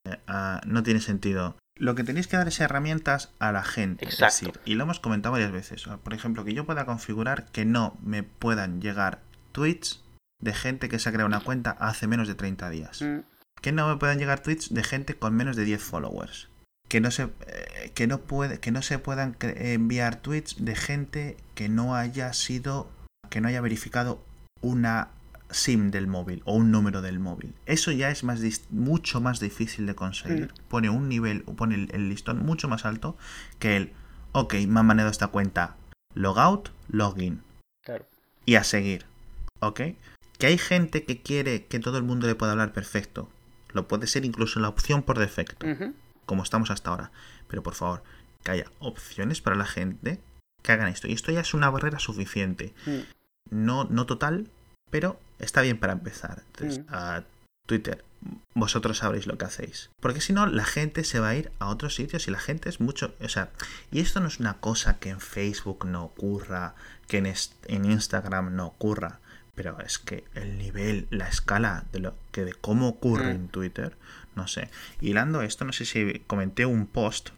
eh, 0.03 0.17
ah, 0.27 0.59
no 0.65 0.83
tiene 0.83 0.99
sentido. 0.99 1.55
Lo 1.77 1.95
que 1.95 2.03
tenéis 2.03 2.27
que 2.27 2.35
dar 2.35 2.49
es 2.49 2.59
herramientas 2.59 3.31
a 3.39 3.53
la 3.53 3.63
gente. 3.63 4.03
Exacto. 4.03 4.51
y 4.65 4.75
lo 4.75 4.83
hemos 4.83 4.99
comentado 4.99 5.31
varias 5.31 5.53
veces. 5.53 5.85
Por 6.03 6.13
ejemplo, 6.13 6.43
que 6.43 6.53
yo 6.53 6.65
pueda 6.65 6.85
configurar 6.85 7.45
que 7.45 7.63
no 7.63 7.95
me 8.03 8.23
puedan 8.23 8.81
llegar 8.81 9.21
tweets 9.53 10.03
de 10.41 10.53
gente 10.53 10.89
que 10.89 10.99
se 10.99 11.07
ha 11.07 11.13
creado 11.13 11.27
una 11.27 11.39
cuenta 11.39 11.71
hace 11.71 12.07
menos 12.07 12.27
de 12.27 12.35
30 12.35 12.69
días. 12.71 13.01
Mm 13.01 13.19
que 13.61 13.71
no 13.71 13.87
me 13.87 13.97
puedan 13.97 14.17
llegar 14.17 14.41
tweets 14.41 14.73
de 14.73 14.83
gente 14.83 15.15
con 15.15 15.35
menos 15.35 15.55
de 15.55 15.65
10 15.65 15.81
followers. 15.81 16.49
Que 16.89 16.99
no 16.99 17.11
se. 17.11 17.23
Eh, 17.23 17.91
que 17.93 18.07
no 18.07 18.19
puede, 18.19 18.59
que 18.59 18.71
no 18.71 18.81
se 18.81 18.99
puedan 18.99 19.37
enviar 19.39 20.17
tweets 20.17 20.63
de 20.63 20.75
gente 20.75 21.37
que 21.55 21.69
no 21.69 21.95
haya 21.95 22.33
sido, 22.33 22.89
que 23.29 23.39
no 23.39 23.47
haya 23.47 23.61
verificado 23.61 24.23
una 24.61 25.09
SIM 25.51 25.91
del 25.91 26.07
móvil 26.07 26.41
o 26.45 26.53
un 26.55 26.71
número 26.71 27.01
del 27.01 27.19
móvil. 27.19 27.53
Eso 27.65 27.91
ya 27.91 28.09
es 28.09 28.23
más 28.23 28.41
mucho 28.69 29.21
más 29.21 29.39
difícil 29.39 29.85
de 29.85 29.95
conseguir. 29.95 30.47
Mm. 30.47 30.67
Pone 30.69 30.89
un 30.89 31.09
nivel, 31.09 31.43
pone 31.43 31.87
el, 31.91 32.09
listón 32.09 32.45
mucho 32.45 32.67
más 32.67 32.85
alto 32.85 33.17
que 33.59 33.77
el, 33.77 33.93
ok, 34.31 34.53
me 34.67 34.79
han 34.79 34.85
manejado 34.85 35.11
esta 35.11 35.27
cuenta, 35.27 35.75
logout, 36.13 36.69
login. 36.89 37.41
Claro. 37.83 38.05
Y 38.45 38.55
a 38.55 38.63
seguir. 38.63 39.05
¿Ok? 39.59 39.81
Que 40.37 40.47
hay 40.47 40.57
gente 40.57 41.03
que 41.03 41.21
quiere 41.21 41.65
que 41.65 41.79
todo 41.79 41.97
el 41.97 42.03
mundo 42.03 42.27
le 42.27 42.35
pueda 42.35 42.53
hablar 42.53 42.73
perfecto. 42.73 43.29
Lo 43.73 43.87
puede 43.87 44.07
ser 44.07 44.25
incluso 44.25 44.59
la 44.59 44.69
opción 44.69 45.03
por 45.03 45.19
defecto. 45.19 45.65
Como 46.25 46.43
estamos 46.43 46.71
hasta 46.71 46.89
ahora. 46.89 47.11
Pero 47.47 47.63
por 47.63 47.75
favor, 47.75 48.03
que 48.43 48.51
haya 48.51 48.65
opciones 48.79 49.41
para 49.41 49.55
la 49.55 49.65
gente 49.65 50.19
que 50.61 50.71
hagan 50.71 50.87
esto. 50.87 51.07
Y 51.07 51.13
esto 51.13 51.31
ya 51.31 51.41
es 51.41 51.53
una 51.53 51.69
barrera 51.69 51.99
suficiente. 51.99 52.73
Mm. 52.85 52.99
No, 53.49 53.85
no 53.85 54.05
total, 54.05 54.49
pero 54.89 55.19
está 55.39 55.61
bien 55.61 55.79
para 55.79 55.93
empezar. 55.93 56.43
Entonces, 56.47 56.79
mm. 56.85 56.93
a 56.93 57.23
Twitter, 57.65 58.03
vosotros 58.53 58.99
sabréis 58.99 59.27
lo 59.27 59.37
que 59.37 59.45
hacéis. 59.45 59.89
Porque 59.99 60.21
si 60.21 60.33
no, 60.33 60.45
la 60.45 60.65
gente 60.65 61.03
se 61.03 61.19
va 61.19 61.29
a 61.29 61.35
ir 61.35 61.51
a 61.59 61.67
otros 61.67 61.95
sitios 61.95 62.27
y 62.27 62.31
la 62.31 62.39
gente 62.39 62.69
es 62.69 62.79
mucho. 62.79 63.15
O 63.21 63.29
sea, 63.29 63.49
y 63.91 63.99
esto 63.99 64.19
no 64.19 64.27
es 64.27 64.39
una 64.39 64.59
cosa 64.59 64.99
que 64.99 65.09
en 65.09 65.19
Facebook 65.19 65.85
no 65.85 66.03
ocurra, 66.03 66.75
que 67.07 67.17
en, 67.17 67.33
en 67.67 67.85
Instagram 67.85 68.55
no 68.55 68.67
ocurra. 68.67 69.19
Pero 69.61 69.79
es 69.79 69.99
que 69.99 70.23
el 70.33 70.57
nivel, 70.57 71.05
la 71.11 71.27
escala 71.27 71.85
de 71.91 71.99
lo 71.99 72.15
que 72.31 72.43
de 72.43 72.53
cómo 72.55 72.87
ocurre 72.87 73.25
mm. 73.25 73.35
en 73.35 73.47
Twitter, 73.49 73.95
no 74.35 74.47
sé. 74.47 74.71
Y 74.99 75.11
hilando 75.11 75.43
esto, 75.43 75.65
no 75.65 75.71
sé 75.71 75.85
si 75.85 76.23
comenté 76.25 76.65
un 76.65 76.87
post. 76.87 77.29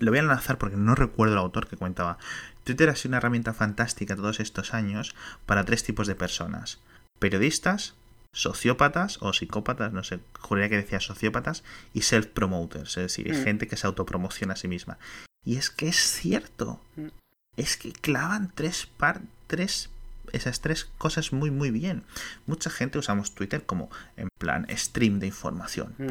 Lo 0.00 0.10
voy 0.10 0.18
a 0.18 0.24
lanzar 0.24 0.58
porque 0.58 0.76
no 0.76 0.96
recuerdo 0.96 1.34
el 1.34 1.38
autor 1.38 1.68
que 1.68 1.76
comentaba. 1.76 2.18
Twitter 2.64 2.88
ha 2.88 2.96
sido 2.96 3.10
una 3.10 3.18
herramienta 3.18 3.54
fantástica 3.54 4.16
todos 4.16 4.40
estos 4.40 4.74
años 4.74 5.14
para 5.46 5.64
tres 5.64 5.84
tipos 5.84 6.08
de 6.08 6.16
personas 6.16 6.80
periodistas, 7.20 7.94
sociópatas 8.32 9.18
o 9.20 9.32
psicópatas, 9.32 9.92
no 9.92 10.02
sé, 10.02 10.18
juraría 10.40 10.70
que 10.70 10.76
decía 10.76 10.98
sociópatas, 10.98 11.62
y 11.94 12.00
self-promoters, 12.00 12.96
es 12.98 13.14
decir, 13.14 13.32
mm. 13.32 13.44
gente 13.44 13.68
que 13.68 13.76
se 13.76 13.86
autopromociona 13.86 14.54
a 14.54 14.56
sí 14.56 14.66
misma. 14.66 14.98
Y 15.44 15.54
es 15.54 15.70
que 15.70 15.86
es 15.86 15.98
cierto. 15.98 16.80
Mm. 16.96 17.10
Es 17.56 17.76
que 17.76 17.92
clavan 17.92 18.50
tres, 18.56 18.86
par 18.86 19.20
tres 19.46 19.88
esas 20.32 20.60
tres 20.60 20.84
cosas 20.98 21.32
muy 21.32 21.50
muy 21.50 21.70
bien. 21.70 22.04
Mucha 22.46 22.70
gente 22.70 22.98
usamos 22.98 23.34
Twitter 23.34 23.64
como 23.64 23.90
en 24.16 24.28
plan 24.38 24.66
stream 24.70 25.18
de 25.18 25.26
información. 25.26 25.94
Mm. 25.98 26.08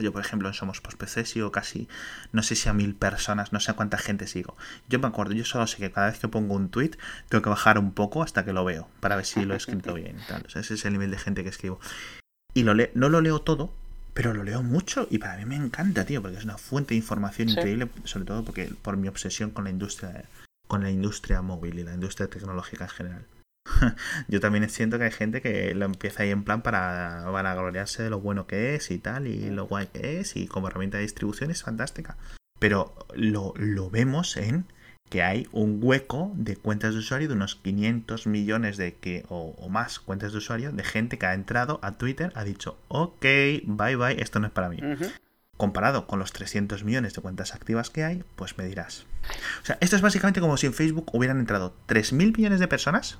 Yo 0.00 0.12
por 0.12 0.22
ejemplo 0.22 0.48
en 0.48 0.54
Somos 0.54 0.80
Post 0.80 0.98
PC 0.98 1.24
sigo 1.24 1.52
casi, 1.52 1.88
no 2.32 2.42
sé 2.42 2.56
si 2.56 2.68
a 2.68 2.72
mil 2.72 2.94
personas, 2.94 3.52
no 3.52 3.60
sé 3.60 3.70
a 3.70 3.74
cuánta 3.74 3.98
gente 3.98 4.26
sigo. 4.26 4.56
Yo 4.88 4.98
me 4.98 5.08
acuerdo, 5.08 5.34
yo 5.34 5.44
solo 5.44 5.66
sé 5.66 5.78
que 5.78 5.90
cada 5.90 6.08
vez 6.08 6.18
que 6.18 6.28
pongo 6.28 6.54
un 6.54 6.68
tweet 6.68 6.92
tengo 7.28 7.42
que 7.42 7.50
bajar 7.50 7.78
un 7.78 7.92
poco 7.92 8.22
hasta 8.22 8.44
que 8.44 8.52
lo 8.52 8.64
veo 8.64 8.88
para 9.00 9.16
ver 9.16 9.24
si 9.24 9.44
lo 9.44 9.54
he 9.54 9.56
escrito 9.56 9.94
bien. 9.94 10.16
ese 10.54 10.74
es 10.74 10.84
el 10.84 10.92
nivel 10.92 11.10
de 11.10 11.18
gente 11.18 11.42
que 11.42 11.50
escribo. 11.50 11.80
Y 12.54 12.64
lo 12.64 12.74
no 12.94 13.08
lo 13.08 13.20
leo 13.20 13.40
todo, 13.40 13.72
pero 14.14 14.34
lo 14.34 14.42
leo 14.42 14.62
mucho 14.62 15.06
y 15.10 15.18
para 15.18 15.36
mí 15.36 15.44
me 15.44 15.56
encanta, 15.56 16.04
tío, 16.04 16.20
porque 16.20 16.38
es 16.38 16.44
una 16.44 16.58
fuente 16.58 16.94
de 16.94 16.98
información 16.98 17.48
increíble, 17.48 17.88
sobre 18.04 18.24
todo 18.24 18.44
porque 18.44 18.70
por 18.82 18.96
mi 18.96 19.08
obsesión 19.08 19.50
con 19.50 19.64
la 19.64 19.70
industria 19.70 20.24
con 20.70 20.84
la 20.84 20.90
industria 20.90 21.42
móvil 21.42 21.80
y 21.80 21.82
la 21.82 21.94
industria 21.94 22.30
tecnológica 22.30 22.84
en 22.84 22.90
general. 22.90 23.26
Yo 24.28 24.38
también 24.38 24.70
siento 24.70 24.98
que 24.98 25.04
hay 25.06 25.10
gente 25.10 25.42
que 25.42 25.74
lo 25.74 25.84
empieza 25.84 26.22
ahí 26.22 26.30
en 26.30 26.44
plan 26.44 26.62
para, 26.62 27.26
para 27.32 27.54
gloriarse 27.56 28.04
de 28.04 28.10
lo 28.10 28.20
bueno 28.20 28.46
que 28.46 28.76
es 28.76 28.92
y 28.92 28.98
tal, 28.98 29.26
y 29.26 29.50
lo 29.50 29.66
guay 29.66 29.88
que 29.88 30.20
es, 30.20 30.36
y 30.36 30.46
como 30.46 30.68
herramienta 30.68 30.96
de 30.96 31.02
distribución 31.02 31.50
es 31.50 31.64
fantástica. 31.64 32.16
Pero 32.60 32.94
lo, 33.14 33.52
lo 33.56 33.90
vemos 33.90 34.36
en 34.36 34.66
que 35.08 35.24
hay 35.24 35.48
un 35.50 35.80
hueco 35.82 36.30
de 36.36 36.54
cuentas 36.54 36.94
de 36.94 37.00
usuario 37.00 37.26
de 37.26 37.34
unos 37.34 37.56
500 37.56 38.28
millones 38.28 38.76
de 38.76 38.94
que 38.94 39.24
o, 39.28 39.68
más 39.68 39.98
cuentas 39.98 40.30
de 40.30 40.38
usuario 40.38 40.70
de 40.70 40.84
gente 40.84 41.18
que 41.18 41.26
ha 41.26 41.34
entrado 41.34 41.80
a 41.82 41.98
Twitter, 41.98 42.30
ha 42.36 42.44
dicho, 42.44 42.78
ok, 42.86 43.26
bye 43.64 43.96
bye, 43.96 44.22
esto 44.22 44.38
no 44.38 44.46
es 44.46 44.52
para 44.52 44.68
mí 44.68 44.78
comparado 45.60 46.06
con 46.06 46.18
los 46.18 46.32
300 46.32 46.84
millones 46.84 47.14
de 47.14 47.20
cuentas 47.20 47.54
activas 47.54 47.90
que 47.90 48.02
hay, 48.02 48.24
pues 48.34 48.56
me 48.56 48.64
dirás. 48.64 49.06
O 49.62 49.66
sea, 49.66 49.76
esto 49.80 49.94
es 49.94 50.02
básicamente 50.02 50.40
como 50.40 50.56
si 50.56 50.66
en 50.66 50.72
Facebook 50.72 51.10
hubieran 51.12 51.38
entrado 51.38 51.76
3.000 51.86 52.36
millones 52.36 52.60
de 52.60 52.66
personas, 52.66 53.18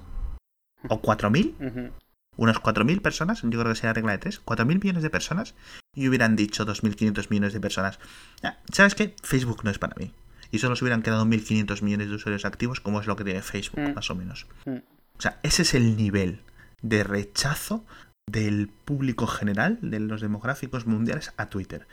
o 0.88 1.02
4.000, 1.02 1.92
unos 2.36 2.62
4.000 2.62 3.02
personas, 3.02 3.42
yo 3.42 3.50
creo 3.50 3.66
que 3.66 3.74
sería 3.74 3.90
la 3.90 3.94
regla 3.94 4.12
de 4.12 4.18
3, 4.18 4.42
4.000 4.42 4.64
millones 4.66 5.02
de 5.02 5.10
personas, 5.10 5.54
y 5.94 6.08
hubieran 6.08 6.34
dicho 6.34 6.64
2.500 6.66 7.28
millones 7.28 7.52
de 7.52 7.60
personas, 7.60 7.98
ah, 8.42 8.56
¿sabes 8.72 8.94
qué? 8.94 9.14
Facebook 9.22 9.60
no 9.62 9.70
es 9.70 9.78
para 9.78 9.94
mí. 9.96 10.12
Y 10.50 10.58
solo 10.58 10.74
se 10.76 10.84
hubieran 10.84 11.02
quedado 11.02 11.26
1.500 11.26 11.82
millones 11.82 12.08
de 12.08 12.14
usuarios 12.14 12.46
activos, 12.46 12.80
como 12.80 13.00
es 13.00 13.06
lo 13.06 13.16
que 13.16 13.24
tiene 13.24 13.42
Facebook, 13.42 13.80
mm. 13.80 13.94
más 13.94 14.10
o 14.10 14.14
menos. 14.14 14.46
Mm. 14.64 14.78
O 15.18 15.20
sea, 15.20 15.38
ese 15.42 15.62
es 15.62 15.74
el 15.74 15.96
nivel 15.98 16.40
de 16.80 17.04
rechazo 17.04 17.84
del 18.30 18.68
público 18.68 19.26
general, 19.26 19.78
de 19.82 20.00
los 20.00 20.20
demográficos 20.20 20.86
mundiales, 20.86 21.32
a 21.36 21.46
Twitter. 21.46 21.86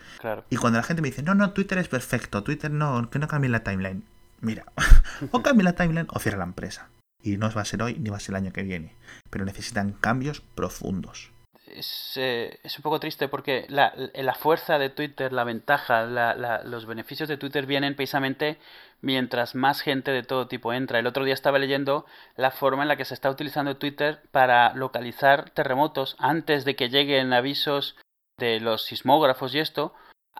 Y 0.49 0.57
cuando 0.57 0.79
la 0.79 0.83
gente 0.83 1.01
me 1.01 1.09
dice, 1.09 1.23
no, 1.23 1.35
no, 1.35 1.51
Twitter 1.51 1.77
es 1.77 1.87
perfecto, 1.87 2.43
Twitter 2.43 2.71
no, 2.71 3.09
que 3.09 3.19
no 3.19 3.27
cambie 3.27 3.49
la 3.49 3.63
timeline. 3.63 4.03
Mira, 4.41 4.65
o 5.31 5.41
cambie 5.41 5.63
la 5.63 5.73
timeline 5.73 6.07
o 6.09 6.19
cierra 6.19 6.37
la 6.37 6.43
empresa. 6.45 6.89
Y 7.23 7.37
no 7.37 7.49
va 7.51 7.61
a 7.61 7.65
ser 7.65 7.81
hoy 7.81 7.95
ni 7.95 8.09
va 8.09 8.17
a 8.17 8.19
ser 8.19 8.33
el 8.33 8.43
año 8.43 8.53
que 8.53 8.63
viene. 8.63 8.93
Pero 9.29 9.45
necesitan 9.45 9.93
cambios 9.93 10.41
profundos 10.41 11.31
es, 11.67 12.13
eh, 12.15 12.59
es, 12.63 12.77
un 12.77 12.83
poco 12.83 12.99
triste 12.99 13.27
porque 13.27 13.65
la, 13.69 13.93
la, 14.15 14.33
fuerza 14.33 14.77
de 14.77 14.89
Twitter, 14.89 15.33
la 15.33 15.43
ventaja, 15.43 16.05
la, 16.05 16.63
los 16.63 16.85
beneficios 16.85 17.29
de 17.29 17.37
Twitter 17.37 17.65
vienen 17.65 17.95
precisamente 17.95 18.57
mientras 19.01 19.55
más 19.55 19.81
gente 19.81 20.11
de 20.11 20.23
todo 20.23 20.47
tipo 20.47 20.73
entra. 20.73 20.99
El 20.99 21.07
otro 21.07 21.23
día 21.23 21.33
estaba 21.33 21.59
leyendo 21.59 22.05
la 22.35 22.51
forma 22.51 22.83
en 22.83 22.89
la 22.89 22.97
que 22.97 23.05
se 23.05 23.13
está 23.13 23.29
utilizando 23.29 23.77
Twitter 23.77 24.21
para 24.31 24.73
localizar 24.73 25.49
terremotos 25.51 26.15
antes 26.19 26.65
de 26.65 26.75
que 26.75 26.89
lleguen 26.89 27.33
avisos 27.33 27.95
de 28.37 28.59
los 28.59 28.83
sismógrafos 28.83 29.55
y 29.55 29.59
esto, 29.59 29.93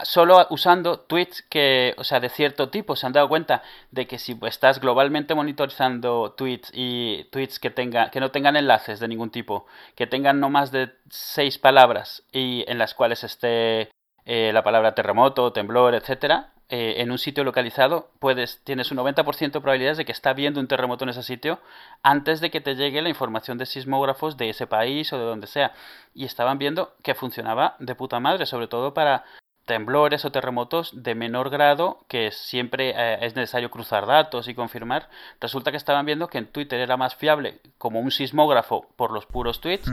solo 0.04 0.46
usando 0.50 1.00
tweets 1.00 1.42
que, 1.42 1.96
o 1.98 2.04
sea, 2.04 2.20
de 2.20 2.30
cierto 2.30 2.70
tipo. 2.70 2.96
Se 2.96 3.06
han 3.06 3.14
dado 3.14 3.30
cuenta 3.30 3.64
de 3.92 4.08
que 4.08 4.20
si 4.20 4.38
estás 4.44 4.80
globalmente 4.80 5.36
monitorizando 5.36 6.34
tweets 6.34 6.72
y 6.74 7.26
tweets 7.32 7.60
que 7.60 7.70
tenga, 7.70 8.12
que 8.12 8.20
no 8.20 8.32
tengan 8.32 8.56
enlaces 8.56 9.00
de 9.00 9.08
ningún 9.08 9.32
tipo, 9.32 9.66
que 9.96 10.08
tengan 10.08 10.40
no 10.40 10.50
más 10.50 10.72
de 10.72 10.92
seis 11.10 11.58
palabras 11.58 12.24
y 12.32 12.64
en 12.68 12.78
las 12.78 12.94
cuales 12.94 13.24
esté 13.24 13.90
eh, 14.26 14.52
la 14.54 14.64
palabra 14.64 14.94
terremoto, 14.94 15.54
temblor, 15.54 15.96
etcétera, 15.96 16.54
eh, 16.70 16.96
en 16.98 17.12
un 17.12 17.18
sitio 17.18 17.46
localizado, 17.46 18.10
puedes, 18.20 18.62
tienes 18.66 18.92
un 18.92 18.98
90% 18.98 19.52
de 19.52 19.62
probabilidades 19.62 19.98
de 19.98 20.06
que 20.06 20.12
está 20.12 20.34
viendo 20.34 20.60
un 20.60 20.68
terremoto 20.68 21.06
en 21.06 21.10
ese 21.10 21.24
sitio 21.24 21.60
antes 22.04 22.42
de 22.42 22.52
que 22.52 22.60
te 22.60 22.76
llegue 22.76 23.02
la 23.02 23.08
información 23.10 23.58
de 23.58 23.66
sismógrafos 23.66 24.36
de 24.36 24.50
ese 24.50 24.68
país 24.68 25.12
o 25.14 25.18
de 25.18 25.24
donde 25.24 25.48
sea. 25.48 25.74
Y 26.14 26.26
estaban 26.26 26.58
viendo 26.58 26.94
que 27.04 27.16
funcionaba 27.16 27.78
de 27.80 27.96
puta 27.96 28.20
madre, 28.20 28.46
sobre 28.46 28.68
todo 28.68 28.94
para 28.94 29.24
temblores 29.68 30.26
o 30.26 30.32
terremotos 30.32 31.04
de 31.04 31.14
menor 31.14 31.52
grado 31.52 32.00
que 32.08 32.32
siempre 32.32 32.94
eh, 32.96 33.20
es 33.22 33.36
necesario 33.36 33.70
cruzar 33.70 34.08
datos 34.08 34.48
y 34.48 34.56
confirmar, 34.56 35.10
resulta 35.40 35.70
que 35.72 35.78
estaban 35.78 36.06
viendo 36.06 36.30
que 36.30 36.40
en 36.40 36.48
Twitter 36.48 36.80
era 36.80 36.98
más 36.98 37.16
fiable 37.16 37.60
como 37.78 38.00
un 38.00 38.10
sismógrafo 38.10 38.88
por 38.96 39.12
los 39.12 39.26
puros 39.26 39.62
tweets, 39.62 39.92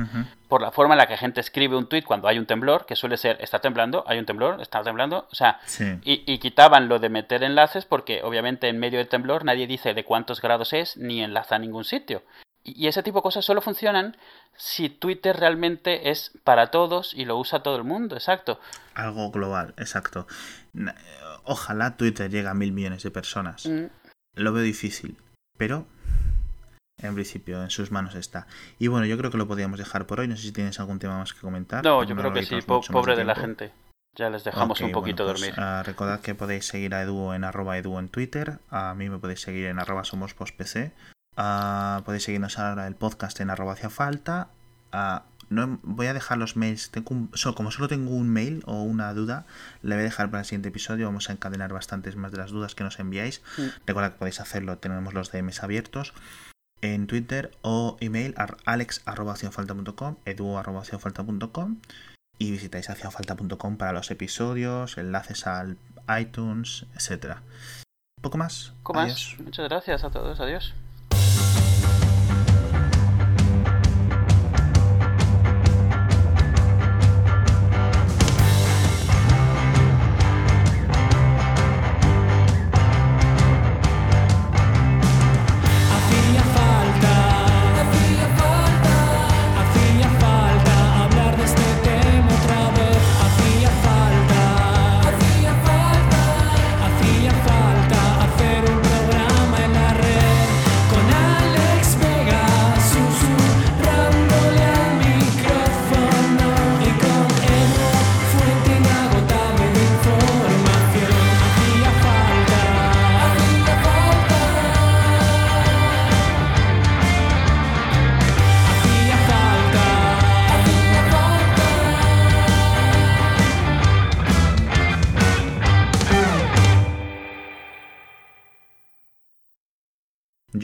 por 0.48 0.62
la 0.62 0.70
forma 0.70 0.94
en 0.94 0.98
la 0.98 1.08
que 1.08 1.16
gente 1.16 1.40
escribe 1.40 1.76
un 1.76 1.88
tweet 1.88 2.04
cuando 2.04 2.28
hay 2.28 2.38
un 2.38 2.46
temblor, 2.46 2.86
que 2.86 2.96
suele 2.96 3.16
ser 3.16 3.36
está 3.40 3.58
temblando, 3.58 4.04
hay 4.06 4.18
un 4.18 4.26
temblor, 4.26 4.62
está 4.62 4.82
temblando, 4.82 5.26
o 5.30 5.34
sea, 5.34 5.58
y, 6.04 6.22
y, 6.32 6.38
quitaban 6.38 6.88
lo 6.88 7.00
de 7.00 7.08
meter 7.08 7.42
enlaces 7.42 7.84
porque 7.84 8.22
obviamente 8.22 8.68
en 8.68 8.78
medio 8.78 8.98
del 8.98 9.08
temblor 9.08 9.44
nadie 9.44 9.66
dice 9.66 9.92
de 9.92 10.04
cuántos 10.04 10.40
grados 10.40 10.72
es 10.72 10.96
ni 10.96 11.22
enlaza 11.22 11.56
a 11.56 11.58
ningún 11.58 11.84
sitio. 11.84 12.22
Y 12.66 12.88
ese 12.88 13.02
tipo 13.02 13.18
de 13.18 13.22
cosas 13.22 13.44
solo 13.44 13.60
funcionan 13.60 14.16
si 14.56 14.88
Twitter 14.88 15.36
realmente 15.36 16.10
es 16.10 16.32
para 16.44 16.70
todos 16.70 17.12
y 17.12 17.26
lo 17.26 17.36
usa 17.38 17.62
todo 17.62 17.76
el 17.76 17.84
mundo, 17.84 18.14
exacto. 18.16 18.58
Algo 18.94 19.30
global, 19.30 19.74
exacto. 19.76 20.26
Ojalá 21.44 21.98
Twitter 21.98 22.30
llegue 22.30 22.48
a 22.48 22.54
mil 22.54 22.72
millones 22.72 23.02
de 23.02 23.10
personas. 23.10 23.66
Mm. 23.66 23.84
Lo 24.36 24.52
veo 24.54 24.62
difícil, 24.62 25.18
pero 25.58 25.86
en 27.02 27.14
principio 27.14 27.62
en 27.62 27.68
sus 27.68 27.90
manos 27.90 28.14
está. 28.14 28.46
Y 28.78 28.88
bueno, 28.88 29.04
yo 29.04 29.18
creo 29.18 29.30
que 29.30 29.36
lo 29.36 29.46
podríamos 29.46 29.78
dejar 29.78 30.06
por 30.06 30.20
hoy. 30.20 30.28
No 30.28 30.36
sé 30.36 30.42
si 30.42 30.52
tienes 30.52 30.80
algún 30.80 30.98
tema 30.98 31.18
más 31.18 31.34
que 31.34 31.40
comentar. 31.40 31.84
No, 31.84 32.02
yo 32.02 32.16
creo 32.16 32.32
que 32.32 32.44
sí, 32.44 32.60
pobre 32.62 33.14
de, 33.14 33.24
la 33.24 33.34
gente. 33.34 33.72
Ya 34.16 34.30
les 34.30 34.42
dejamos 34.44 34.80
un 34.80 34.92
poquito 34.92 35.26
pues, 35.26 35.40
dormir. 35.40 35.54
Uh, 35.58 35.82
recordad 35.82 36.20
que 36.20 36.34
podéis 36.34 36.66
seguir 36.66 36.94
a 36.94 37.02
Edu 37.02 37.32
en 37.32 37.44
arroba 37.44 37.76
Edu 37.76 37.98
en 37.98 38.08
Twitter. 38.08 38.58
A 38.70 38.94
mí 38.94 39.10
me 39.10 39.18
podéis 39.18 39.42
seguir 39.42 39.66
en 39.66 39.78
arroba. 39.78 40.02
Uh, 41.36 42.02
podéis 42.02 42.24
seguirnos 42.24 42.58
ahora 42.58 42.86
el 42.86 42.94
podcast 42.94 43.40
en 43.40 43.50
arroba 43.50 43.72
hacia 43.72 43.90
falta. 43.90 44.48
Uh, 44.92 45.20
no, 45.50 45.78
voy 45.82 46.06
a 46.06 46.14
dejar 46.14 46.38
los 46.38 46.56
mails. 46.56 46.90
Tengo 46.90 47.28
como 47.54 47.70
solo 47.70 47.88
tengo 47.88 48.10
un 48.12 48.28
mail 48.28 48.62
o 48.66 48.82
una 48.82 49.12
duda, 49.14 49.46
le 49.82 49.94
voy 49.94 50.02
a 50.02 50.04
dejar 50.04 50.30
para 50.30 50.40
el 50.40 50.46
siguiente 50.46 50.68
episodio. 50.68 51.06
Vamos 51.06 51.30
a 51.30 51.32
encadenar 51.32 51.72
bastantes 51.72 52.16
más 52.16 52.32
de 52.32 52.38
las 52.38 52.50
dudas 52.50 52.74
que 52.74 52.84
nos 52.84 52.98
enviáis. 52.98 53.42
Recuerda 53.86 54.12
que 54.12 54.18
podéis 54.18 54.40
hacerlo, 54.40 54.78
tenemos 54.78 55.14
los 55.14 55.30
DMs 55.30 55.62
abiertos 55.62 56.14
en 56.80 57.06
Twitter 57.06 57.50
o 57.62 57.96
email 58.00 58.34
alex.com, 58.64 60.16
edu.com 60.24 61.76
y 62.36 62.50
visitáis 62.50 62.90
haciafalta.com 62.90 63.76
para 63.76 63.92
los 63.92 64.10
episodios, 64.10 64.98
enlaces 64.98 65.46
al, 65.46 65.78
iTunes, 66.18 66.86
etcétera. 66.94 67.42
Poco 68.20 68.38
más. 68.38 68.72
Poco 68.82 68.94
más. 68.94 69.36
Muchas 69.38 69.68
gracias 69.68 70.04
a 70.04 70.10
todos. 70.10 70.40
Adiós. 70.40 70.74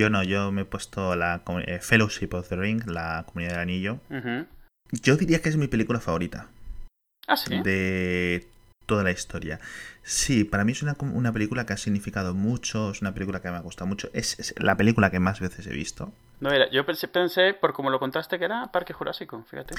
Yo 0.01 0.09
no, 0.09 0.23
yo 0.23 0.51
me 0.51 0.63
he 0.63 0.65
puesto 0.65 1.15
la 1.15 1.43
eh, 1.67 1.79
Fellowship 1.79 2.31
of 2.33 2.49
the 2.49 2.57
Ring, 2.57 2.87
la 2.87 3.25
comunidad 3.27 3.53
del 3.53 3.61
anillo. 3.61 4.01
Yo 5.03 5.17
diría 5.19 5.43
que 5.43 5.51
es 5.51 5.59
mi 5.59 5.69
película 5.69 6.01
favorita 6.01 6.49
Ah, 7.27 7.37
sí. 7.37 7.61
de 7.63 8.49
toda 8.87 9.05
la 9.05 9.11
historia. 9.11 9.61
Sí, 10.03 10.45
para 10.45 10.65
mí 10.65 10.73
es 10.73 10.83
una, 10.83 10.97
una 11.01 11.33
película 11.35 11.67
que 11.67 11.75
ha 11.75 11.77
significado 11.77 12.33
mucho, 12.35 12.93
es 12.93 13.03
una 13.03 13.13
película 13.13 13.43
que 13.43 13.51
me 13.51 13.59
ha 13.59 13.61
gustado 13.61 13.87
mucho. 13.89 14.09
Es, 14.15 14.39
es 14.41 14.55
la 14.57 14.75
película 14.79 15.11
que 15.11 15.21
más 15.21 15.39
veces 15.39 15.67
he 15.67 15.73
visto. 15.75 16.15
No, 16.41 16.51
mira, 16.51 16.70
yo 16.70 16.84
pensé, 16.86 17.09
pensé, 17.09 17.55
por 17.55 17.72
como 17.72 17.91
lo 17.91 17.99
contaste, 17.99 18.38
que 18.38 18.47
era 18.47 18.72
Parque 18.72 18.93
Jurásico, 18.93 19.45
fíjate. 19.49 19.74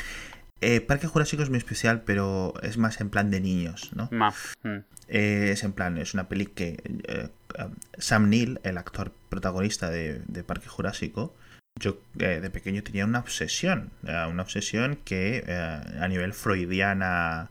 Eh, 0.62 0.80
Parque 0.80 1.07
Jurásico 1.07 1.41
es 1.41 1.49
muy 1.49 1.57
especial, 1.57 2.03
pero 2.05 2.53
es 2.62 2.78
más 2.78 3.01
en 3.01 3.09
plan 3.09 3.32
de 3.32 3.41
niños, 3.41 3.91
¿no? 3.95 4.07
Ma. 4.12 4.32
Mm. 4.62 4.78
Eh, 5.07 5.49
es 5.51 5.64
en 5.64 5.74
plan, 5.74 5.97
es 5.97 6.14
una 6.14 6.30
peli 6.30 6.45
que 6.45 6.82
eh, 7.07 7.30
eh, 7.57 7.68
Sam 7.97 8.30
Neill, 8.30 8.59
el 8.64 8.78
actor 8.78 9.12
protagonista 9.30 9.89
de, 9.89 10.22
de 10.28 10.43
Parque 10.43 10.70
Jurásico, 10.70 11.36
yo 11.80 11.97
eh, 12.20 12.39
de 12.41 12.49
pequeño 12.49 12.84
tenía 12.84 13.05
una 13.05 13.20
obsesión, 13.20 13.91
una 14.03 14.41
obsesión 14.41 14.97
que 15.03 15.43
a 15.47 16.07
nivel 16.07 16.34
freudiana 16.34 17.49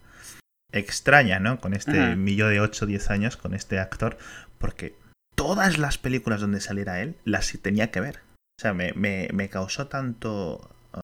extraña, 0.72 1.40
¿no? 1.40 1.58
Con 1.58 1.74
este 1.74 2.00
Ujú. 2.00 2.16
millo 2.16 2.46
de 2.46 2.61
8 2.61 2.84
o 2.84 2.88
10 2.88 3.11
años, 3.11 3.36
con 3.36 3.54
este 3.54 3.78
actor, 3.80 4.18
porque 4.58 4.94
todas 5.34 5.78
las 5.78 5.98
películas 5.98 6.40
donde 6.40 6.61
saliera 6.61 7.00
él 7.00 7.16
las 7.24 7.50
tenía 7.61 7.90
que 7.90 8.00
ver. 8.00 8.20
O 8.61 8.62
sea, 8.62 8.74
me, 8.74 8.92
me, 8.92 9.26
me 9.32 9.48
causó 9.48 9.86
tanto... 9.86 10.68
eh, 10.92 11.00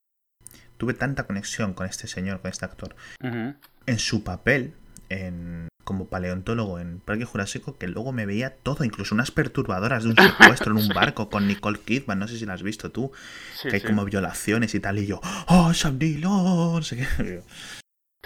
tuve 0.77 0.93
tanta 0.93 1.23
conexión 1.27 1.73
con 1.73 1.87
este 1.87 2.07
señor, 2.07 2.43
con 2.43 2.51
este 2.51 2.67
actor, 2.67 2.95
en 3.23 3.99
su 3.99 4.23
papel 4.25 4.75
en, 5.09 5.69
como 5.83 6.07
paleontólogo 6.09 6.81
en 6.81 6.99
Parque 7.01 7.25
Jurásico 7.25 7.79
que 7.79 7.89
luego 7.89 8.13
me 8.13 8.27
veía 8.27 8.51
todo, 8.57 8.85
incluso 8.85 9.15
unas 9.15 9.31
perturbadoras 9.31 10.05
de 10.05 10.11
un 10.11 10.17
secuestro 10.39 10.73
en 10.73 10.83
un 10.85 10.89
barco 10.89 11.31
con 11.31 11.47
Nicole 11.49 11.79
Kidman, 11.81 12.19
no 12.19 12.29
sé 12.29 12.37
si 12.39 12.45
la 12.45 12.53
has 12.53 12.63
visto 12.63 12.91
tú, 12.91 13.11
Sí, 13.55 13.69
que 13.71 13.77
hay 13.77 13.81
sí. 13.81 13.87
como 13.87 14.05
violaciones 14.05 14.75
y 14.75 14.81
tal, 14.81 14.99
y 14.99 15.07
yo, 15.07 15.23
oh, 15.47 15.73
Sam 15.73 15.97
Neill, 15.97 16.27
oh, 16.27 16.75
no 16.77 16.83
sé 16.83 16.97
qué. 17.17 17.43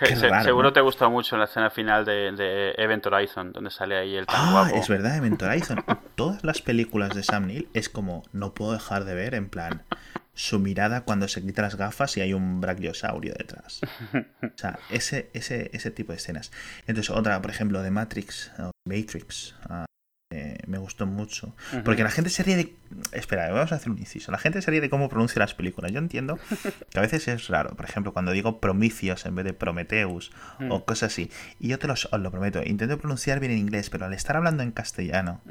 Que 0.01 0.15
qué 0.15 0.17
se- 0.17 0.29
raro, 0.29 0.45
seguro 0.45 0.69
¿no? 0.69 0.73
te 0.73 0.81
gustó 0.81 1.09
mucho 1.11 1.37
la 1.37 1.45
escena 1.45 1.71
final 1.71 2.05
de, 2.05 2.33
de 2.33 2.73
Event 2.79 3.07
Horizon, 3.07 3.53
donde 3.53 3.71
sale 3.71 3.97
ahí 3.97 4.17
el 4.17 4.27
tan 4.27 4.37
Ah, 4.49 4.51
guapo. 4.53 4.77
es 4.77 4.89
verdad, 4.89 5.17
Event 5.17 5.41
Horizon. 5.43 5.85
Todas 6.17 6.43
las 6.45 6.61
películas 6.63 7.15
de 7.15 7.23
Sam 7.23 7.47
Neill 7.47 7.69
es 7.75 7.89
como, 7.89 8.23
no 8.33 8.55
puedo 8.55 8.73
dejar 8.73 9.05
de 9.05 9.15
ver, 9.15 9.35
en 9.35 9.49
plan, 9.49 9.83
su 10.35 10.59
mirada 10.59 11.03
cuando 11.03 11.29
se 11.29 11.43
quita 11.43 11.63
las 11.63 11.77
gafas 11.77 12.17
y 12.17 12.21
hay 12.23 12.33
un 12.33 12.61
brachiosaurio 12.61 13.35
detrás. 13.37 13.81
O 14.43 14.49
sea, 14.57 14.79
ese, 14.91 15.31
ese, 15.35 15.71
ese 15.75 15.91
tipo 15.91 16.13
de 16.13 16.19
escenas. 16.19 16.51
Entonces, 16.87 17.11
otra, 17.15 17.41
por 17.43 17.51
ejemplo, 17.51 17.83
de 17.83 17.91
Matrix, 17.91 18.51
o 18.59 18.71
Matrix, 18.89 19.55
ah, 19.69 19.85
me 20.67 20.79
gustó 20.79 21.07
mucho. 21.07 21.55
Porque 21.85 22.03
la 22.03 22.11
gente 22.11 22.31
se 22.31 22.43
ríe 22.43 22.57
de... 22.57 22.75
Espera, 23.13 23.51
vamos 23.51 23.73
a 23.73 23.77
hacer 23.77 23.91
un 23.91 23.99
inciso. 23.99 24.33
La 24.33 24.39
gente 24.39 24.61
se 24.63 24.71
ríe 24.71 24.81
de 24.81 24.91
cómo 24.91 25.09
pronuncia 25.09 25.39
las 25.39 25.55
películas. 25.55 25.93
Yo 25.93 25.99
entiendo 25.99 26.39
que 26.91 26.99
a 26.99 27.03
veces 27.03 27.27
es 27.29 27.49
raro. 27.49 27.75
Por 27.77 27.85
ejemplo, 27.85 28.13
cuando 28.13 28.33
digo 28.33 28.61
Prometheus 28.61 29.27
en 29.27 29.35
vez 29.35 29.45
de 29.45 29.53
Prometheus 29.53 30.31
Mm. 30.59 30.71
o 30.73 30.85
cosas 30.85 31.13
así. 31.13 31.31
Y 31.59 31.69
yo 31.69 31.79
te 31.79 31.87
los, 31.87 32.09
os 32.11 32.21
lo 32.21 32.31
prometo. 32.31 32.63
Intento 32.65 32.99
pronunciar 32.99 33.41
bien 33.41 33.53
en 33.53 33.59
inglés, 33.59 33.91
pero 33.91 34.07
al 34.07 34.13
estar 34.13 34.37
hablando 34.37 34.63
en 34.63 34.73
castellano... 34.73 35.41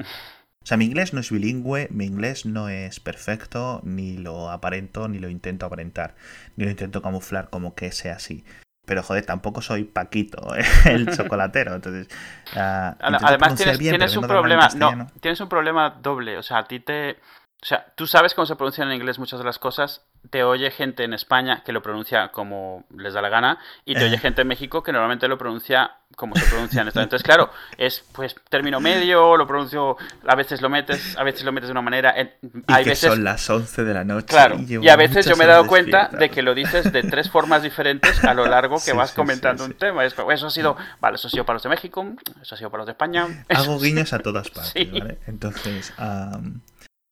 O 0.62 0.66
sea, 0.70 0.76
mi 0.76 0.86
inglés 0.86 1.14
no 1.14 1.22
es 1.22 1.32
bilingüe, 1.32 1.88
mi 1.90 2.06
inglés 2.06 2.46
no 2.46 2.68
es 2.68 3.00
perfecto, 3.00 3.82
ni 3.86 4.18
lo 4.18 4.52
aparento, 4.52 5.08
ni 5.08 5.18
lo 5.18 5.30
intento 5.30 5.66
aparentar, 5.66 6.16
ni 6.58 6.66
lo 6.66 6.70
intento 6.70 7.02
camuflar 7.02 7.50
como 7.50 7.76
que 7.76 7.94
sea 7.94 8.16
así. 8.16 8.44
Pero 8.90 9.04
joder, 9.04 9.24
tampoco 9.24 9.62
soy 9.62 9.84
Paquito, 9.84 10.56
¿eh? 10.56 10.64
el 10.86 11.16
chocolatero. 11.16 11.76
Entonces, 11.76 12.08
ah, 12.56 12.96
Además 13.00 13.54
tienes, 13.54 13.78
bien, 13.78 13.92
tienes 13.92 14.18
un 14.18 14.26
problema, 14.26 14.68
no, 14.76 15.12
tienes 15.22 15.40
un 15.42 15.48
problema 15.48 15.92
doble, 16.02 16.40
o 16.40 16.42
sea, 16.42 16.58
a 16.58 16.64
ti 16.64 16.80
te, 16.80 17.20
o 17.62 17.66
sea, 17.66 17.86
tú 17.96 18.08
sabes 18.08 18.34
cómo 18.34 18.46
se 18.46 18.56
pronuncian 18.56 18.88
en 18.90 18.96
inglés 18.96 19.20
muchas 19.20 19.40
de 19.40 19.46
las 19.46 19.60
cosas, 19.60 20.02
te 20.30 20.44
oye 20.44 20.72
gente 20.72 21.04
en 21.04 21.14
España 21.14 21.62
que 21.66 21.72
lo 21.74 21.82
pronuncia 21.82 22.30
como 22.30 22.86
les 22.96 23.14
da 23.14 23.22
la 23.22 23.30
gana 23.30 23.58
y 23.86 23.94
te 23.96 24.02
Eh. 24.02 24.06
oye 24.06 24.18
gente 24.18 24.42
en 24.44 24.48
México 24.48 24.82
que 24.84 24.92
normalmente 24.92 25.28
lo 25.28 25.38
pronuncia 25.38 25.92
como 26.16 26.36
se 26.36 26.46
pronuncia 26.46 26.82
en 26.82 26.88
esto. 26.90 27.02
Entonces, 27.02 27.24
claro, 27.26 27.50
es 27.78 28.04
pues 28.14 28.36
término 28.50 28.80
medio, 28.80 29.38
lo 29.38 29.46
pronuncio, 29.48 29.96
a 30.28 30.36
veces 30.36 30.62
lo 30.62 30.70
metes, 30.70 31.18
a 31.18 31.24
veces 31.24 31.44
lo 31.44 31.52
metes 31.52 31.68
de 31.68 31.72
una 31.72 31.82
manera, 31.82 32.14
Y 32.20 32.26
que 32.66 32.90
veces 32.90 33.00
son 33.00 33.24
las 33.24 33.50
11 33.50 33.84
de 33.84 33.94
la 33.94 34.04
noche. 34.04 34.28
Claro, 34.28 34.58
y 34.60 34.90
a 34.90 34.96
veces 34.96 35.26
yo 35.26 35.36
me 35.38 35.44
he 35.44 35.48
dado 35.48 35.68
cuenta 35.68 36.08
de 36.10 36.30
que 36.30 36.42
lo 36.42 36.54
dices 36.56 36.92
de 36.92 37.04
tres 37.04 37.30
formas 37.30 37.62
diferentes 37.64 38.24
a 38.24 38.34
lo 38.34 38.46
largo 38.46 38.76
que 38.78 38.92
Sí, 38.92 38.98
vas 38.98 39.12
sí, 39.12 39.16
comentando 39.16 39.64
sí, 39.66 39.72
un 39.72 39.78
tema. 39.78 40.04
Eso 40.06 40.48
ha 40.48 40.50
sido, 40.50 40.76
vale, 41.00 41.16
eso 41.16 41.28
ha 41.28 41.32
sido 41.32 41.46
para 41.46 41.56
los 41.56 41.64
de 41.64 41.70
México, 41.70 42.06
eso 42.42 42.56
ha 42.56 42.58
sido 42.58 42.70
para 42.72 42.80
los 42.82 42.88
de 42.88 42.92
España. 42.94 43.46
Hago 43.50 43.80
guiños 43.80 44.12
a 44.14 44.20
todas 44.20 44.50
partes, 44.52 44.72
Sí. 44.74 44.86
¿vale? 44.86 45.20
Entonces, 45.28 45.94
am, 45.98 46.62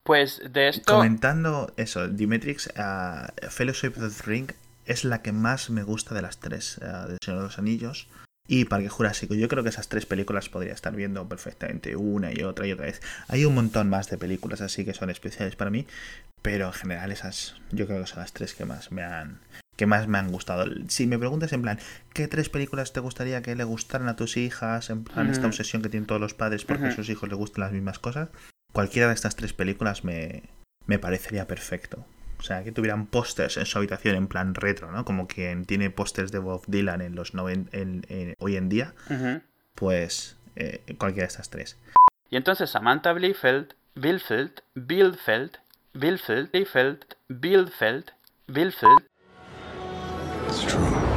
Pues 0.08 0.41
de 0.49 0.70
esto, 0.70 0.93
comentando 0.93 1.74
eso, 1.76 2.08
Dimetrix, 2.08 2.72
ah, 2.78 3.34
Fellowship 3.49 3.91
of 3.97 4.18
the 4.18 4.24
Ring 4.26 4.51
es 4.86 5.03
la 5.03 5.22
que 5.22 5.34
más 5.34 5.70
me 5.70 5.84
gusta 5.84 6.16
de 6.16 6.22
las 6.22 6.39
tres, 6.39 6.80
ah, 6.82 7.08
del 7.08 7.18
Señor 7.22 7.41
de 7.41 7.47
los 7.47 7.60
Anillos. 7.60 8.08
Y 8.47 8.64
Parque 8.64 8.88
Jurásico, 8.88 9.36
yo 9.36 9.49
creo 9.49 9.64
que 9.64 9.70
esas 9.70 9.89
tres 9.89 10.05
películas 10.05 10.47
podría 10.47 10.72
estar 10.72 10.95
viendo 10.95 11.28
perfectamente 11.28 11.97
una 11.97 12.32
y 12.32 12.43
otra 12.43 12.66
y 12.66 12.72
otra 12.72 12.86
vez. 12.86 13.01
Hay 13.28 13.43
un 13.43 13.53
montón 13.53 13.89
más 13.89 14.10
de 14.10 14.18
películas 14.18 14.62
así 14.62 14.86
que 14.86 14.93
son 14.93 15.10
especiales 15.10 15.58
para 15.58 15.72
mí, 15.72 15.86
pero 16.41 16.68
en 16.68 16.74
general 16.74 17.12
esas 17.12 17.55
yo 17.74 17.86
creo 17.86 17.99
que 17.99 18.08
son 18.08 18.20
las 18.20 18.32
tres 18.32 18.53
que 18.53 18.64
más 18.64 18.93
me 18.93 19.03
han 19.03 19.41
que 19.76 19.88
más 19.88 20.08
me 20.08 20.18
han 20.18 20.32
gustado. 20.32 20.66
Si 20.88 21.05
me 21.05 21.20
preguntas 21.20 21.51
en 21.51 21.64
plan, 21.64 21.80
¿qué 22.14 22.30
tres 22.30 22.47
películas 22.47 22.93
te 22.93 23.01
gustaría 23.01 23.41
que 23.41 23.55
le 23.55 23.66
gustaran 23.66 24.08
a 24.08 24.16
tus 24.16 24.38
hijas? 24.38 24.89
En 24.89 25.03
plan, 25.03 25.30
esta 25.30 25.47
obsesión 25.47 25.82
que 25.82 25.89
tienen 25.89 26.08
todos 26.08 26.22
los 26.22 26.34
padres 26.34 26.64
porque 26.64 26.86
a 26.86 26.95
sus 26.95 27.10
hijos 27.10 27.28
les 27.28 27.38
gustan 27.38 27.66
las 27.66 27.74
mismas 27.74 27.99
cosas. 27.99 28.30
Cualquiera 28.78 29.08
de 29.08 29.16
estas 29.16 29.36
tres 29.36 29.54
películas 29.54 30.04
me, 30.04 30.44
me 30.86 31.00
parecería 31.00 31.48
perfecto. 31.48 32.06
O 32.38 32.44
sea, 32.44 32.64
que 32.64 32.72
tuvieran 32.72 33.08
pósters 33.08 33.58
en 33.58 33.66
su 33.66 33.76
habitación 33.80 34.16
en 34.16 34.28
plan 34.28 34.54
retro, 34.54 34.92
¿no? 34.92 35.04
Como 35.04 35.28
quien 35.28 35.66
tiene 35.66 35.90
pósters 35.90 36.32
de 36.32 36.38
Bob 36.38 36.62
Dylan 36.68 37.02
en 37.02 37.16
los 37.16 37.34
noven- 37.34 37.70
en- 37.72 38.06
en- 38.10 38.36
hoy 38.38 38.56
en 38.56 38.70
día, 38.70 38.94
pues 39.74 40.38
eh, 40.56 40.84
cualquiera 41.00 41.26
de 41.26 41.32
estas 41.32 41.50
tres. 41.50 41.76
y 42.30 42.36
entonces 42.36 42.70
Samantha 42.70 43.14
Bielfeld, 43.14 43.74
Bielfeld, 43.96 44.62
Bielfeld, 44.76 45.54
Bielfeld, 45.96 46.52
Bielfeld, 46.52 47.04
Bielfeld, 47.30 48.12
Bielfeld, 48.48 49.02
It's 50.50 50.62
true. 50.68 51.16